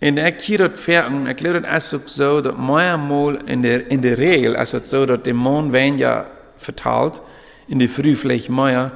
Und 0.00 0.18
ich 0.18 0.44
hier 0.44 0.68
das 0.68 0.80
Ferien, 0.80 1.26
erklärt 1.26 1.64
es 1.64 1.94
auch 1.94 2.06
so, 2.06 2.40
dass 2.40 2.54
manchmal 2.56 3.36
in 3.46 3.62
der, 3.62 3.90
in 3.90 4.02
der 4.02 4.18
Regel 4.18 4.54
ist 4.54 4.74
es 4.74 4.90
so, 4.90 5.06
dass 5.06 5.22
der 5.22 5.34
Mann 5.34 5.72
ja 5.98 6.26
verteilt, 6.58 7.22
in 7.68 7.78
der 7.78 7.88
Früh 7.88 8.14
vielleicht 8.14 8.50
mehr, 8.50 8.92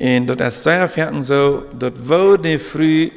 und 0.00 0.26
dat 0.28 0.40
is 0.40 0.62
zeer 0.62 0.88
fertig 0.88 1.24
so, 1.24 1.64
dat 1.78 1.92
wo 2.08 2.38
die 2.38 2.58
früh 2.58 3.10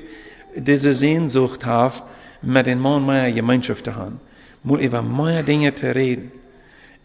diese 0.53 0.93
Sehnsucht 0.93 1.65
hat, 1.65 2.03
mit 2.41 2.65
den 2.65 2.79
Mann 2.79 3.05
mehr 3.05 3.31
Gemeinschaft 3.31 3.85
zu 3.85 3.95
haben. 3.95 4.19
Mal 4.63 4.81
über 4.81 5.01
mehr 5.01 5.43
Dinge 5.43 5.73
zu 5.73 5.95
reden. 5.95 6.33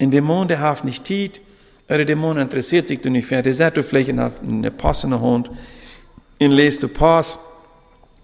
Und 0.00 0.10
der 0.10 0.22
Mann, 0.22 0.48
der 0.48 0.58
hat 0.58 0.84
nicht 0.84 1.06
Zeit, 1.06 1.40
oder 1.88 2.04
der 2.04 2.16
Mann 2.16 2.38
interessiert 2.38 2.88
sich 2.88 3.04
nicht 3.04 3.30
mehr, 3.30 3.42
der 3.42 3.54
sagt 3.54 3.78
vielleicht 3.84 4.10
eine 4.10 4.70
passende 4.72 5.20
Hund, 5.20 5.48
und 6.40 6.50
lest 6.50 6.82
du 6.82 6.88
Pass, 6.88 7.38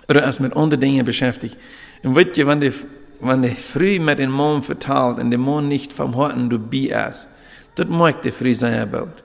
oder 0.09 0.27
ist 0.29 0.41
mit 0.41 0.57
anderen 0.57 0.81
Dingen 0.81 1.05
beschäftigt. 1.05 1.57
Und 2.03 2.17
wisst 2.17 2.37
ihr, 2.37 2.47
wenn 2.47 2.61
die, 2.61 2.73
wenn 3.21 3.43
die 3.43 3.51
früh 3.51 3.99
mit 3.99 4.19
dem 4.19 4.31
Mann 4.31 4.63
verteilt, 4.63 5.19
und 5.19 5.31
der 5.31 5.39
Mann 5.39 5.69
nicht 5.69 5.93
vom 5.93 6.15
Horten 6.17 6.51
du 6.51 6.59
bi 6.59 6.89
ist, 6.89 7.29
das 7.75 7.89
mag 7.89 8.23
der 8.23 8.33
früh 8.33 8.55
sein 8.55 8.91
Bild. 8.91 9.25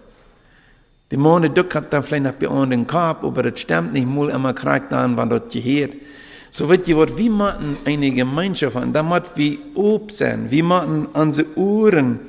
Die 1.12 1.18
Monde 1.18 1.50
Duck 1.50 1.74
hat 1.74 1.92
dann 1.92 2.04
vielleicht 2.04 2.24
noch 2.24 2.34
bei 2.34 2.48
uns 2.48 2.70
den 2.70 2.86
Kopf, 2.86 3.24
aber 3.24 3.44
das 3.44 3.60
stimmt 3.60 3.94
nicht, 3.94 4.08
mal 4.08 4.30
immer 4.30 4.54
kriegt 4.54 4.92
dann, 4.92 5.18
wann 5.18 5.30
das 5.30 5.42
gehört. 5.52 5.96
So 6.52 6.70
wird 6.70 6.88
die 6.88 6.96
Wort, 6.96 7.18
wie 7.18 7.30
machen 7.30 7.78
eine 7.86 8.12
Gemeinschaft 8.12 8.76
an, 8.76 8.94
da 8.94 9.02
muss 9.02 9.24
wie 9.36 9.60
ob 9.76 10.12
sein, 10.12 10.50
wie 10.50 10.62
machen 10.62 11.08
unsere 11.08 11.48
Uhren, 11.58 12.20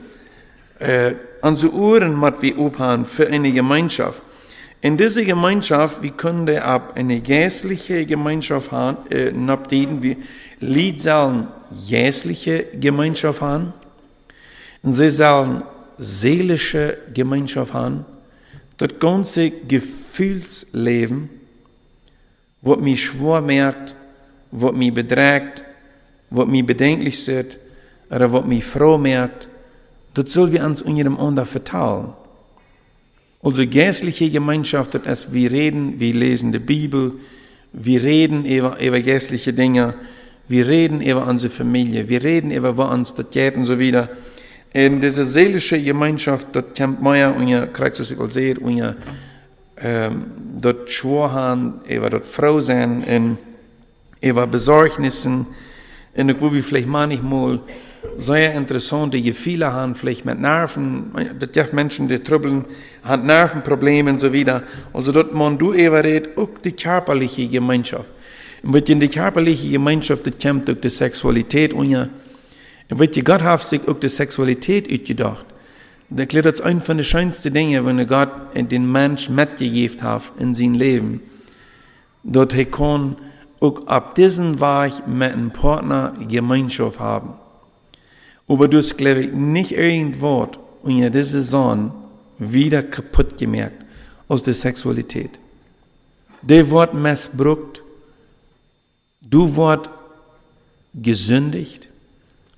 äh, 0.79 1.13
unsere 1.43 1.73
Uhren 1.73 2.15
muss 2.15 2.35
wie 2.41 2.55
ob 2.55 2.79
haben 2.79 3.05
für 3.05 3.27
eine 3.27 3.53
Gemeinschaft. 3.53 4.23
In 4.83 4.97
dieser 4.97 5.25
Gemeinschaft, 5.25 6.03
wie 6.03 6.11
können 6.11 6.47
wir 6.47 6.65
ab 6.65 6.95
eine 6.95 7.21
geistliche 7.21 8.07
Gemeinschaft 8.07 8.73
haben, 8.73 8.97
äh, 9.11 9.31
abdeden, 9.51 10.03
wie 10.03 10.17
Lied 10.61 11.01
sollen 11.01 11.49
jährliche 11.71 12.65
Gemeinschaft 12.75 13.43
haben, 13.43 13.75
und 14.83 14.93
sie 14.93 15.11
sollen 15.11 15.63
seelische 15.99 16.97
Gemeinschaft 17.13 17.75
haben, 17.75 18.07
das 18.79 18.99
ganze 18.99 19.51
Gefühlsleben, 19.51 21.29
was 22.63 22.79
mich 22.79 23.05
schwer 23.05 23.43
merkt, 23.43 23.95
was 24.51 24.73
mich 24.73 24.95
bedrängt, 24.95 25.63
was 26.31 26.47
mich 26.47 26.65
bedenklich 26.65 27.29
ist, 27.29 27.59
oder 28.09 28.33
was 28.33 28.47
mich 28.47 28.65
froh 28.65 28.97
merkt, 28.97 29.49
das 30.15 30.33
soll 30.33 30.53
wir 30.53 30.65
uns 30.65 30.81
untereinander 30.81 31.45
verteilen. 31.45 32.15
Also 33.43 33.67
geistliche 33.67 34.31
Gemeinschaft, 34.31 34.95
ist, 34.95 35.33
wir 35.33 35.51
reden, 35.51 35.99
wir 35.99 36.13
lesen 36.13 36.53
die 36.53 36.59
Bibel, 36.59 37.13
wir 37.73 38.03
reden 38.03 38.45
über, 38.45 38.79
über 38.79 39.01
geistliche 39.01 39.55
Dinge, 39.55 39.95
wir 40.47 40.67
reden 40.69 41.01
über 41.01 41.27
unsere 41.27 41.51
Familie, 41.51 42.09
wir 42.09 42.23
reden 42.23 42.51
über 42.51 42.77
was 42.77 43.15
das 43.15 43.31
geht 43.31 43.57
und 43.57 43.65
so 43.65 43.79
wieder. 43.79 44.11
In 44.73 45.01
diese 45.01 45.25
seelische 45.25 45.83
Gemeinschaft, 45.83 46.49
dort 46.53 46.77
kommt 46.77 47.03
mehr 47.03 47.35
und 47.35 47.49
ihr 47.49 47.67
kriegt 47.67 47.99
es 47.99 48.17
auch 48.19 48.29
sehr, 48.29 48.61
und 48.61 48.77
ihr 48.77 48.97
ähm, 49.79 50.27
dort 50.61 50.91
schwor 50.91 51.33
haben, 51.33 51.81
über 51.89 52.11
dort 52.11 52.27
Frau 52.27 52.61
sein, 52.61 53.03
und 53.05 53.39
über 54.21 54.47
Besorgnissen, 54.47 55.47
und 56.15 56.41
wo 56.43 56.53
wir 56.53 56.63
vielleicht 56.63 56.89
manchmal 56.89 57.61
sehr 58.17 58.55
interessante 58.55 59.21
Gefühle 59.21 59.73
haben, 59.73 59.95
vielleicht 59.95 60.25
mit 60.25 60.41
Nerven, 60.41 61.13
das 61.39 61.53
gibt 61.53 61.73
Menschen, 61.73 62.09
die 62.09 62.21
Nervenprobleme 63.05 64.11
und 64.11 64.19
so 64.19 64.33
wieder. 64.33 64.63
Also 64.93 65.13
dort 65.13 65.35
man 65.35 65.59
du 65.59 65.73
über 65.73 66.05
redet, 66.05 66.37
auch 66.37 66.49
die 66.65 66.73
körperliche 66.73 67.49
Gemeinschaft. 67.49 68.11
Und 68.63 68.73
mit 68.73 68.89
in 68.89 69.01
die 69.01 69.09
körperliche 69.09 69.71
Gemeinschaft, 69.71 70.27
das 70.27 70.35
kommt 70.43 70.69
durch 70.69 70.81
die 70.81 70.91
Sexualität 70.91 71.73
und 71.73 71.91
ja, 71.91 72.09
und 72.91 72.99
weet 72.99 73.15
je, 73.15 73.23
Gott 73.23 73.43
hat 73.43 73.63
sich 73.63 73.87
auch 73.87 74.01
die 74.01 74.09
Sexualität 74.09 74.91
uitgedacht. 74.91 75.47
Dat 76.11 76.21
erklärt 76.21 76.47
als 76.47 76.61
ein 76.61 76.81
von 76.81 76.97
den 76.97 77.05
schönsten 77.05 77.55
Dingen, 77.55 77.87
wenn 77.87 78.05
Gott 78.09 78.31
den 78.55 78.91
Mensch 78.91 79.29
mitgegeben 79.29 80.03
hat 80.03 80.33
in 80.39 80.55
sein 80.55 80.75
Leben. 80.75 81.23
Dort 82.25 82.53
kann 82.73 83.17
auch 83.61 83.87
ab 83.87 84.17
diesem 84.17 84.61
Weg 84.61 85.07
mit 85.07 85.33
einem 85.33 85.53
Partner 85.53 86.15
Gemeinschaft 86.29 86.99
haben. 86.99 87.35
Aber 88.51 88.69
du 88.69 88.79
hast, 88.79 88.99
glaube 88.99 89.23
ich, 89.23 89.33
nicht 89.33 89.73
irgendwo 89.73 90.49
in 90.85 91.11
dieser 91.13 91.41
Sonne 91.41 91.93
wieder 92.39 92.83
kaputt 92.83 93.39
gemerkt 93.39 93.85
aus 94.29 94.43
der 94.43 94.55
Sexualität. 94.55 95.39
Der 96.43 96.69
wird 96.71 96.93
missbraucht, 96.95 97.83
du 99.21 99.57
wird 99.57 99.89
gesündigt, 100.95 101.91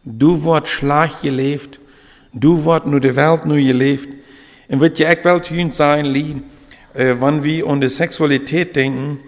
Du 0.04 0.42
wordt 0.42 0.68
schlag 0.68 1.20
geleefd. 1.22 1.78
Du 2.32 2.64
wordt 2.64 2.86
nu 2.86 2.98
de 2.98 3.14
Welt 3.14 3.44
nu 3.44 3.60
geleefd. 3.60 4.08
En 4.68 4.78
wat 4.78 4.96
je 4.96 5.04
echt 5.04 5.24
wel 5.24 5.40
tun 5.40 5.72
sein, 5.72 6.06
Lied, 6.06 6.36
äh, 6.94 7.14
wenn 7.20 7.42
wir 7.42 7.66
an 7.66 7.80
die 7.80 7.88
Sexualität 7.88 8.74
denken, 8.74 9.20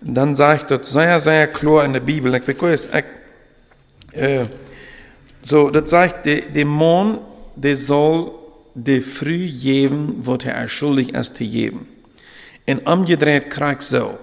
dann 0.00 0.34
sagt 0.34 0.70
das 0.70 0.90
sehr, 0.92 1.20
sehr 1.20 1.46
klar 1.46 1.84
in 1.84 1.92
der 1.92 2.00
Bibel. 2.00 2.34
Ich 2.34 2.62
weiß, 2.62 2.88
äh, 4.12 4.44
so, 5.48 5.70
das 5.70 5.90
sagt, 5.90 6.26
der, 6.26 6.66
Mann, 6.66 7.18
der 7.56 7.76
soll 7.76 8.32
der 8.74 9.00
früh 9.00 9.48
geben, 9.48 10.20
was 10.22 10.44
er 10.44 10.68
schuldig 10.68 11.14
ist 11.14 11.36
zu 11.36 11.44
geben. 11.44 11.88
Und 12.66 12.86
umgedreht 12.86 13.48
kriegt 13.50 13.82
so. 13.82 14.18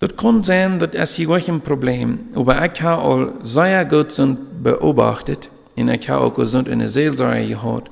Das 0.00 0.16
kann 0.16 0.42
sein, 0.42 0.78
dat 0.78 0.94
is 0.94 1.16
hier 1.16 1.28
ook 1.28 1.46
een 1.46 1.60
probleem. 1.60 2.20
Aber 2.34 2.64
ich 2.64 2.80
habe 2.80 3.02
al 3.02 3.32
sehr 3.42 3.84
gut 3.84 4.18
beobachtet, 4.62 5.50
und 5.76 5.90
ich 5.90 6.08
habe 6.08 6.24
auch 6.24 6.34
gesund 6.34 6.68
in 6.68 6.78
der 6.78 6.88
Seelsorge 6.88 7.46
gehört, 7.46 7.90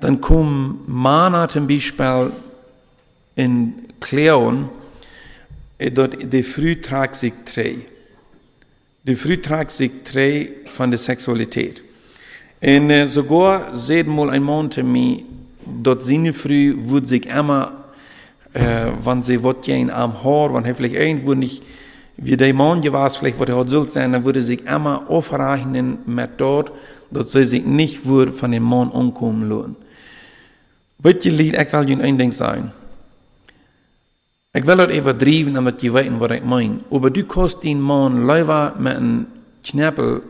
dann 0.00 0.20
kommen 0.20 0.80
Männer 0.88 1.48
zum 1.48 1.68
Beispiel 1.68 2.32
in 3.36 3.84
Kleon, 4.00 4.68
dort 5.78 6.16
die 6.32 6.42
früh 6.42 6.80
tragt 6.80 7.14
sich 7.14 7.34
drei. 7.44 7.86
Die 9.02 9.14
früh 9.14 9.36
tragt 9.36 9.70
sich 9.70 9.90
drei 10.04 10.50
von 10.66 10.90
der 10.90 10.98
Sexualität. 10.98 11.82
Und 12.60 12.90
äh, 12.90 13.06
sogar 13.06 13.74
seht 13.74 14.06
mal 14.06 14.30
ein 14.30 14.42
Mann 14.42 14.70
zu 14.70 14.82
mir, 14.82 15.22
dort 15.64 16.04
seine 16.04 16.32
früh 16.32 16.76
wird 16.76 17.06
sich 17.08 17.26
immer, 17.26 17.84
äh, 18.52 18.90
wenn 19.02 19.22
sie 19.22 19.42
wird 19.42 19.62
gehen 19.62 19.90
am 19.90 20.22
Haar, 20.24 20.52
wenn 20.54 20.64
er 20.64 20.74
vielleicht 20.74 20.96
irgendwo 20.96 21.34
nicht, 21.34 21.62
wie 22.16 22.36
der 22.36 22.52
Mann 22.52 22.80
gewesen, 22.80 23.16
vielleicht 23.20 23.38
wird 23.38 23.48
er 23.50 23.56
halt 23.56 23.70
soll 23.70 23.88
sein, 23.88 24.12
dann 24.12 24.24
würde 24.24 24.42
sich 24.42 24.66
immer 24.66 25.08
aufrechnen 25.08 25.98
mit 26.06 26.30
dort, 26.38 26.72
dort 27.12 27.28
soll 27.28 27.46
sich 27.46 27.64
nicht 27.64 28.08
wohl 28.08 28.32
von 28.32 28.50
dem 28.50 28.64
Mann 28.64 28.88
umkommen 28.90 29.48
lassen. 29.48 29.76
Je 31.02 31.32
lied, 31.32 31.54
ik 31.54 31.68
wil 31.70 31.88
je 31.88 32.02
een 32.02 32.16
ding 32.16 32.34
zeggen. 32.34 32.72
Ik 34.58 34.64
wil 34.64 34.78
het 34.78 34.90
even 34.90 35.16
drijven, 35.16 35.56
omdat 35.56 35.80
je 35.80 35.92
weet 35.92 36.16
wat 36.16 36.30
ik 36.30 36.44
meen. 36.44 36.82
Maar 36.90 37.12
du 37.12 37.24
kost 37.24 37.62
die 37.62 37.76
man 37.76 38.24
leider 38.24 38.72
met 38.78 38.96
een 38.96 39.26
knappel 39.60 40.20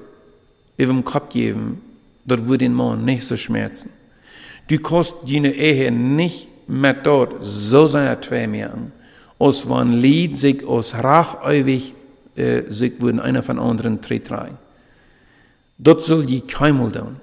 even 0.76 0.94
im 0.94 1.02
Kopf 1.02 1.32
geben, 1.32 1.82
dat 2.22 2.38
würde 2.38 2.64
den 2.64 2.74
Mann 2.74 3.04
nicht 3.04 3.24
so 3.26 3.36
schmerzen. 3.36 3.90
Du 4.66 4.78
kost 4.78 5.14
deine 5.24 5.52
Ehe 5.52 5.90
nicht 5.90 6.46
mit 6.66 6.96
dort 7.06 7.34
so 7.40 7.86
sehr 7.86 8.18
an, 8.30 8.92
als 9.38 9.64
wenn 9.66 9.92
Lied 9.92 10.36
sich 10.36 10.66
aus 10.66 10.94
rachäufig 10.94 11.94
äh, 12.36 12.62
sich 12.68 13.00
würden 13.00 13.20
einer 13.20 13.42
von 13.42 13.58
anderen 13.58 14.00
tritt 14.00 14.30
rein. 14.30 14.58
Dort 15.78 16.02
soll 16.02 16.26
die 16.26 16.42
keinmal 16.42 16.92
tun. 16.92 17.16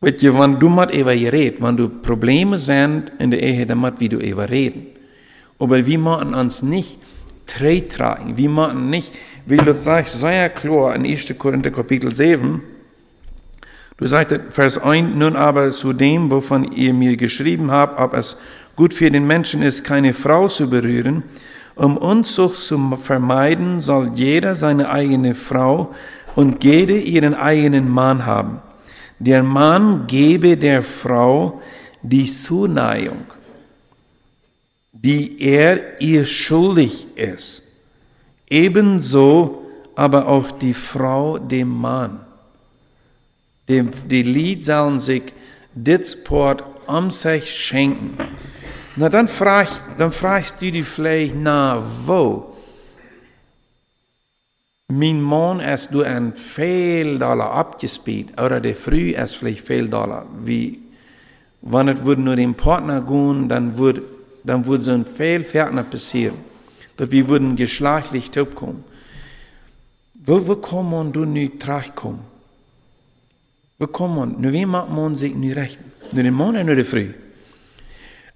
Weet 0.00 0.22
je, 0.22 0.38
wenn 0.38 0.60
du 0.60 0.68
mit 0.68 0.94
über 0.94 1.10
redet, 1.10 1.60
wenn 1.60 1.76
du 1.76 1.88
Probleme 1.88 2.58
sind 2.58 3.10
in 3.18 3.30
der 3.30 3.42
Ehe, 3.42 3.66
dann 3.66 3.78
muss 3.78 3.92
wie 3.98 4.08
du 4.08 4.18
über 4.18 4.48
reden. 4.48 4.93
Aber 5.58 5.86
wir 5.86 5.98
machen 5.98 6.34
uns 6.34 6.62
nicht 6.62 6.98
tragen, 7.46 8.36
wir 8.36 8.50
machen 8.50 8.90
nicht, 8.90 9.12
wie 9.46 9.56
du 9.56 9.80
sagst, 9.80 10.18
sehr 10.18 10.48
klar 10.50 10.94
in 10.94 11.04
1. 11.04 11.34
Korinther 11.38 11.70
Kapitel 11.70 12.14
7, 12.14 12.62
du 13.98 14.06
sagst, 14.06 14.40
Vers 14.50 14.78
1, 14.78 15.14
nun 15.14 15.36
aber 15.36 15.70
zu 15.70 15.92
dem, 15.92 16.30
wovon 16.30 16.72
ihr 16.72 16.94
mir 16.94 17.16
geschrieben 17.16 17.70
habt, 17.70 18.00
ob 18.00 18.14
es 18.14 18.36
gut 18.76 18.94
für 18.94 19.10
den 19.10 19.26
Menschen 19.26 19.62
ist, 19.62 19.84
keine 19.84 20.14
Frau 20.14 20.48
zu 20.48 20.68
berühren, 20.68 21.22
um 21.76 21.96
Unzucht 21.96 22.56
zu 22.56 22.98
vermeiden, 23.02 23.80
soll 23.80 24.10
jeder 24.14 24.54
seine 24.54 24.90
eigene 24.90 25.34
Frau 25.34 25.94
und 26.34 26.64
jede 26.64 26.98
ihren 26.98 27.34
eigenen 27.34 27.88
Mann 27.88 28.26
haben. 28.26 28.62
Der 29.18 29.42
Mann 29.42 30.06
gebe 30.06 30.56
der 30.56 30.82
Frau 30.82 31.60
die 32.02 32.26
Zuneigung, 32.26 33.24
die 35.04 35.38
er 35.40 36.00
ihr 36.00 36.24
schuldig 36.24 37.06
ist. 37.16 37.62
Ebenso 38.48 39.62
aber 39.94 40.26
auch 40.26 40.50
die 40.50 40.74
Frau 40.74 41.38
dem 41.38 41.68
Mann. 41.68 42.20
Dem, 43.68 43.90
die 44.06 44.22
Lied 44.22 44.64
sollen 44.64 44.98
sich 44.98 45.24
dit 45.74 46.24
Port 46.24 46.64
um 46.86 47.10
sich 47.10 47.50
schenken. 47.50 48.16
Na, 48.96 49.08
dann, 49.08 49.28
frag, 49.28 49.68
dann 49.98 50.12
fragst 50.12 50.62
du 50.62 50.70
dich 50.70 50.86
vielleicht, 50.86 51.34
na, 51.36 51.82
wo? 52.06 52.50
Mijn 54.86 55.20
man 55.20 55.60
is 55.60 55.88
door 55.88 56.04
een 56.04 56.36
veel 56.36 57.18
dollar 57.18 57.50
abgespielt, 57.50 58.40
oder 58.40 58.60
der 58.60 58.76
früh 58.76 59.10
ist 59.10 59.36
vielleicht 59.36 59.66
viel 59.66 59.88
dollar. 59.88 60.26
Wie, 60.42 60.78
wenn 61.62 61.88
es 61.88 62.00
nur 62.04 62.36
dem 62.36 62.54
Partner 62.54 63.00
gehen, 63.00 63.48
dann 63.48 63.76
würde, 63.78 64.02
dann 64.44 64.66
würde 64.66 64.92
ein 64.92 65.06
viel 65.06 65.40
Partner 65.40 65.82
passieren. 65.82 66.36
Dass 66.96 67.10
wir 67.10 67.28
würden 67.28 67.56
geschlechtlich 67.56 68.30
kommen. 68.54 68.84
Wo, 70.14 70.46
wo 70.46 70.56
kann 70.56 70.88
man 70.88 71.12
du 71.12 71.24
nicht 71.24 71.66
kommen? 71.96 72.20
Wo 73.78 73.86
kann 73.88 74.14
man, 74.14 74.40
nur 74.40 74.52
wie 74.52 74.66
macht 74.66 74.90
man 74.90 75.16
sich 75.16 75.34
nicht 75.34 75.56
recht? 75.56 75.80
Nur 76.12 76.30
Mann 76.30 76.50
oder 76.50 76.64
nur 76.64 76.76
der 76.76 76.84
Früh? 76.84 77.10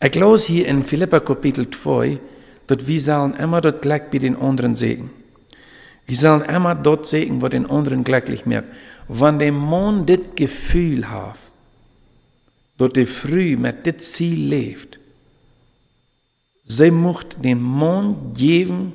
Ich 0.03 0.11
glaube 0.11 0.39
hier 0.39 0.67
in 0.67 0.83
Philippa 0.83 1.21
Kapitel 1.21 1.71
2, 1.71 2.19
dass 2.67 2.87
wir 2.87 3.01
sollen 3.01 3.35
immer 3.35 3.61
dort 3.61 3.83
gleich 3.83 4.11
bei 4.11 4.19
den 4.19 4.37
anderen 4.37 4.75
sehen. 4.75 5.11
Wir 6.07 6.17
sollen 6.17 6.43
immer 6.43 6.75
dort 6.75 7.07
sehen, 7.07 7.41
wo 7.41 7.49
den 7.49 7.67
anderen 7.67 8.03
glücklich 8.03 8.47
macht. 8.47 8.65
Wenn 9.09 9.39
der 9.39 9.53
Mann 9.53 10.07
das 10.07 10.19
Gefühl 10.35 11.09
hat, 11.09 11.37
dass 12.79 12.93
er 12.95 13.07
früh 13.07 13.57
mit 13.57 13.87
dem 13.87 13.99
Ziel 13.99 14.49
lebt, 14.49 14.98
sie 16.69 16.91
möchte 16.91 17.41
den 17.41 17.61
Mann 17.61 18.33
geben, 18.35 18.93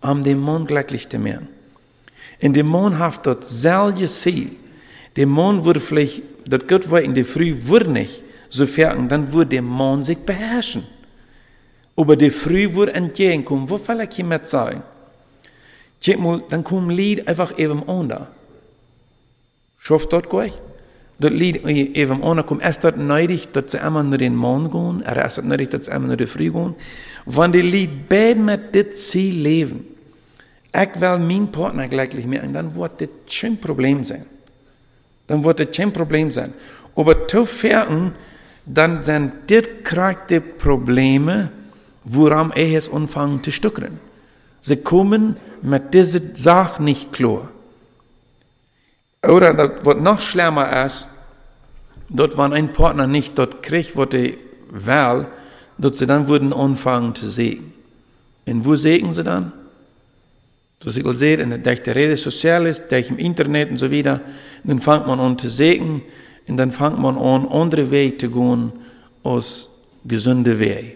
um 0.00 0.24
den 0.24 0.40
Mann 0.40 0.66
glücklich 0.66 1.08
zu 1.08 1.18
machen. 1.18 1.48
Und 2.42 2.56
der 2.56 2.64
Mann 2.64 2.98
hat 2.98 3.24
dort 3.26 3.44
selbe 3.44 4.06
Ziel. 4.06 4.50
Der 5.16 5.26
Mann 5.26 5.64
würde 5.64 5.80
vielleicht, 5.80 6.22
das 6.46 6.66
Gott 6.66 6.90
war 6.90 7.00
in 7.00 7.14
der 7.14 7.24
Früh, 7.24 7.54
würde 7.64 7.92
nicht 7.92 8.22
so 8.50 8.66
fertig, 8.66 9.08
dann 9.08 9.32
würde 9.32 9.50
der 9.50 9.62
Mann 9.62 10.02
sich 10.02 10.18
beherrschen. 10.18 10.86
Aber 11.96 12.16
der 12.16 12.32
Früh 12.32 12.72
würde 12.74 12.94
entgegenkommen. 12.94 13.68
Wo 13.68 13.78
will 13.78 14.00
ich 14.00 14.14
hiermit 14.14 14.48
sagen? 14.48 14.82
Kijk 16.00 16.18
maar, 16.18 16.40
dan 16.48 16.62
komt 16.62 16.92
lied 16.92 17.26
einfach 17.26 17.58
even 17.58 17.82
onder. 17.86 18.28
Schafft 19.78 20.12
dort 20.12 20.30
gleich? 20.30 20.52
Dat 21.20 21.32
lied 21.32 21.64
even 21.64 22.22
onder 22.22 22.44
komt. 22.44 22.62
Ist 22.62 22.84
das 22.84 22.96
nötig, 22.96 23.48
dass 23.52 23.72
sie 23.72 23.78
einmal 23.78 24.04
nur 24.04 24.18
den 24.18 24.36
Mond 24.36 24.70
gehen? 24.70 25.02
Oder 25.02 25.24
ist 25.26 25.38
das 25.38 25.44
nötig, 25.44 25.70
dass 25.70 25.86
sie 25.86 25.92
einmal 25.92 26.08
nur 26.08 26.16
die 26.16 26.26
Früh 26.26 26.50
gehen? 26.50 26.74
Wenn 27.26 27.52
die 27.52 27.60
Lied 27.60 28.08
beide 28.08 28.38
mit 28.38 28.74
dit 28.74 28.96
Ziel 28.96 29.34
leben, 29.34 29.84
ich 30.72 31.00
will 31.00 31.18
mein 31.18 31.50
Partner 31.50 31.88
glücklich 31.88 32.26
machen, 32.26 32.52
dann 32.52 32.74
wird 32.74 33.00
das 33.00 33.08
kein 33.28 33.58
Problem 33.58 34.04
sein. 34.04 34.26
Dann 35.26 35.42
wird 35.42 35.58
das 35.58 35.76
kein 35.76 35.92
Problem 35.92 36.30
sein. 36.30 36.54
Aber 36.94 37.26
zu 37.26 37.46
fern, 37.46 38.12
dann 38.64 39.02
sind 39.02 39.32
das 39.48 39.64
die 40.30 40.40
Probleme, 40.40 41.50
woran 42.04 42.52
er 42.52 42.78
es 42.78 42.92
anfangen 42.92 43.42
zu 43.42 43.50
stückern. 43.50 43.98
Sie 44.60 44.76
kommen 44.76 45.36
mit 45.62 45.94
dieser 45.94 46.20
Sache 46.34 46.82
nicht 46.82 47.12
klar. 47.12 47.50
Oder 49.22 49.54
das, 49.54 49.70
was 49.82 49.96
noch 49.96 50.20
schlimmer 50.20 50.84
ist, 50.84 51.08
dort 52.08 52.38
wenn 52.38 52.52
ein 52.52 52.72
Partner 52.72 53.06
nicht 53.06 53.38
dort 53.38 53.62
kriegt, 53.62 53.96
was 53.96 54.08
er 54.12 54.32
will, 54.70 55.26
dort 55.78 55.96
sie 55.96 56.06
dann 56.06 56.28
würden 56.28 56.52
anfangen 56.52 57.14
zu 57.14 57.28
sehen. 57.28 57.72
Und 58.46 58.64
wo 58.64 58.76
sehen 58.76 59.12
sie 59.12 59.24
dann? 59.24 59.52
Das 60.80 60.96
ich 60.96 61.06
sehe, 61.18 61.36
in 61.38 61.62
der 61.62 61.96
Rede 61.96 62.16
sozial 62.16 62.66
ist, 62.66 62.90
durch 62.92 63.10
im 63.10 63.18
Internet 63.18 63.70
und 63.70 63.78
so 63.78 63.90
weiter, 63.90 64.20
dann 64.62 64.80
fängt 64.80 65.06
man 65.06 65.18
an 65.18 65.36
zu 65.36 65.48
sehen 65.48 66.02
und 66.46 66.56
dann 66.56 66.70
fängt 66.70 66.98
man 66.98 67.18
an, 67.18 67.48
andere 67.48 67.90
Wege 67.90 68.16
zu 68.16 68.30
gehen 68.30 68.72
aus 69.24 69.80
gesunden 70.04 70.58
Wege. 70.58 70.94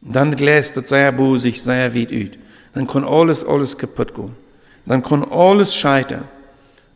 Dann 0.00 0.34
gläst 0.34 0.76
das 0.76 0.88
sehr 0.88 1.38
sich 1.38 1.62
sehr 1.62 1.94
weit 1.94 2.10
ut. 2.10 2.38
Dann 2.72 2.86
kann 2.86 3.04
alles, 3.04 3.44
alles 3.44 3.76
kaputt 3.76 4.14
gehen. 4.14 4.34
Dann 4.86 5.02
kann 5.02 5.24
alles 5.24 5.74
scheitern. 5.74 6.24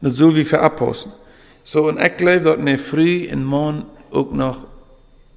Das 0.01 0.17
so 0.17 0.35
wie 0.35 0.45
für 0.45 0.61
Apostel. 0.61 1.13
So, 1.65 1.89
und 1.89 2.01
ich 2.01 2.17
glaube, 2.17 2.41
dass 2.41 2.59
mir 2.59 2.79
früh 2.79 3.29
und 3.33 3.45
morgen 3.45 3.85
auch 4.11 4.33
noch 4.33 4.67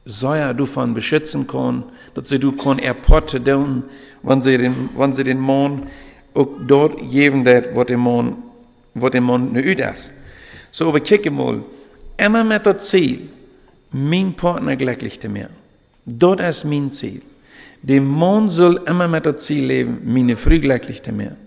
sehr 0.05 0.53
davon 0.53 0.93
beschützen 0.93 1.47
kann, 1.47 1.83
dass 2.13 2.29
sie 2.29 2.39
du 2.39 2.51
kann 2.53 2.79
erporten 2.79 3.43
tun, 3.43 3.83
wenn 4.23 4.41
sie 4.41 4.57
den, 4.57 4.89
wenn 4.95 5.13
sie 5.13 5.23
den 5.23 5.39
Mann 5.39 5.87
auch 6.33 6.47
dort 6.65 6.97
geben, 7.11 7.45
was 7.45 7.85
der 7.85 7.97
Mann, 7.97 8.37
was 8.93 9.11
der 9.11 9.21
Mann 9.21 9.51
nicht 9.51 9.79
ist. 9.79 10.13
So, 10.71 10.87
aber 10.87 10.99
kicke 11.01 11.29
mal, 11.29 11.63
immer 12.17 12.43
mit 12.43 12.65
dem 12.65 12.79
Ziel, 12.79 13.29
mein 13.91 14.33
Partner 14.33 14.75
glücklich 14.75 15.19
zu 15.19 15.27
machen. 15.27 15.49
Dort 16.05 16.39
ist 16.39 16.65
mein 16.65 16.91
Ziel. 16.91 17.21
Der 17.81 18.01
Mann 18.01 18.49
soll 18.49 18.81
immer 18.87 19.07
mit 19.07 19.25
dem 19.25 19.37
Ziel 19.37 19.65
leben, 19.65 20.01
meine 20.05 20.35
Früh 20.37 20.59
glücklich 20.59 21.01
zu 21.03 21.11
machen. 21.11 21.37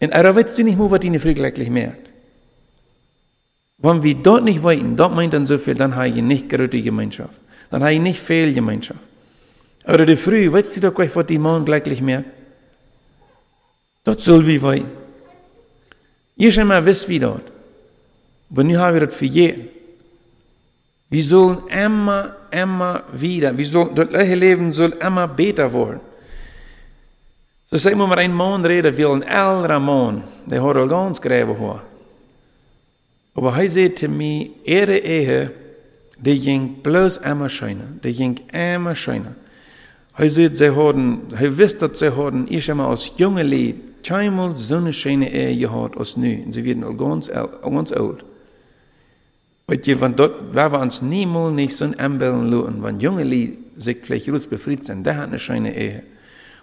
Und 0.00 0.10
er 0.10 0.34
weißt 0.34 0.58
du 0.58 0.64
nicht 0.64 0.78
mehr, 0.78 0.90
was 0.90 1.00
deine 1.00 1.20
Früh 1.20 1.34
glücklich 1.34 1.70
macht. 1.70 2.11
Wenn 3.82 4.02
wir 4.02 4.14
dort 4.14 4.44
nicht 4.44 4.62
weiten, 4.62 4.96
dort 4.96 5.14
meint 5.14 5.34
dann 5.34 5.44
so 5.44 5.58
viel, 5.58 5.74
dann 5.74 5.96
habe 5.96 6.08
ich 6.08 6.22
nicht 6.22 6.48
gute 6.48 6.80
Gemeinschaft. 6.80 7.34
Dann 7.70 7.82
habe 7.82 7.94
ich 7.94 8.00
nicht 8.00 8.20
viel 8.20 8.54
Gemeinschaft. 8.54 9.00
Aber 9.84 10.06
die 10.06 10.16
Früh, 10.16 10.52
weißt 10.52 10.76
du 10.76 10.80
doch 10.82 10.94
gleich, 10.94 11.14
was 11.16 11.26
die 11.26 11.38
Mann 11.38 11.64
glücklich 11.64 12.00
macht? 12.00 12.24
Dort 14.04 14.20
soll 14.20 14.46
wir 14.46 14.62
weiten. 14.62 14.90
Ihr 16.36 16.52
schon 16.52 16.68
mal 16.68 16.84
wisst, 16.84 17.08
wie 17.08 17.18
dort. 17.18 17.42
Aber 18.50 18.62
nun 18.62 18.78
haben 18.78 18.94
wir 18.94 19.06
das 19.06 19.14
für 19.14 19.24
jeden. 19.24 19.68
Wir 21.10 21.24
sollen 21.24 21.66
immer, 21.68 22.36
immer 22.50 23.02
wieder, 23.12 23.56
wir 23.56 23.66
sollen, 23.66 23.94
das 23.94 24.08
Leben 24.12 24.72
soll 24.72 24.92
immer 24.92 25.26
besser 25.26 25.72
werden. 25.72 26.00
So 27.66 27.76
sagen 27.76 27.98
wir 27.98 28.06
mal 28.06 28.18
ein 28.18 28.32
Mann 28.32 28.64
reden, 28.64 28.96
will 28.96 29.10
ein 29.10 29.22
älterer 29.22 29.80
Mann, 29.80 30.24
der 30.46 30.62
hat 30.62 30.88
ganz 30.88 31.20
gräben 31.20 31.58
hat. 31.60 31.91
Aber 33.34 33.56
er 33.56 33.68
sagt 33.68 33.98
zu 33.98 34.08
mir, 34.08 34.50
ihre 34.64 34.98
Ehe, 34.98 35.50
die 36.18 36.38
ging 36.38 36.82
bloß 36.82 37.18
immer 37.18 37.48
schöner. 37.48 37.88
Die 38.02 38.12
ging 38.12 38.40
immer 38.52 38.94
schöner. 38.94 39.34
Hij 40.14 40.28
sieht, 40.28 40.58
sie 40.58 40.70
haben, 40.70 41.22
hij 41.34 41.56
wist 41.56 41.80
dat 41.80 41.96
sie 41.96 42.14
haben, 42.14 42.46
ich 42.48 42.68
immer 42.68 42.88
als 42.88 43.12
junge 43.16 43.42
Lied, 43.42 43.76
keinmal 44.04 44.54
so 44.54 44.76
eine 44.76 44.92
schöne 44.92 45.32
Ehe 45.32 45.56
gehabt 45.56 45.96
als 45.96 46.16
nu. 46.18 46.42
Und 46.44 46.52
sie 46.52 46.64
werden 46.64 46.84
al 46.84 46.94
ganz, 46.94 47.30
ganz 47.62 47.92
alt. 47.92 48.24
Weet 49.66 49.86
je, 49.86 50.00
want 50.00 50.18
dort, 50.18 50.54
waar 50.54 50.70
we 50.70 50.76
ons 50.76 51.00
niemals 51.00 51.54
nicht 51.54 51.76
so 51.76 51.86
anbellen 51.96 52.50
lassen, 52.50 52.82
wenn 52.82 53.00
junge 53.00 53.24
Lied 53.24 53.58
sich 53.76 53.98
vielleicht 54.02 54.26
gut 54.26 54.50
befriedigt 54.50 54.84
sind, 54.84 55.06
der 55.06 55.16
hat 55.16 55.28
eine 55.28 55.38
schöne 55.38 55.74
Ehe. 55.74 56.02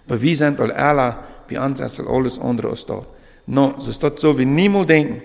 Aber 0.06 0.22
wir 0.22 0.36
sind 0.36 0.60
all 0.60 0.70
alle, 0.70 1.16
bei 1.48 1.60
uns 1.60 1.80
ist 1.80 1.98
alles 1.98 2.38
andere 2.38 2.68
als 2.68 2.86
dort. 2.86 3.08
No, 3.46 3.74
es 3.78 3.88
ist 3.88 4.00
dort 4.02 4.20
so, 4.20 4.38
wie 4.38 4.44
niemals 4.44 4.86
denken, 4.86 5.22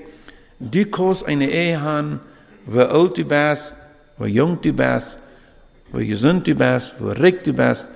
du 0.59 0.85
kannst 0.85 1.25
eine 1.25 1.49
Ehe 1.49 1.81
haben, 1.81 2.19
wo 2.65 2.79
alt 2.79 3.17
du 3.17 3.25
bist, 3.25 3.75
wo 4.17 4.25
jung 4.25 4.59
du 4.61 4.73
bist, 4.73 5.19
wo 5.91 5.99
gesund 5.99 6.47
du 6.47 6.55
bist, 6.55 6.95
wo 6.99 7.09
reich 7.09 7.43
du 7.43 7.53
bist, 7.53 7.91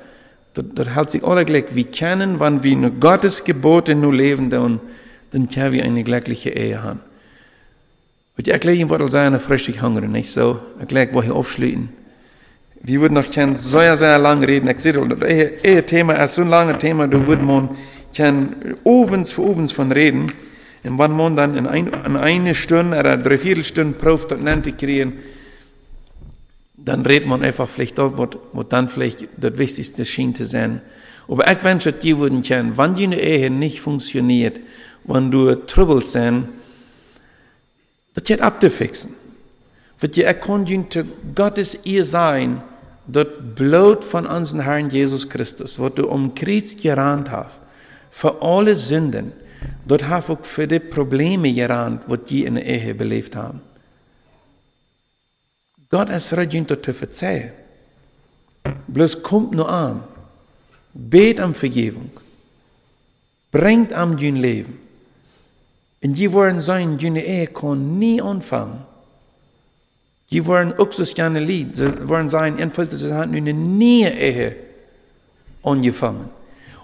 dort, 0.53 0.77
dort 0.77 0.95
hält 0.95 1.11
sich 1.11 1.23
alle 1.23 1.45
gleich. 1.45 1.65
Wir 1.71 1.85
kennen, 1.85 2.39
wenn 2.39 2.63
wir 2.63 2.75
nur 2.75 2.91
Gottes 2.91 3.43
Gebote 3.43 3.95
nur 3.95 4.13
leben, 4.13 4.49
dann, 4.49 4.79
dann 5.31 5.47
können 5.47 5.73
wir 5.73 5.83
eine 5.83 6.03
glückliche 6.03 6.49
Ehe 6.49 6.81
haben. 6.83 6.99
Und 8.37 8.47
ich 8.47 8.53
erkläre 8.53 8.77
Ihnen, 8.77 8.89
was 8.89 9.11
sein, 9.11 9.37
frischig 9.39 9.81
hungern, 9.81 10.11
nicht 10.11 10.31
so? 10.31 10.61
Erkläre, 10.79 11.09
wo 11.13 11.21
ich 11.21 11.29
aufschließen. 11.29 11.89
Wir 12.81 13.01
würden 13.01 13.15
noch 13.15 13.29
kein 13.29 13.55
sehr, 13.55 13.97
sehr 13.97 14.17
lang 14.17 14.41
reden. 14.43 14.69
Ich 14.69 14.79
sehe, 14.79 14.93
das 14.93 15.29
Ehe 15.29 15.85
Thema 15.85 16.13
ist 16.13 16.35
so 16.35 16.41
ein 16.43 16.47
langes 16.47 16.77
Thema, 16.77 17.07
da 17.07 17.27
würde 17.27 17.43
man 17.43 17.71
kann 18.15 18.55
obens 18.83 19.31
für 19.31 19.41
obens 19.41 19.71
von 19.71 19.91
reden. 19.91 20.31
Und 20.83 20.97
wenn 20.97 21.11
man 21.11 21.35
dann 21.35 21.57
in, 21.57 21.67
ein, 21.67 21.87
in 21.87 22.15
eine 22.15 22.55
Stunde 22.55 22.97
oder 22.97 23.17
drei 23.17 23.37
Viertelstunde 23.37 23.97
Prof 23.97 24.27
dort 24.27 24.41
nennt 24.41 24.77
kriegen, 24.77 25.19
dann 26.77 27.05
redet 27.05 27.27
man 27.27 27.43
einfach 27.43 27.67
vielleicht 27.67 27.97
dort, 27.97 28.17
was, 28.17 28.29
was 28.53 28.67
dann 28.69 28.87
vielleicht 28.87 29.27
das 29.37 29.57
Wichtigste 29.57 30.05
schien 30.05 30.33
zu 30.33 30.45
sein. 30.45 30.81
Aber 31.27 31.51
ich 31.51 31.63
wünsche 31.63 31.91
dir 31.93 32.17
würden 32.17 32.41
können, 32.41 32.77
wenn 32.77 32.95
die 32.95 33.05
Ehe 33.05 33.49
nicht 33.49 33.81
funktioniert, 33.81 34.59
wenn 35.03 35.29
du 35.29 35.53
Trouble 35.55 36.03
sind, 36.03 36.47
das 38.13 38.27
jetzt 38.27 38.41
abzufixen. 38.41 39.13
Wird 39.99 40.17
ihr 40.17 40.25
erkunden, 40.25 40.87
Gottes 41.35 41.77
ihr 41.83 42.05
sein, 42.05 42.63
dort 43.05 43.55
Blut 43.55 44.03
von 44.03 44.25
unserem 44.25 44.61
Herrn 44.61 44.89
Jesus 44.89 45.29
Christus, 45.29 45.77
was 45.77 45.93
du 45.95 46.07
um 46.07 46.33
Kreuz 46.35 46.75
gerannt 46.77 47.29
hast, 47.29 47.55
für 48.11 48.41
alle 48.41 48.75
Sünden, 48.75 49.33
dort 49.85 50.09
auch 50.09 50.45
für 50.45 50.67
die 50.67 50.79
Probleme 50.79 51.53
gerannt, 51.53 52.03
was 52.07 52.19
die 52.27 52.45
in 52.45 52.55
der 52.55 52.65
Ehe 52.65 52.93
belebt 52.95 53.35
haben. 53.35 53.61
Gott 55.89 56.09
ist 56.09 56.31
dort 56.31 56.85
zu 56.85 56.93
verzeihen. 56.93 57.51
Bloß 58.87 59.23
kommt 59.23 59.53
nur 59.53 59.69
an, 59.69 60.03
bet 60.93 61.39
um 61.39 61.53
Vergebung, 61.53 62.11
bringt 63.51 63.93
am 63.93 64.17
dein 64.17 64.35
Leben. 64.35 64.79
Und 66.01 66.13
die 66.13 66.31
wollen 66.31 66.61
sein, 66.61 66.97
deine 66.97 67.25
Ehe 67.25 67.47
kann 67.47 67.97
nie 67.97 68.21
anfangen. 68.21 68.85
Die 70.31 70.45
wollen 70.45 70.73
auch 70.73 70.91
so 70.91 71.03
gerne 71.15 71.39
Lied, 71.39 71.75
sie 71.75 72.07
wollen 72.07 72.29
sein, 72.29 72.59
entfällt 72.59 72.93
es 72.93 73.11
hat 73.11 73.29
eine 73.29 73.53
nie 73.53 74.05
Ehe 74.05 74.55
angefangen. 75.63 76.29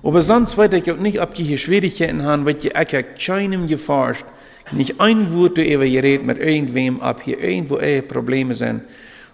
Aber 0.05 0.21
sonst 0.21 0.55
weiß 0.55 0.71
ich 0.73 0.91
auch 0.91 0.97
nicht, 0.97 1.19
ob 1.19 1.33
die 1.33 1.41
hier 1.41 1.57
Schwierigkeiten 1.57 2.21
haben, 2.21 2.45
weil 2.45 2.57
ich 2.61 2.71
habe 2.75 3.03
keinem 3.19 3.67
geforscht, 3.67 4.23
nicht 4.71 5.01
ein 5.01 5.33
Wort 5.33 5.57
über 5.57 5.83
geredet 5.83 6.27
mit 6.27 6.37
irgendwem, 6.37 7.01
ob 7.01 7.23
hier 7.23 7.39
irgendwo 7.39 7.79
Probleme 8.07 8.53
sind. 8.53 8.83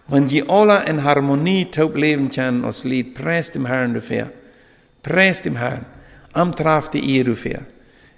Wenn 0.08 0.28
die 0.28 0.48
alle 0.48 0.86
in 0.86 1.04
Harmonie 1.04 1.66
taub 1.66 1.98
leben 1.98 2.30
können, 2.30 2.64
als 2.64 2.86
Lied, 2.86 3.16
preist 3.16 3.54
dem 3.54 3.66
Herrn 3.66 3.94
dafür. 3.94 4.32
Preist 5.04 5.44
dem 5.44 5.58
Herrn. 5.58 5.86
Am 6.32 6.56
traf 6.56 6.90
die 6.90 7.04
Ehe 7.04 7.26
dafür. 7.26 7.60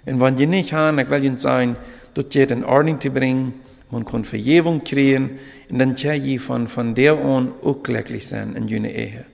Und 0.06 0.20
wenn 0.20 0.36
die 0.36 0.46
nicht 0.46 0.72
haben, 0.72 1.00
ich 1.00 1.10
will 1.10 1.24
ihnen 1.24 1.38
sagen, 1.38 1.74
dort 2.14 2.30
geht 2.30 2.52
in 2.52 2.64
Ordnung 2.64 3.00
zu 3.00 3.10
bringen, 3.10 3.54
man 3.90 4.04
kann 4.04 4.24
Vergebung 4.24 4.84
kriegen, 4.84 5.40
und 5.68 5.80
dann 5.80 5.96
kann 5.96 6.22
je 6.22 6.38
von, 6.38 6.68
von 6.68 6.94
der 6.94 7.18
an 7.18 7.52
auch 7.64 7.82
glücklich 7.82 8.28
sein 8.28 8.54
in 8.54 8.68
jene 8.68 8.94
Ehe. 8.94 9.24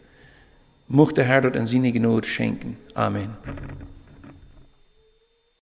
Möchte 0.93 1.23
Herr 1.23 1.41
dort 1.41 1.57
ein 1.57 1.67
Sinne 1.67 1.93
Gnade 1.93 2.27
schenken. 2.27 2.77
Amen. 2.95 3.37